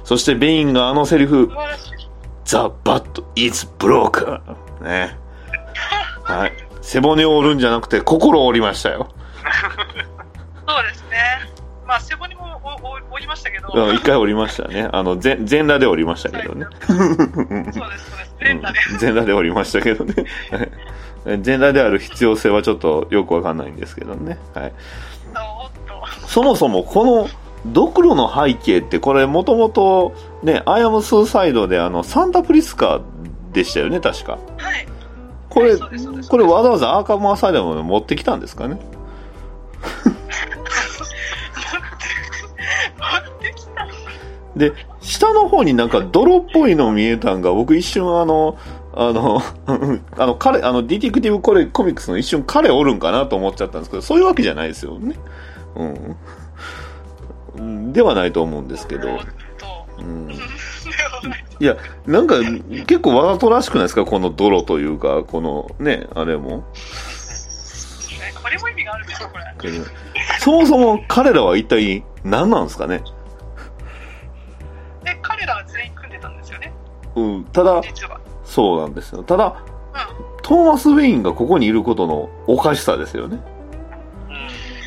[0.04, 1.50] そしてベインがあのセリフ。
[2.44, 4.40] The bat is broken.
[4.82, 5.16] ね。
[6.24, 6.52] はい。
[6.80, 9.08] 背骨を折るんじゃなくて、心を折りましたよ。
[10.66, 11.16] そうですね。
[11.86, 12.60] まあ、背骨も
[13.10, 14.88] 折りましたけど、一回折りましたね。
[14.92, 16.66] あの、全全裸で折りましたけどね。
[16.66, 18.34] です、そうです。
[18.40, 18.78] 連打で。
[18.92, 20.14] うん全裸で折りましたけどね。
[21.24, 24.38] はい全裸である必要性はちょっとよくわかんないんですけどね。
[24.54, 24.72] はい。
[26.26, 27.28] そもそもこの
[27.66, 33.02] ドクロの背景ってこれもともとね、アイアムスーサイドであのサンタプリスカ
[33.52, 34.38] でしたよね、確か。
[34.56, 34.86] はい。
[35.50, 38.76] これ、そうですそうですこれわざわざアーカムアサイドまで持ってきたんですかね？
[38.76, 38.80] 持
[43.18, 43.86] ってきた。
[44.56, 48.56] で、下の方になんか泥っぽいの見えたんが、僕一瞬あの、
[48.92, 49.40] あの、
[50.18, 55.14] あの、彼、あの、ディティクティブコレコミックスの一瞬彼おるんかなと思っちゃったんですけど、そういうわけじゃないですよね。
[57.56, 57.92] うん。
[57.92, 59.08] ではないと思うんですけど。
[59.98, 60.30] うん。
[60.34, 60.34] い
[61.60, 61.76] いや、
[62.06, 62.36] なんか、
[62.86, 64.04] 結構わざとらしくないですか？
[64.06, 66.64] この泥というか、このね、あれも。
[68.26, 69.44] えこれも意味があるんでしょ、これ。
[70.40, 73.02] そもそも彼らは一体何なんですかね？
[75.04, 76.72] で、彼らは全員組んでたんですよね、
[77.14, 78.19] うん、ただ、実は。
[78.50, 79.22] そうなんですよ。
[79.22, 83.38] ただ、うトーマス・ウェインがここにいることのおかしさですよね。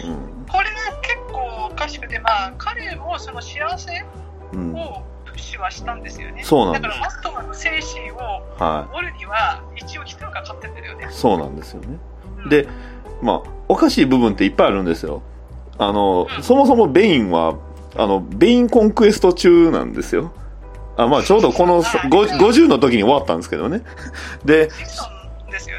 [0.03, 0.09] うん。
[0.09, 0.15] うん。
[0.17, 0.45] ん。
[0.45, 4.05] これが結構おかしくて、まあ、彼もその幸せ
[4.51, 4.75] うん。
[4.75, 6.43] をプッシュはしたんですよね。
[6.43, 8.17] そうなんですだから、マットマンの精神を
[8.59, 11.13] は折るには、一応必要がかかってるんだよねい。。
[11.13, 11.97] そうなんですよね。
[12.43, 12.67] うんで、
[13.21, 15.21] まあ、おかしい部分っていっぱいあるんですよ。
[15.77, 17.55] あの、うんそもそもベインは、
[17.95, 20.33] あの、ベインコンクエスト中なんですよ。
[20.95, 23.81] あまあ、ちょうどこのそご50の時に終わったんですけどね。
[24.45, 24.69] で。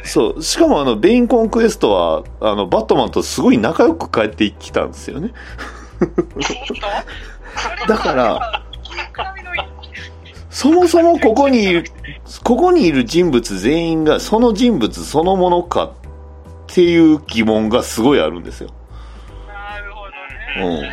[0.05, 5.33] そう、しかもあの、ベインコンクエストは、あの、バットマンとすごい仲良く帰ってきたんですよね。
[7.89, 8.63] だから、
[10.51, 11.85] そもそもここにいる、
[12.45, 15.93] ここにいる人物全員がその人物そのものかっ
[16.67, 18.71] ていう疑問がすごいあるんですよ。
[19.49, 20.05] なるほ
[20.63, 20.81] どね。
[20.81, 20.93] うん。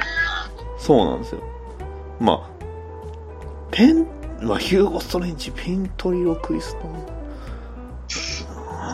[0.79, 1.41] そうなんですよ。
[2.19, 2.50] まあ、
[3.71, 4.05] ペン、
[4.41, 6.81] まあ、ヒューゴ・ストレンジ、ペントリロ・クリスト。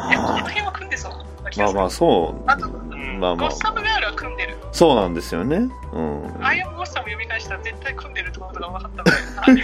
[0.09, 1.13] いや、この辺は組んでそう。
[1.57, 2.43] まあまあ、そう。
[2.45, 4.57] あと、うんまあまあゴッサムガールは組んでる。
[4.71, 5.69] そうなんですよね。
[5.93, 6.45] うん。
[6.45, 8.91] アイアムゴッサム読み返したら絶対組んでるってことが分かっ
[9.43, 9.63] たので。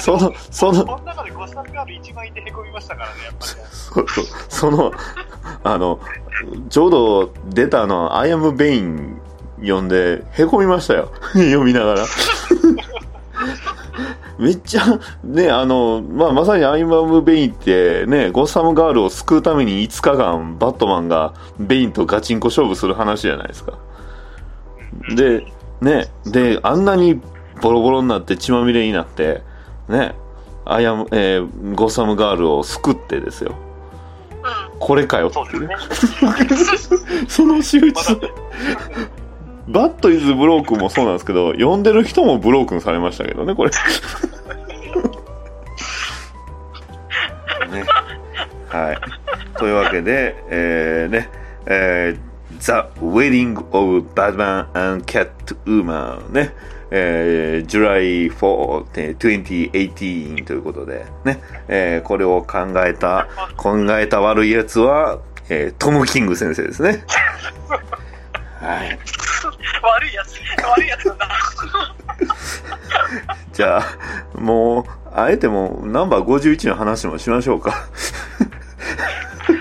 [0.00, 3.66] その、その、 この中でゴッサムガール一番いてへこみましたからね、やっぱりね。
[4.50, 4.92] そその、
[5.64, 6.00] あの、
[6.68, 9.18] ちょうど出たあの、アイアムベイン
[9.60, 11.10] 読んで、へこみましたよ。
[11.32, 12.04] 読みながら。
[14.38, 23.74] めっちゃ、ね、あの、まあ、まさにアイアムベインってね、ゴッサムガールを救うために5日間、バットマンがベインとガチンコ勝負する話じゃないですか。
[25.14, 25.46] で、
[25.80, 27.20] ね、で、あんなに
[27.60, 29.42] ボロボロになって血まみれになって、
[29.88, 30.14] ね、
[30.64, 33.54] アイアム、えーゴッサムガールを救ってですよ。
[34.72, 34.78] うん。
[34.78, 35.58] これかよって。
[35.58, 35.68] ね。
[37.28, 38.16] その仕打ち。
[39.72, 43.70] バットイズブロークンもそうなんですけど、呼んでる人もブロークンされましたけどね、これ。
[47.70, 47.84] ね。
[48.68, 48.98] はい。
[49.58, 51.28] というわけで、えー、ね、
[51.66, 56.54] えー、The Wedding of Batman and Catwoman ね、
[56.90, 67.04] えー、July 4, えー2018ということで、ね、えー、これを考えた、考えた悪いやつは、えー、トム・キング先生ですね。
[68.62, 68.98] はい。
[69.82, 70.40] 悪いやつ。
[70.64, 71.16] 悪いやつだ。
[73.52, 73.84] じゃあ、
[74.38, 77.72] もう、あえてもうナンバー51の話もしましょうか。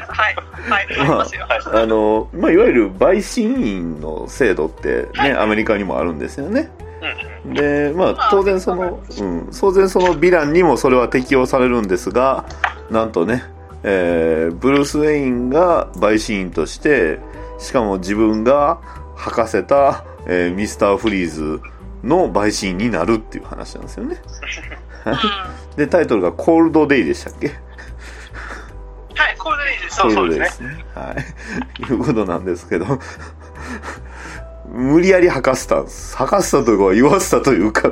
[0.08, 0.36] はい。
[0.70, 0.88] はい。
[1.10, 1.48] ますよ。
[1.50, 6.70] あの、まあ、いわゆる陪審員の制度ってね、アメリカにもあるんですよね。
[7.46, 12.46] で、まあ、当然その、うん、当然そのヴィランにもそれは適用されるんですが、
[12.92, 13.44] なんとね、
[13.84, 17.20] えーブルース・ウェインが陪審員として、
[17.62, 18.82] しかも自分が
[19.16, 21.62] 吐かせた、えーミスター・フリーズ
[22.04, 24.20] の陪審員になるっていう話なんですよね。
[25.06, 25.10] う
[25.74, 25.76] ん。
[25.78, 27.48] で、タイトルがコールド・デイでしたっけ？
[27.48, 27.54] は
[29.32, 29.96] い、コールドレイです。
[29.98, 30.86] そうですね。
[30.96, 31.16] は
[31.80, 31.84] い。
[31.84, 32.86] いうことなんですけど、
[34.68, 36.18] 無理やり吐かせたんです。
[36.18, 37.90] 吐かせたというか、言わせたというか。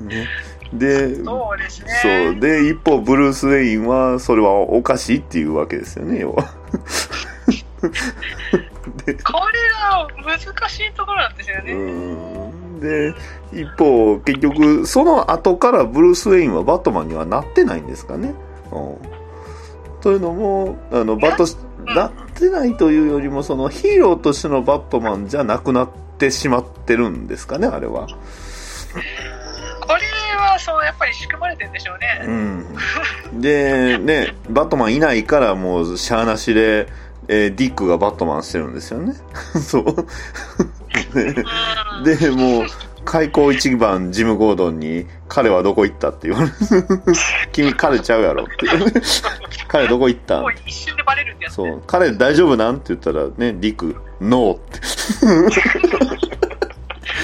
[0.00, 0.26] ね。
[0.72, 1.88] で、そうですね。
[2.02, 2.08] そ
[2.38, 2.40] う。
[2.40, 6.54] で、一方、ブルース・ウェインは、それはおかしいっていうわけですよね、要は。
[7.88, 9.58] これ
[10.24, 11.74] が難しいところなんですよね。
[12.80, 13.14] で、
[13.52, 18.34] 一方、結局、その後からブルース・ウェインはバットマンにはなってないんですかね。
[18.72, 18.98] うん。
[20.00, 21.46] というのも、あの、バット、
[21.94, 28.06] なってないというよりも、そのヒーローとしてのバットマンじゃなくなってしまってるんですかね、あれは。
[28.06, 30.02] これ
[30.36, 32.20] は、そう、やっぱり仕組まれてるんでしょうね。
[33.32, 33.40] うん。
[33.40, 36.88] で、ね、バットマンいないからもう、しゃーなしで、
[37.28, 39.14] えーディックがバットマンしてるんですよね。
[39.60, 39.84] そう。
[42.04, 42.66] でもう、
[43.04, 46.54] 開口一番ジム・ゴードンに、彼はどこ行ったって言われる。
[47.52, 48.92] 君、彼ちゃうやろっていう。
[49.68, 50.42] 彼どこ行った？
[50.66, 51.68] 一瞬でバレるんですね。
[51.68, 51.82] そう。
[51.86, 52.76] 彼大丈夫なん？
[52.76, 54.80] って言ったらね、ディック、ノーって。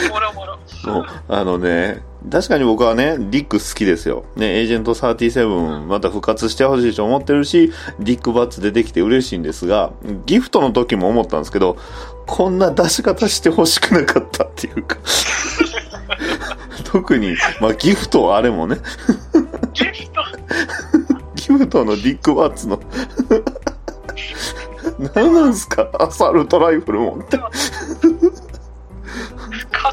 [0.09, 0.59] もろもろ。
[0.85, 4.25] もう、あのね、確かに僕はね、ディック好きですよ。
[4.37, 9.93] ね、エージェント37また復活してほしいと思ってるし、ディックバッツ出てきて嬉しいんですが、
[10.27, 11.77] ギフトの時も思ったんですけど、
[12.27, 14.97] こんな出し方してほしくなかったっていうか。
[16.85, 18.77] 特に、まあギフトあれもね、
[19.73, 20.23] ギフト。
[21.35, 22.79] ギフトのディックバッツの、
[25.15, 25.89] 何なんすか？
[25.99, 27.39] アサルトライフル持って。
[27.39, 27.51] か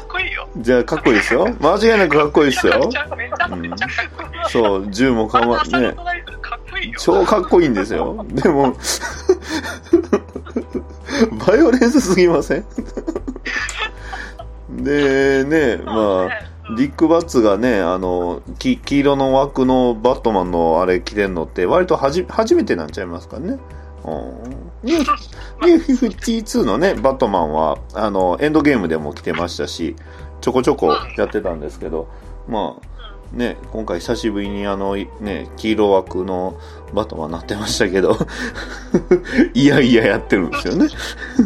[0.00, 0.39] っこいいよ。
[0.56, 1.46] じゃあかっこいいですよ。
[1.60, 2.98] 間違いなくかっこいいですよめち。
[2.98, 4.42] ゃめちゃめちゃかっこいい。
[4.48, 5.94] そう、銃もかま、ね。
[6.98, 8.24] 超かっこいいんですよ。
[8.28, 8.74] でも、
[11.46, 12.64] バイオレンスすぎません？
[14.82, 23.58] で、ね、まあ、ディック・バッツがね、あの、き黄色の枠のバットマンのあれ着てんのって、割とはじ、初めてなんちゃいますかね。
[24.04, 24.60] うん。
[24.82, 25.06] ニュー、
[25.66, 29.96] ニュー52のね、バットマンは、あの、エンドゲームでも着てましたし、
[30.40, 32.08] ちょこちょこやってたんですけど、
[32.48, 36.58] まあ、ね、今回久しぶりにあの、ね、黄色枠の
[36.92, 38.16] バトマンなってましたけど、
[39.54, 40.88] いやいややってるんですよね。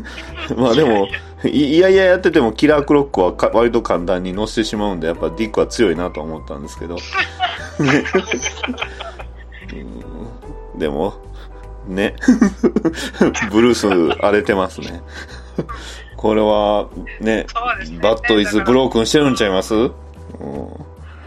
[0.57, 1.09] まあでも、
[1.45, 6.97] いやいややっててもキラークロックは割と簡単に乗せてしまうんで、やっぱディックは強いなと思ったんですけど。
[10.79, 11.15] でも、
[11.87, 12.17] ね。
[13.51, 13.89] ブルース
[14.21, 15.03] 荒れてますね。
[16.25, 16.89] これは、
[17.21, 17.47] ね、ね。
[18.01, 19.75] Bat is broken してるんちゃいます？
[19.75, 19.85] うん。
[19.85, 19.91] い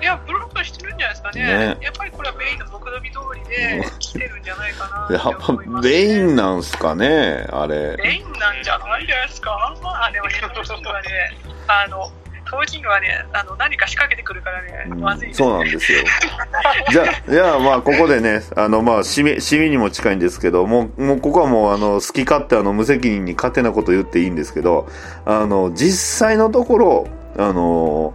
[0.02, 1.46] や、 broken してるんじゃないですかね。
[1.46, 1.78] ね。
[1.82, 5.94] やっぱりこれはベインの目論見通りで来てるんじゃないかなやっって思いぱます、ね。
[5.94, 7.46] ベインなんすかね？
[7.52, 7.96] あれ。
[7.96, 9.52] ベインなんじゃないですか？
[9.54, 11.38] あれはね、はね、
[11.68, 12.12] あの、
[12.50, 15.38] トム・キングはね、あの、何か仕掛けてくるからね、うんまずいです。
[15.38, 16.00] そうなんですよ。
[16.92, 24.88] じゃあ、じゃあまあ、ここでね、あの、まあ、締め、締めにも近いんですけど、もう、もう、ここはもう、あの、好き勝手、あの、無責任に勝手なこと言っていいんですけど、
[25.26, 27.08] あの、実際のところ、
[27.38, 28.14] あの、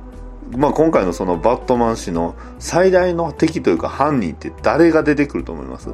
[0.57, 5.89] まあ、今回のそのバットマン氏の最大の敵というか犯人って誰が出てくると思います？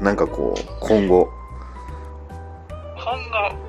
[0.00, 1.28] なんかこう、今後。
[2.68, 3.65] 今後、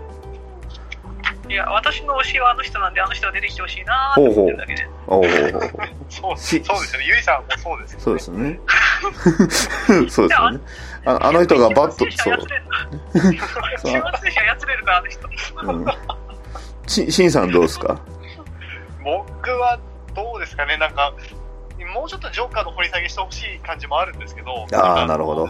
[1.50, 4.88] いや、私の推しはあの人なんで、あの人が出てきてほしいなーって思ってるだけで。
[5.08, 5.24] おお
[6.10, 7.06] そうしそうですよね。
[7.08, 8.04] ゆいさんもそうですよね。
[8.04, 8.60] そうですよね。
[10.10, 10.60] そうですよね。
[11.06, 12.10] ああの人がバット、そう。
[12.12, 12.42] 週末
[13.32, 15.28] 選手操れるから、あの人。
[15.64, 15.86] うん。
[16.88, 18.00] し、しんさんどうですか？
[19.04, 19.80] 僕は
[20.16, 21.14] どうですかね、なんか、
[21.94, 25.50] もうちょっとジョーカーの掘り下げしてほしい感じもあるんですけど、ああ、なるほど。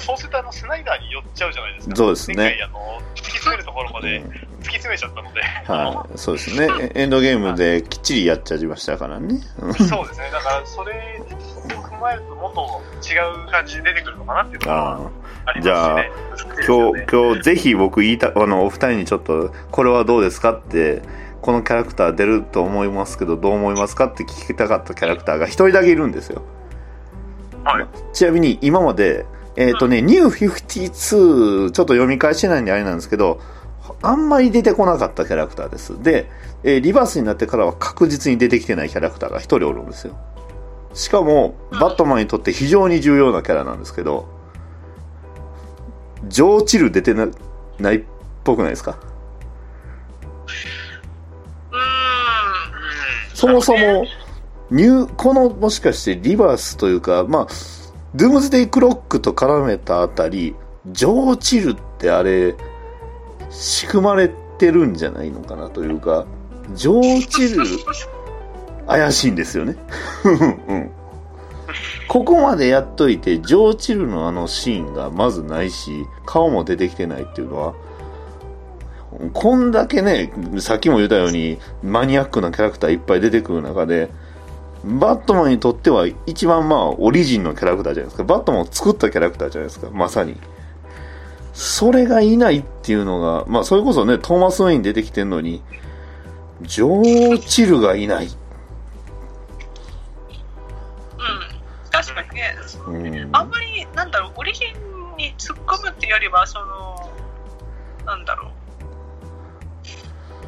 [0.00, 1.96] そうするとあのスナイダーに寄っちゃうじゃないですか。
[1.96, 6.90] そうですね前回あの突き詰めるところまでうん突き詰めちゃったので、はい、そうですね。
[6.94, 9.40] エンドゲームできっちりやっちゃいましたからね。
[9.60, 15.10] うんそうですね、だからそれを踏まえると、もっと違う感じで出てくるのかなっていうのは
[15.46, 15.62] あありますしね。
[15.62, 16.10] じゃあね
[16.66, 21.02] 今日、今日ぜひ僕言いた、あの、お二人にちょっと、これはどうですかって、
[21.42, 26.42] このキャラクター出ると思いますけど、どう思いますかって聞きたかったキャラクターが一人だけいるんですよ。
[27.62, 29.26] はいちなみに今まで、
[29.56, 33.40] えっ、とね、ニュー52、ちょっと読み返してないんであれなんですけど、
[34.02, 36.02] あんまり出てこなかったキャラクターです。
[36.02, 36.28] で、
[36.62, 40.16] えーリバースになってからは確実に出てきてないキャラクターが一人おるんですよ。
[40.94, 44.28] しかも、バットマンにとって非常に重要なキャラなんですけど、
[46.28, 47.28] ジョー・チル出てな
[47.78, 48.02] ないっ
[48.44, 48.98] ぽくないですか？
[53.34, 54.06] そもそも、
[54.70, 57.46] ニュー、このもしかしてリバースというか、まあ、
[58.16, 60.56] ドゥームズデイクロックと絡めたあたり、
[60.86, 62.54] ジョー・チルってあれ、
[63.50, 66.24] 仕組まれてるんじゃないのかなというか、
[66.72, 67.64] ジョー・チル、
[68.86, 69.76] 怪しいんですよね。
[70.24, 70.90] うん。
[72.08, 77.74] ここまでやっといて、ジョー・チルのあのシーンがまずないし、顔も出てきてないっていうのは、
[79.34, 84.10] こんだけね、さっきも言ったように、マニアックなキャラクターいっぱい出てくる中で、
[84.86, 88.24] バットマンにとっては一番まあ、オリジンのキャラクターじゃないですか。
[88.24, 90.36] バットマンを作ったキャラクターじゃないですか、まさに。
[91.52, 95.62] それがいないっていうのが、まあ、それこそね、トーマス・ウェイン出てきてんのに、
[96.62, 98.26] ジョー・チルがいない。
[98.26, 98.32] うん。
[101.90, 102.56] 確かにね、
[102.86, 103.36] うん。
[103.36, 107.10] あんまり、なんだろう、オリジンに突っ込むっていうよりは、その、
[108.04, 108.50] なんだろう。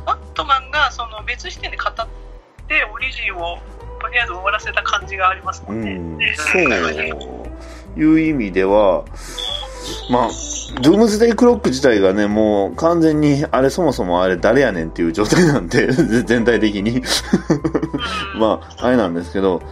[0.06, 1.94] バットマンがその別視点で語っ
[2.68, 3.58] て、オリジンを
[3.98, 6.30] とりあえず終わらせた感じがありますもうんね。
[6.30, 6.62] ん、そう
[7.96, 9.04] いう意味では、
[10.10, 10.28] まあ、
[10.80, 15.90] ドゥームズデイクロック自体がね、もう完全に、あれそもそもあれ誰やねんっていう状態なんで、
[16.24, 17.02] 全体的に。
[18.38, 19.62] まあ、あれなんですけど、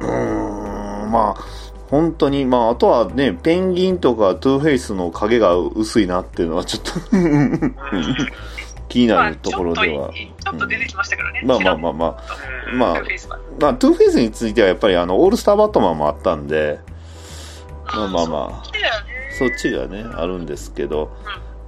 [0.00, 1.44] うーん、まあ、
[1.90, 6.92] 本当に、まあ、あとはね、ペンギンとかトゥーフェイスの影が薄いなっていうのはちょっと
[8.90, 9.86] 気にまあなるところでは。
[9.86, 11.42] ちょっとちょっと出てきましたけどね。
[11.44, 12.24] まあまあまあまあ、
[12.70, 12.78] うん。
[12.78, 16.80] まあトゥーフェイスがまあ、トゥーフェイスについてはやっぱりあの、オールスターバットマンもあったんで、
[17.86, 18.70] まあまあまあ。
[19.38, 21.10] そっちがね、あるんですけど、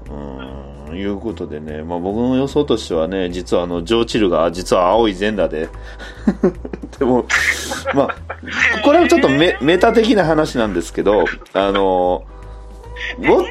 [0.07, 5.69] うーん、いうことでね、まあ僕の予想としてはね、実はあの、ジョーチルが実は青い全裸で、
[6.99, 7.25] でも、
[7.95, 8.17] まあ、
[8.85, 11.25] これはちょっとメメタ的な話なんですけど、
[11.55, 12.25] あの、
[13.19, 13.45] ウォウ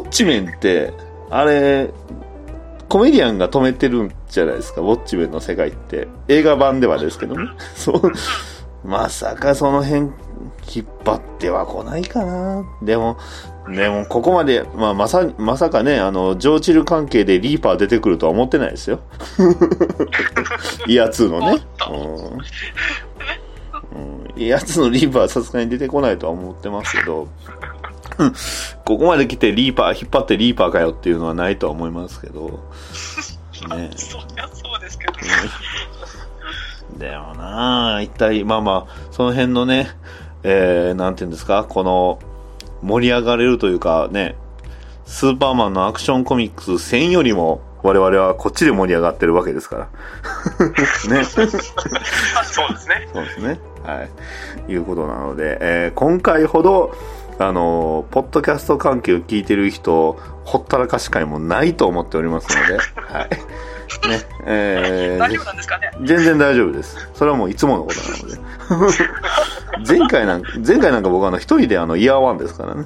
[0.00, 0.92] ォッチメンって、
[1.30, 1.90] あれ、
[2.92, 6.08] コメディアンが止めてるんじゃないですか、ウォッチメンの世界って。
[6.28, 7.48] 映画版ではですけどね。
[7.74, 8.12] そう。
[8.86, 10.10] まさかその辺、
[10.74, 12.62] 引っ張っては来ないかな。
[12.82, 13.16] でも、
[13.66, 19.00] でも、ここまで、まあ、まさ、まさかね、あの、ジョーチル関係でリーパー出てくるとは思ってないですよ。
[20.86, 21.62] イヤ2のね。
[23.94, 24.34] うん。
[24.34, 27.81] うん、イヤ2のリーパーはさすがに出てこないとは思ってますけど、うん
[28.84, 32.60] ここまで来てリーパー、引っ張ってリーパーかよっていうのはないとは思いますけど、
[33.76, 33.90] ね。
[33.96, 35.12] そういやそうですけど。
[36.98, 39.90] でもなあ一体、まあまあ、その辺のね、
[40.42, 42.18] えー、なんていうんですか、この、
[42.82, 44.36] 盛り上がれるというかね、
[45.06, 49.88] スーパーマンのアクションコミックス1000よりも、我々はこっちで盛り上がってるわけですから。
[51.16, 51.24] ね。
[51.24, 51.74] そうです
[52.88, 53.08] ね。
[53.12, 53.58] そうですね。
[53.82, 54.06] は
[54.68, 54.72] い。
[54.72, 56.94] いうことなので、えー今回ほど、
[57.42, 62.76] あのーポッドキャスト関係を聞いてる人、ほったらかし会もないと思っておりますので、
[63.12, 63.30] はい。
[64.08, 65.90] ね、えー大丈夫なんですかね？
[66.02, 66.96] 全然大丈夫です。
[67.14, 68.00] それはもういつものこと
[68.76, 69.02] なので。
[69.98, 72.84] 前回なんか、前回なんか僕はあの一人であのイヤーワンですからね。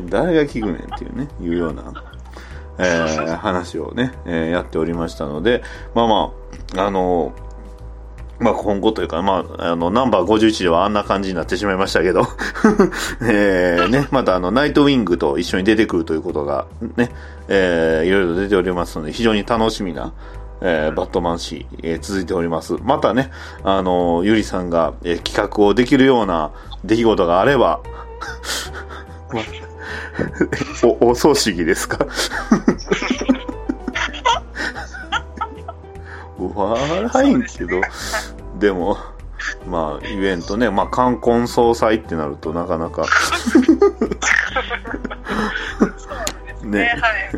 [0.10, 1.82] 誰が聞くねんっていうね、いうような、
[2.78, 5.62] えー話をね、えーやっておりましたので、
[5.94, 6.32] まあま
[6.76, 7.32] あ、あの
[8.40, 12.26] まあ今後というか、まあ、あの、ナンバー51ではあんな感じになってしまいましたけど、
[13.22, 16.66] えーね、またあの、ナイトウィングと一緒に出てくるということが、
[16.96, 17.10] ね、
[17.48, 20.12] えーいろいろ出ておりますので、非常に楽しみな、
[20.60, 22.74] えーバットマン誌、えー続いております。
[22.82, 23.30] またね、
[23.62, 26.50] あの、ゆりさんが、えー企画をできるような
[26.84, 27.80] 出来事があれば、
[31.00, 32.06] お、お葬式ですか？
[36.54, 37.80] 笑いんけど、
[38.58, 38.96] でも、
[39.66, 43.06] まあ、イベントね、まあ、冠婚葬祭ってなるとなかなか、
[46.62, 47.36] ね、ねはいえ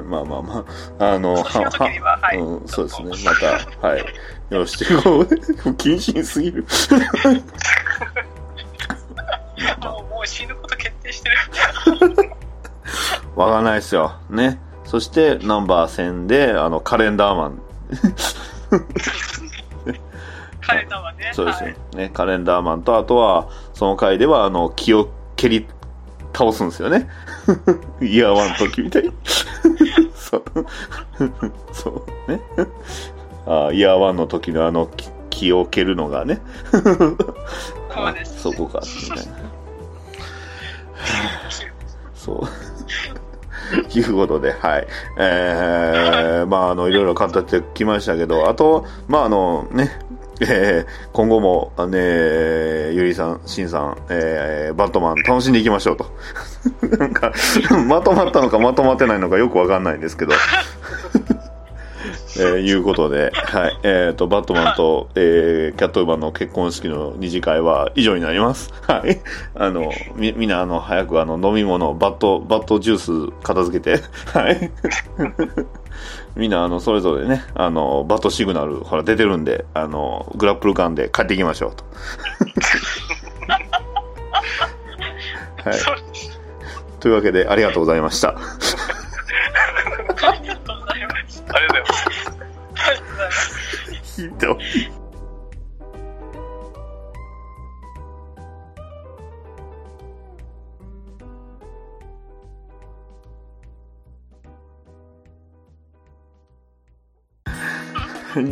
[0.00, 0.64] ーまあまあま
[0.98, 4.06] あ、あの、ははいうん、そうですね、また、はい、よ
[4.50, 6.64] ろしく、こう不謹慎すぎる。
[9.82, 11.36] もうもう死ぬこと決定してる。
[13.36, 14.14] わかんないですよ。
[14.30, 14.60] ね。
[14.84, 17.62] そして、ナンバー1000で、あの、カレンダーマン。
[20.60, 21.30] カレンダーはね。
[21.32, 21.78] そうですはいね。
[21.94, 25.66] ね、カレンダーマンと、あとは、その回では、あの、気を蹴り
[26.34, 27.08] 倒すんですよね。
[28.02, 29.12] イヤーワンの時みたいに。
[30.14, 30.44] そう。
[31.72, 32.40] そうね。
[33.46, 36.40] あイヤーワンの時のあの、気気を蹴るのがね。
[36.70, 38.42] そうです。
[38.42, 39.32] そこか、みたいな。
[42.14, 42.40] そう。
[43.94, 44.86] いうことで、はい。
[45.18, 49.98] えー、まあ、あの、いろいろ語ってきましたけど、あと、まあ、あの、ね、
[50.40, 51.98] えー、今後も、ね、
[52.92, 56.06] ゆりさん、しんさん、えー、バットマン楽しんでいきましょうと。
[56.98, 57.32] なんか、
[57.86, 60.32] まとまったのかまとまってないのかよくわかんないんですけど。
[62.38, 63.78] えー、いうことで、 はい。
[63.82, 68.72] えっ、と、バットマンと、えー、キャットウーマンの結婚式の二次会は以上になります。
[68.86, 69.20] はい。
[69.54, 72.98] あの、み、みんな、あの、早く、あの、飲み物、バット、バットジュー
[73.30, 74.02] ス片付けて、
[74.32, 74.70] はい。
[76.36, 81.84] みんな、あの、それぞれね、あの、バットシグナル、ほら、出てるんで、あの、グラップルガンで帰っていきましょうと。
[85.68, 85.78] はい。
[87.00, 88.36] というわけで、ありがとうございました。
[94.22, 95.08] ひどい。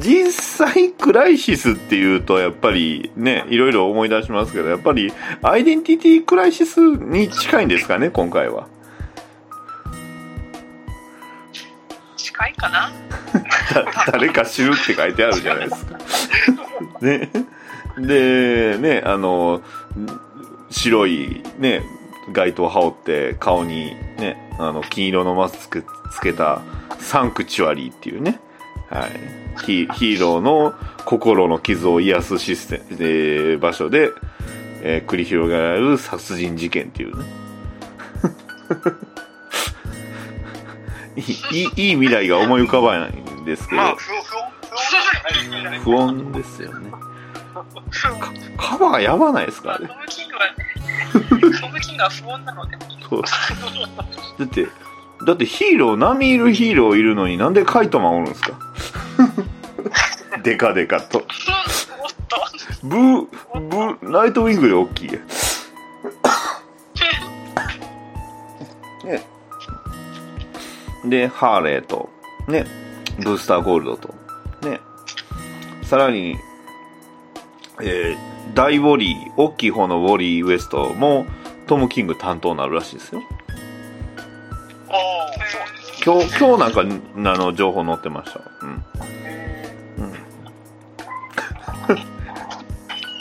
[0.01, 5.13] 実際クライシスっていうとやっぱりねいろいろ思い出しますけどやっぱり
[5.43, 8.69] アイデンティティクライシスに近いんですかね今回は
[12.37, 12.91] 近いかな？
[13.75, 15.99] だ誰か知るって書いてあるじゃないですか。
[17.01, 17.31] ね。
[17.99, 19.63] で、ね、あの、
[20.71, 21.83] 白いね、
[22.33, 26.61] 街灯羽織って顔にね、あの、金色のマスクつけた
[26.99, 28.41] サンクチュアリーっていうね、
[28.91, 29.11] はい。
[29.65, 30.75] ヒヒーローの
[31.07, 34.11] 心の傷を癒すシステム、えー場所で、
[34.83, 37.25] えー繰り広げられる殺人事件っていうね。
[41.17, 41.21] い
[41.77, 43.11] いい未来が思い浮かばない
[43.41, 43.97] んですけど、まあ、
[45.83, 46.91] 不穏、ですよね。
[48.59, 49.95] カバーやばないですかあれト。
[49.95, 52.77] ム・キングはね、トム・キングは不穏なので、
[53.09, 53.23] そう
[54.39, 54.67] だって、
[55.27, 58.53] だってヒーロー、並みいるヒーローいるのになんでカイトマンおるんですか？
[60.45, 61.25] デカデカと。
[62.83, 65.11] ブー、ブー、ナイトウィングより大きい。
[71.09, 72.09] で、ハーレーと、
[72.49, 72.65] ね、
[73.23, 74.15] ブースターゴールドと、
[74.69, 74.81] ね。
[75.83, 76.37] さらに、
[77.83, 81.27] えー、大ウォリー、大きい方のウォリーウエストも、
[81.67, 83.23] トム・キング担当になるらしいですよ。
[84.89, 85.31] ああ、
[86.05, 86.81] 今日、今日なんか、
[87.33, 88.41] あの、情報載ってました。
[88.63, 88.71] うん。
[88.71, 88.75] う
[90.07, 90.15] ん。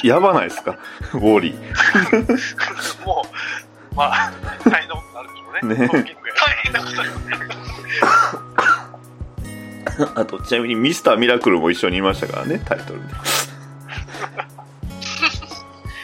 [0.07, 0.77] やばないですか？
[1.13, 1.55] ウォーリー。
[3.05, 3.25] も
[3.91, 4.31] う、まあ、
[4.69, 4.89] 大変
[5.61, 5.87] ね。
[5.87, 5.87] 大
[6.63, 7.09] 変なことに
[10.15, 13.13] あと、ちなみにミスターミラクルも一緒にいましたからね、タイトルで。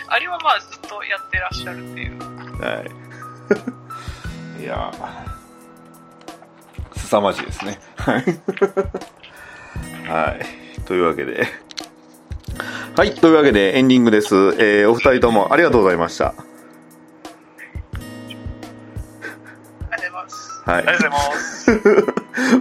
[0.07, 2.19] あれはまあずっとやってらっしゃるっていう。
[2.61, 2.84] は
[4.60, 4.64] い。
[4.64, 7.80] いやー、凄まじいですね。
[7.98, 8.23] はい。
[10.07, 10.82] はい。
[10.84, 11.48] というわけで。
[12.95, 13.15] はい。
[13.15, 14.36] というわけでエンディングです。
[14.36, 16.34] えー、お二人ともありがとうございました。
[20.63, 21.71] はい、ありがとうございます。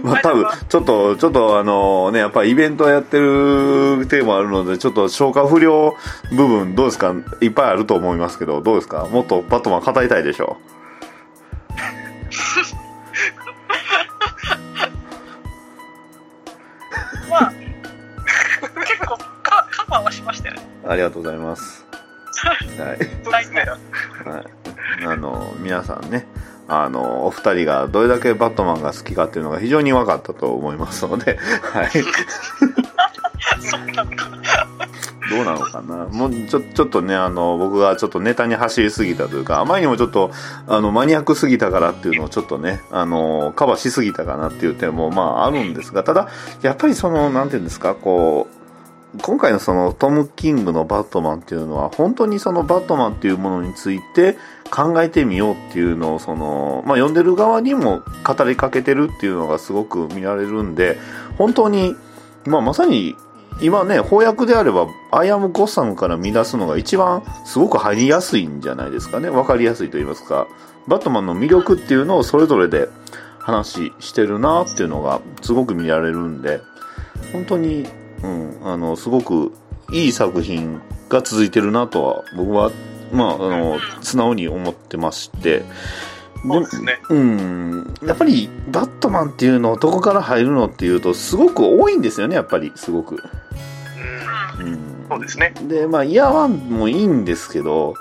[0.03, 5.95] まあ多分ちょっとちょっとあのねやっぱりイベントやってるテーマあるのでちょっと消化不良
[6.31, 7.13] 部分どうですか？
[7.41, 9.05] いっぱいあると思いますけどどうですか？
[9.05, 10.57] もっとバットマン語りたいでしょ？
[17.27, 17.29] う。
[17.29, 17.53] まあ
[18.87, 20.61] 結構カカバーはしましたよね。
[20.87, 21.85] ありがとうございます。
[22.43, 22.97] はい。
[24.27, 24.45] はい。
[25.05, 26.25] あの皆さんね。
[26.67, 31.89] あのお二人がどれだけバットマンが好きかっていうのが非常に分かったと思いますので、 はい、
[35.31, 36.05] どうなのかな？
[36.05, 40.31] もうちょちょっとねあの僕がちょっとネタに走りすぎたというかあまりにもちょっと
[40.67, 46.27] あのマニアックすぎたからっていうのをちょっとねあのカバーしすぎたかなっていう点もまああるんですがただ
[46.61, 48.60] やっぱりそのなんていうんですかこう
[49.19, 54.37] 今回のそのトム・キングのバットマンっていうのは本当にそのバットマンっていうものについて
[54.69, 60.97] 考えてみようっていうのをその、まあ、読んでる側にも語りかけてるっていうのがすごく見られるんで
[61.37, 61.93] 本当に、
[62.45, 63.15] まあ、まさに
[63.61, 69.29] 今ね翻訳であれば「アイアム・ゴッサム」から見出すのが一番すごく入りやすいんじゃないですかね。
[69.29, 70.47] 分かりやすいと言いますか。
[70.87, 72.87] バットマンの魅力っていうのをそれぞれで
[73.39, 76.61] 話してるなっていうのがすごく見られるんで
[77.33, 77.87] 本当に
[78.23, 79.53] うん、あの、すごく
[79.91, 82.71] いい作品が続いてるなとは、僕は、
[83.11, 85.63] まあ、あの、素直に思ってまして、
[86.43, 86.99] そうですね。
[87.09, 93.23] うん、やっぱり、バットマンっていうのをどこから入るのっていうと、すごく多いんですよね、やっぱり、すごく。
[94.59, 94.67] うん。
[94.67, 94.79] うん。
[95.07, 95.53] そうですね。
[95.67, 97.93] で、まあ、イヤーワンもいいんですけど、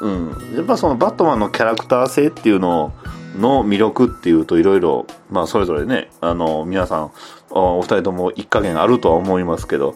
[0.00, 2.92] うん、やっぱそのバットマンのキャラクター性っていうの
[3.38, 7.10] の魅力っていうといろいろ、まあそれぞれね、あの、皆さん、
[7.50, 9.94] お二人とも一加減あるとは思いますけど、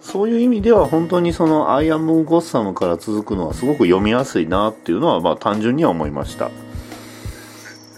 [0.00, 6.50] そういう意味では本当にそのアイアム・ゴッサムから続くのはすごく読みやすいなっていうのはまあ単純には思いました。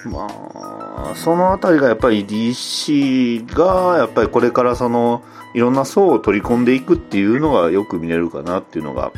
[0.04, 9.12] まあ、そのあたりがやっぱり DC がやっぱりこれからそのいろんな層を取り込んでいくっていうのがよく見れるかなっていうのが、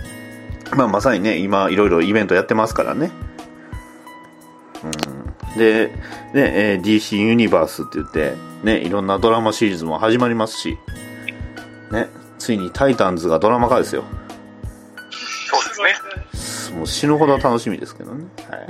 [0.77, 3.11] まあまさにね、今いろいろイベントやってますからね。
[4.85, 5.18] うん、
[5.59, 5.93] で、ね、
[6.35, 10.79] えー DC ユニバースって言って、ね、いろんなドラマシリーズも始まりますし、
[11.91, 12.09] ね、
[12.39, 14.05] ついにタイタンズがドラマ化ですよ。
[15.11, 16.77] そうですね。
[16.79, 18.25] もう死ぬほど楽しみですけどね。
[18.49, 18.67] はい。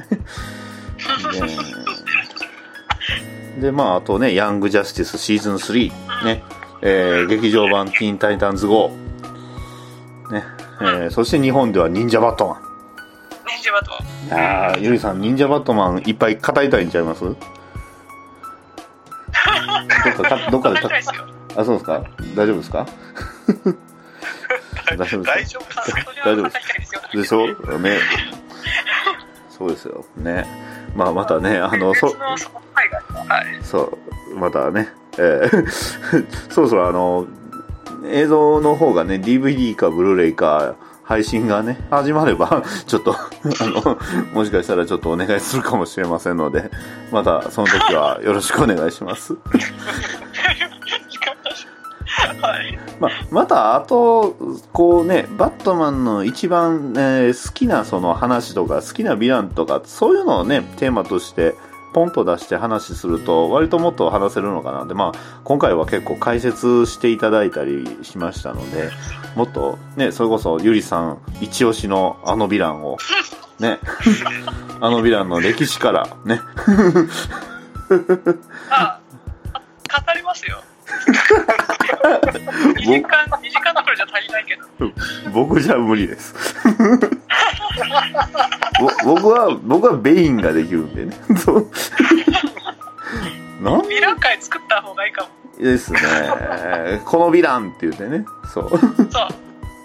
[3.61, 5.93] で、でまあ、あとね、ヤングジャスティスシーズン3、
[6.25, 6.43] ね、
[6.83, 8.91] えー劇場版ティーンタイタンズ号、
[10.31, 10.45] ね、
[10.81, 12.68] えーそして日本では忍者バットマン。
[13.49, 13.93] 忍者バト
[14.27, 17.23] いやーゆりさん、忍者バットマンいっぱい語りたいんちゃいます？
[17.25, 17.37] どっ
[20.15, 20.89] かか、 どっかでか。
[21.57, 22.03] あ、そうですか？
[22.37, 22.87] 大丈夫ですか？
[24.97, 25.65] 大丈夫ですか？
[26.25, 27.47] 大丈夫ですでしょ？
[27.79, 27.99] ね。
[29.51, 30.05] そうですよ。
[30.17, 30.47] ね。
[30.95, 32.15] まあ、またね、あの、そ。
[33.63, 33.99] そ
[34.33, 34.89] う、またね、
[35.19, 35.67] えー
[36.51, 37.27] そろそろあの、
[38.11, 40.75] 映像の方がね、DVD かブルーレイか、
[41.09, 43.19] 配信がね、始まれば、 ちょっと、あ
[43.65, 43.99] の、
[44.35, 46.71] もしかしたらちょっとお願いするかもしれませんので、
[47.11, 49.33] またその時はよろしくお願いします。
[49.33, 49.39] は
[52.61, 52.79] い。
[53.01, 54.37] まあ、また、あと、
[54.75, 61.55] こうね、バットマンの一番、えー好きなその話とか、好きなヴィランとか、そういうのをね、テーマとして、
[61.99, 68.91] ポンと出して話すると、割ともっと話せるのかなって、まあ、今回は結構解説していただいたりしましたので、
[69.35, 72.99] もっと、ね、それこそ、ゆりさん、一押しのあのヴィランを、
[73.59, 73.81] ね、
[74.81, 76.41] あのヴィランの歴史から、ね、
[78.71, 79.01] あ、
[79.51, 80.63] あ語りますよ。
[82.77, 84.63] 2時間、2時間どころじゃ足りないけど。
[85.33, 86.33] 僕じゃ無理です。
[88.81, 91.17] ぼ僕は、僕はベインができるんでね。
[91.37, 91.71] そう。
[93.61, 93.81] なん？
[93.83, 95.65] ヴィラン界作った方がいいかも。
[95.65, 95.99] ですね。
[97.05, 98.25] このヴィランって言ってね。
[98.53, 98.71] そう。
[98.71, 98.81] そう。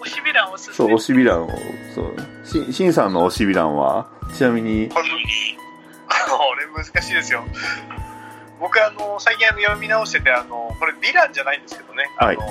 [0.04, 1.48] 推しヴィランを進そう、め推しヴィランを。
[1.94, 2.16] そう。
[2.46, 4.06] し、しんさんの推しヴィランは？
[4.34, 5.06] ちなみに、これ
[6.84, 7.44] 難しいですよ。
[8.60, 12.46] 僕あの最近あの読み直しててあのこれヴィランじゃないんですけどね、はいあの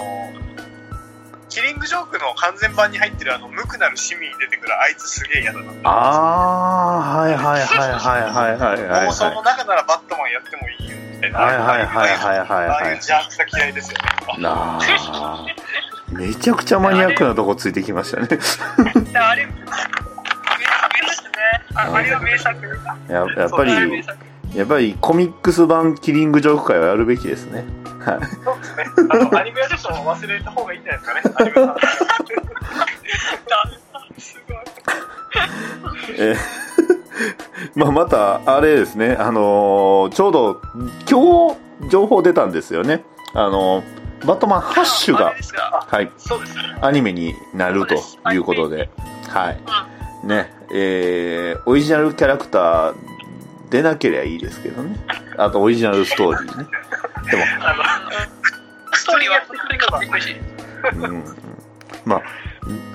[1.53, 9.07] キリングジョークの完全版に入ってるあの無垢なる市民に出てくるあいつすげえ嫌だなあー、はいはいはいはいはいはいはい。
[9.07, 13.99] 妄想の中ならバットマンやってもいいよみたいなはいはいはいはいはいああはいいう邪悪さ嫌いですよ
[14.35, 15.45] ねなあ。
[16.11, 18.27] めちゃくちゃマニアックなとこついてきましたね。
[18.27, 18.39] て。
[19.17, 19.77] あれ、名作
[21.01, 21.29] ですね。
[21.75, 22.67] ああれは名作。
[23.09, 24.03] ややっぱあれは名り、
[24.55, 27.65] やっぱりコミックス版キリングジョーク会はやるべきですね。
[27.99, 28.19] はい。
[28.43, 31.79] そうですねあのアニメはちょっと忘れた方がいいんじゃないですかねアニメは
[34.17, 34.57] すごい。
[36.17, 36.37] えー
[37.75, 40.61] まあまた、あれですね、あのーちょうど
[41.09, 41.55] 今
[41.85, 43.03] 日情報出たんですよね。
[43.33, 45.35] あのーバットマンハッシュが
[45.87, 47.95] はい、そうですねアニメになると
[48.31, 48.89] いうことで、
[49.27, 49.59] はい。
[50.25, 52.93] ね、えー、オリジナルキャラクター
[53.73, 54.95] 出なければいいですけどね。
[55.35, 56.67] あとオリジナルストーリーね。
[57.31, 57.43] でも、
[58.93, 60.35] ストーリーは本当に変わってくるし。
[60.93, 61.23] うんうん
[62.05, 62.21] まあ、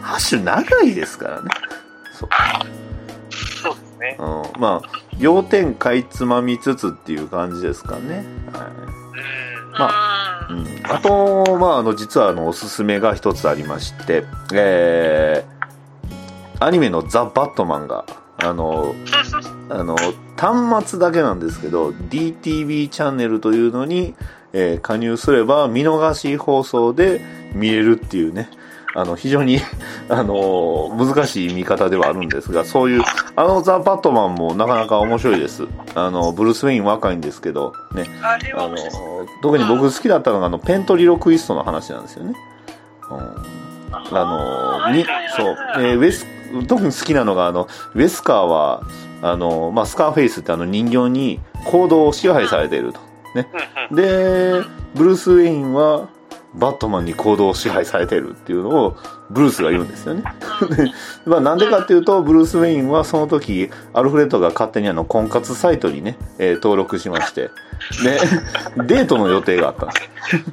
[0.02, 1.50] ハッシュ長いですからね。
[2.12, 2.28] そう。
[3.60, 4.16] そうですね。
[4.20, 4.88] うん、まあ、
[5.18, 8.24] 要点かいつまみつつっていう感じですかね。
[8.52, 8.70] は
[10.48, 10.52] い。
[10.52, 10.54] うん。
[10.54, 14.22] まううんん、あと、まあ、あの、実はあの、おすすめが一つありまして、
[14.54, 18.04] えー、アニメのザ・バットマンが、
[18.38, 18.94] あの、
[19.68, 19.96] あの、
[20.36, 24.14] 端末だけなんですけど、DTV チャンネルというのに、
[24.52, 27.20] えー加入すれば見逃し放送で
[27.52, 28.48] 見れるっていうね、
[28.94, 29.60] あの、非常に、
[30.08, 33.02] あの、難しい見方ではあるんですが、そういう、
[33.36, 35.64] あのザ・バットマンもなかなか面白いです。
[35.94, 38.76] あの、ブルース・ウェイン若いんですけど、ね、あの。
[39.42, 42.34] 特に僕好きだったのがあのペントリロクイストの話なんですよね。
[43.10, 43.18] うん、
[43.90, 45.04] あのに
[45.36, 46.26] そう、えーウェス
[46.66, 48.82] 特に好きなのがあのウェスカーは
[49.22, 53.00] あの、まあ、スカーフェイスってあの人形に行動を支配されていると。
[53.34, 53.46] ね、
[53.92, 54.62] で
[54.94, 56.08] ブルース・ウェインは
[56.54, 58.96] バットマンに行動を支配されているっていうのを
[59.30, 60.22] ブルースが言うんですよね。
[61.24, 67.50] でまあ、なんでかっていうとブルース・ウェインはその時アルフレッドが勝手にあの婚活サイトにね、えー登録しまして。
[68.02, 68.18] で
[68.86, 69.94] デートの予定があったんで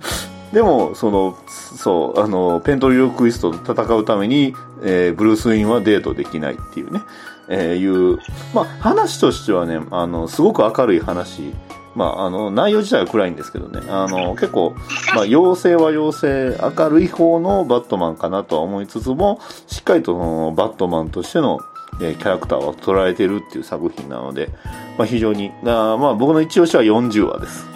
[0.03, 7.01] すでもそのそうあのペントリロクイストと戦うために、えーブルース・ウェインはデートできないっていうね、
[7.49, 8.19] えーいう、
[8.53, 11.53] まあ、話としてはねあのすごく明るい話。
[11.95, 13.81] まあ、あの内容自体は暗いんですけどね。
[13.89, 14.75] あの結構、
[15.15, 21.59] まあ、妖精は妖精明るい方のバットマンかなとは思いつつもしっかりとそのバットマンとしての、
[21.97, 24.49] キャラクターを捉えてるっていう作品なので、
[24.97, 27.74] まあ、非常にあまあ僕の一押しは40話です。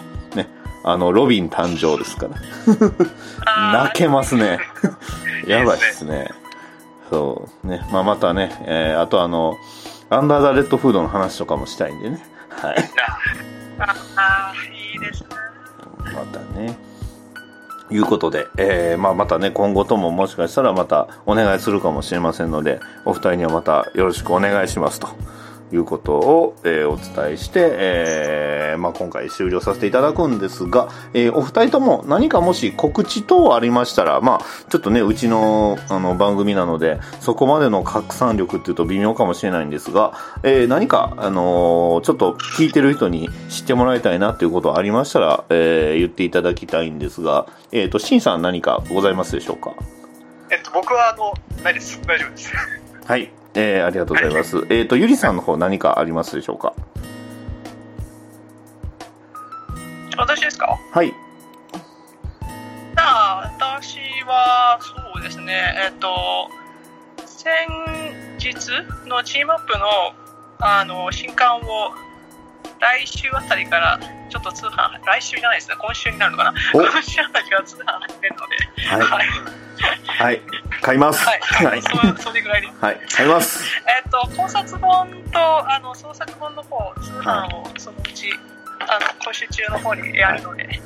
[0.84, 2.28] あのロビン誕生ですか
[3.46, 3.72] ら。
[3.84, 4.60] 泣けますね。
[5.46, 6.30] やばいですね。
[7.10, 7.66] そう。
[7.66, 7.86] ね。
[7.92, 9.56] まあまたね、えーあとあの
[10.08, 12.24] アンダーザ・レッドフードの話とかもしたいんでね。
[12.50, 12.76] はい。
[13.78, 13.84] あ
[14.16, 15.28] あーいいですね。
[16.14, 16.76] またね。
[17.90, 25.08] いうことで、えーまあ、またね、今後とももしかしたらまたお願いするかもしれませんので、お二人にはまたよろしくお願いしますと
[25.72, 49.74] いうことを、えーお伝えして、えーまあ、今回終了させていただくんですが、えーお二人とも何かもし告知等ありましたら、まあ、ちょっとね、うちのあの番組なので、そこまでの拡散力っていうと微妙かもしれないんですが、えー何か、あのーちょっと聞いてる人に知ってもらいたいなっていうことありましたら、えー言っていただきたいんですが、えっ、と、しんさん何かございますでしょうか？
[50.50, 52.00] えっと、僕は、あの、ないです。
[52.06, 52.52] 大丈夫です。
[53.06, 53.30] はい。
[53.54, 54.64] えーありがとうございます。
[54.70, 56.72] えっ、と、ゆりさんの方何かありますでしょうか？
[60.16, 60.78] 私ですか？
[60.92, 61.08] はい。
[61.08, 66.48] じゃあ、私は、そうですね、えっ、と、
[67.26, 67.50] 先
[68.38, 68.54] 日
[69.08, 69.86] のチームアップの、
[70.60, 71.60] あの、新刊を、
[72.80, 76.54] 来週あたりから、ちょっと通販、来週じゃないですね、今週になるのかな。
[76.74, 79.00] お今週あたりから通販始めるので、はい。
[79.02, 79.26] はい。
[80.06, 80.40] はい。
[80.80, 81.24] 買います。
[81.24, 81.40] はい。
[81.40, 81.82] はい。
[81.82, 82.68] そそれぐらいで。
[82.68, 83.00] はい。
[83.10, 83.62] 買います。
[83.86, 88.30] えっ、と、考察本と、あの、創作本の方、通販をそのうち、
[88.80, 90.80] あの、今週中の方にやるので、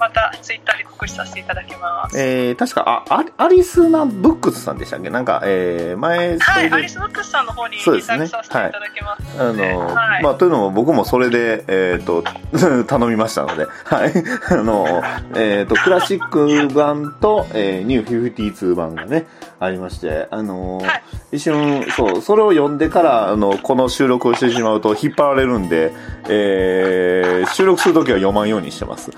[0.00, 2.18] またツイッターで告知させていただきます。
[2.18, 5.10] えー、確か、あ、アアリスナブックスさんでしたっけ？
[5.10, 9.42] なんか、えー、前、そはい、アリスブックスさんの方にリそうですねサーチさせていただきます。
[9.42, 12.24] あの、はいまあ、というのも僕もそれで、えっ、と、
[12.88, 14.12] 頼みましたので、はい。
[14.50, 15.02] あの、
[15.36, 19.26] えっ、と、クラシック版と、えー、ニュー52版がね、
[19.58, 21.02] ありまして、あの、はい
[21.32, 25.92] 一瞬、そう、それを読んでから、あの、この収録をしてしまうと引っ張られるんで、
[26.28, 29.12] えー、収録するときは読まんようにしてます。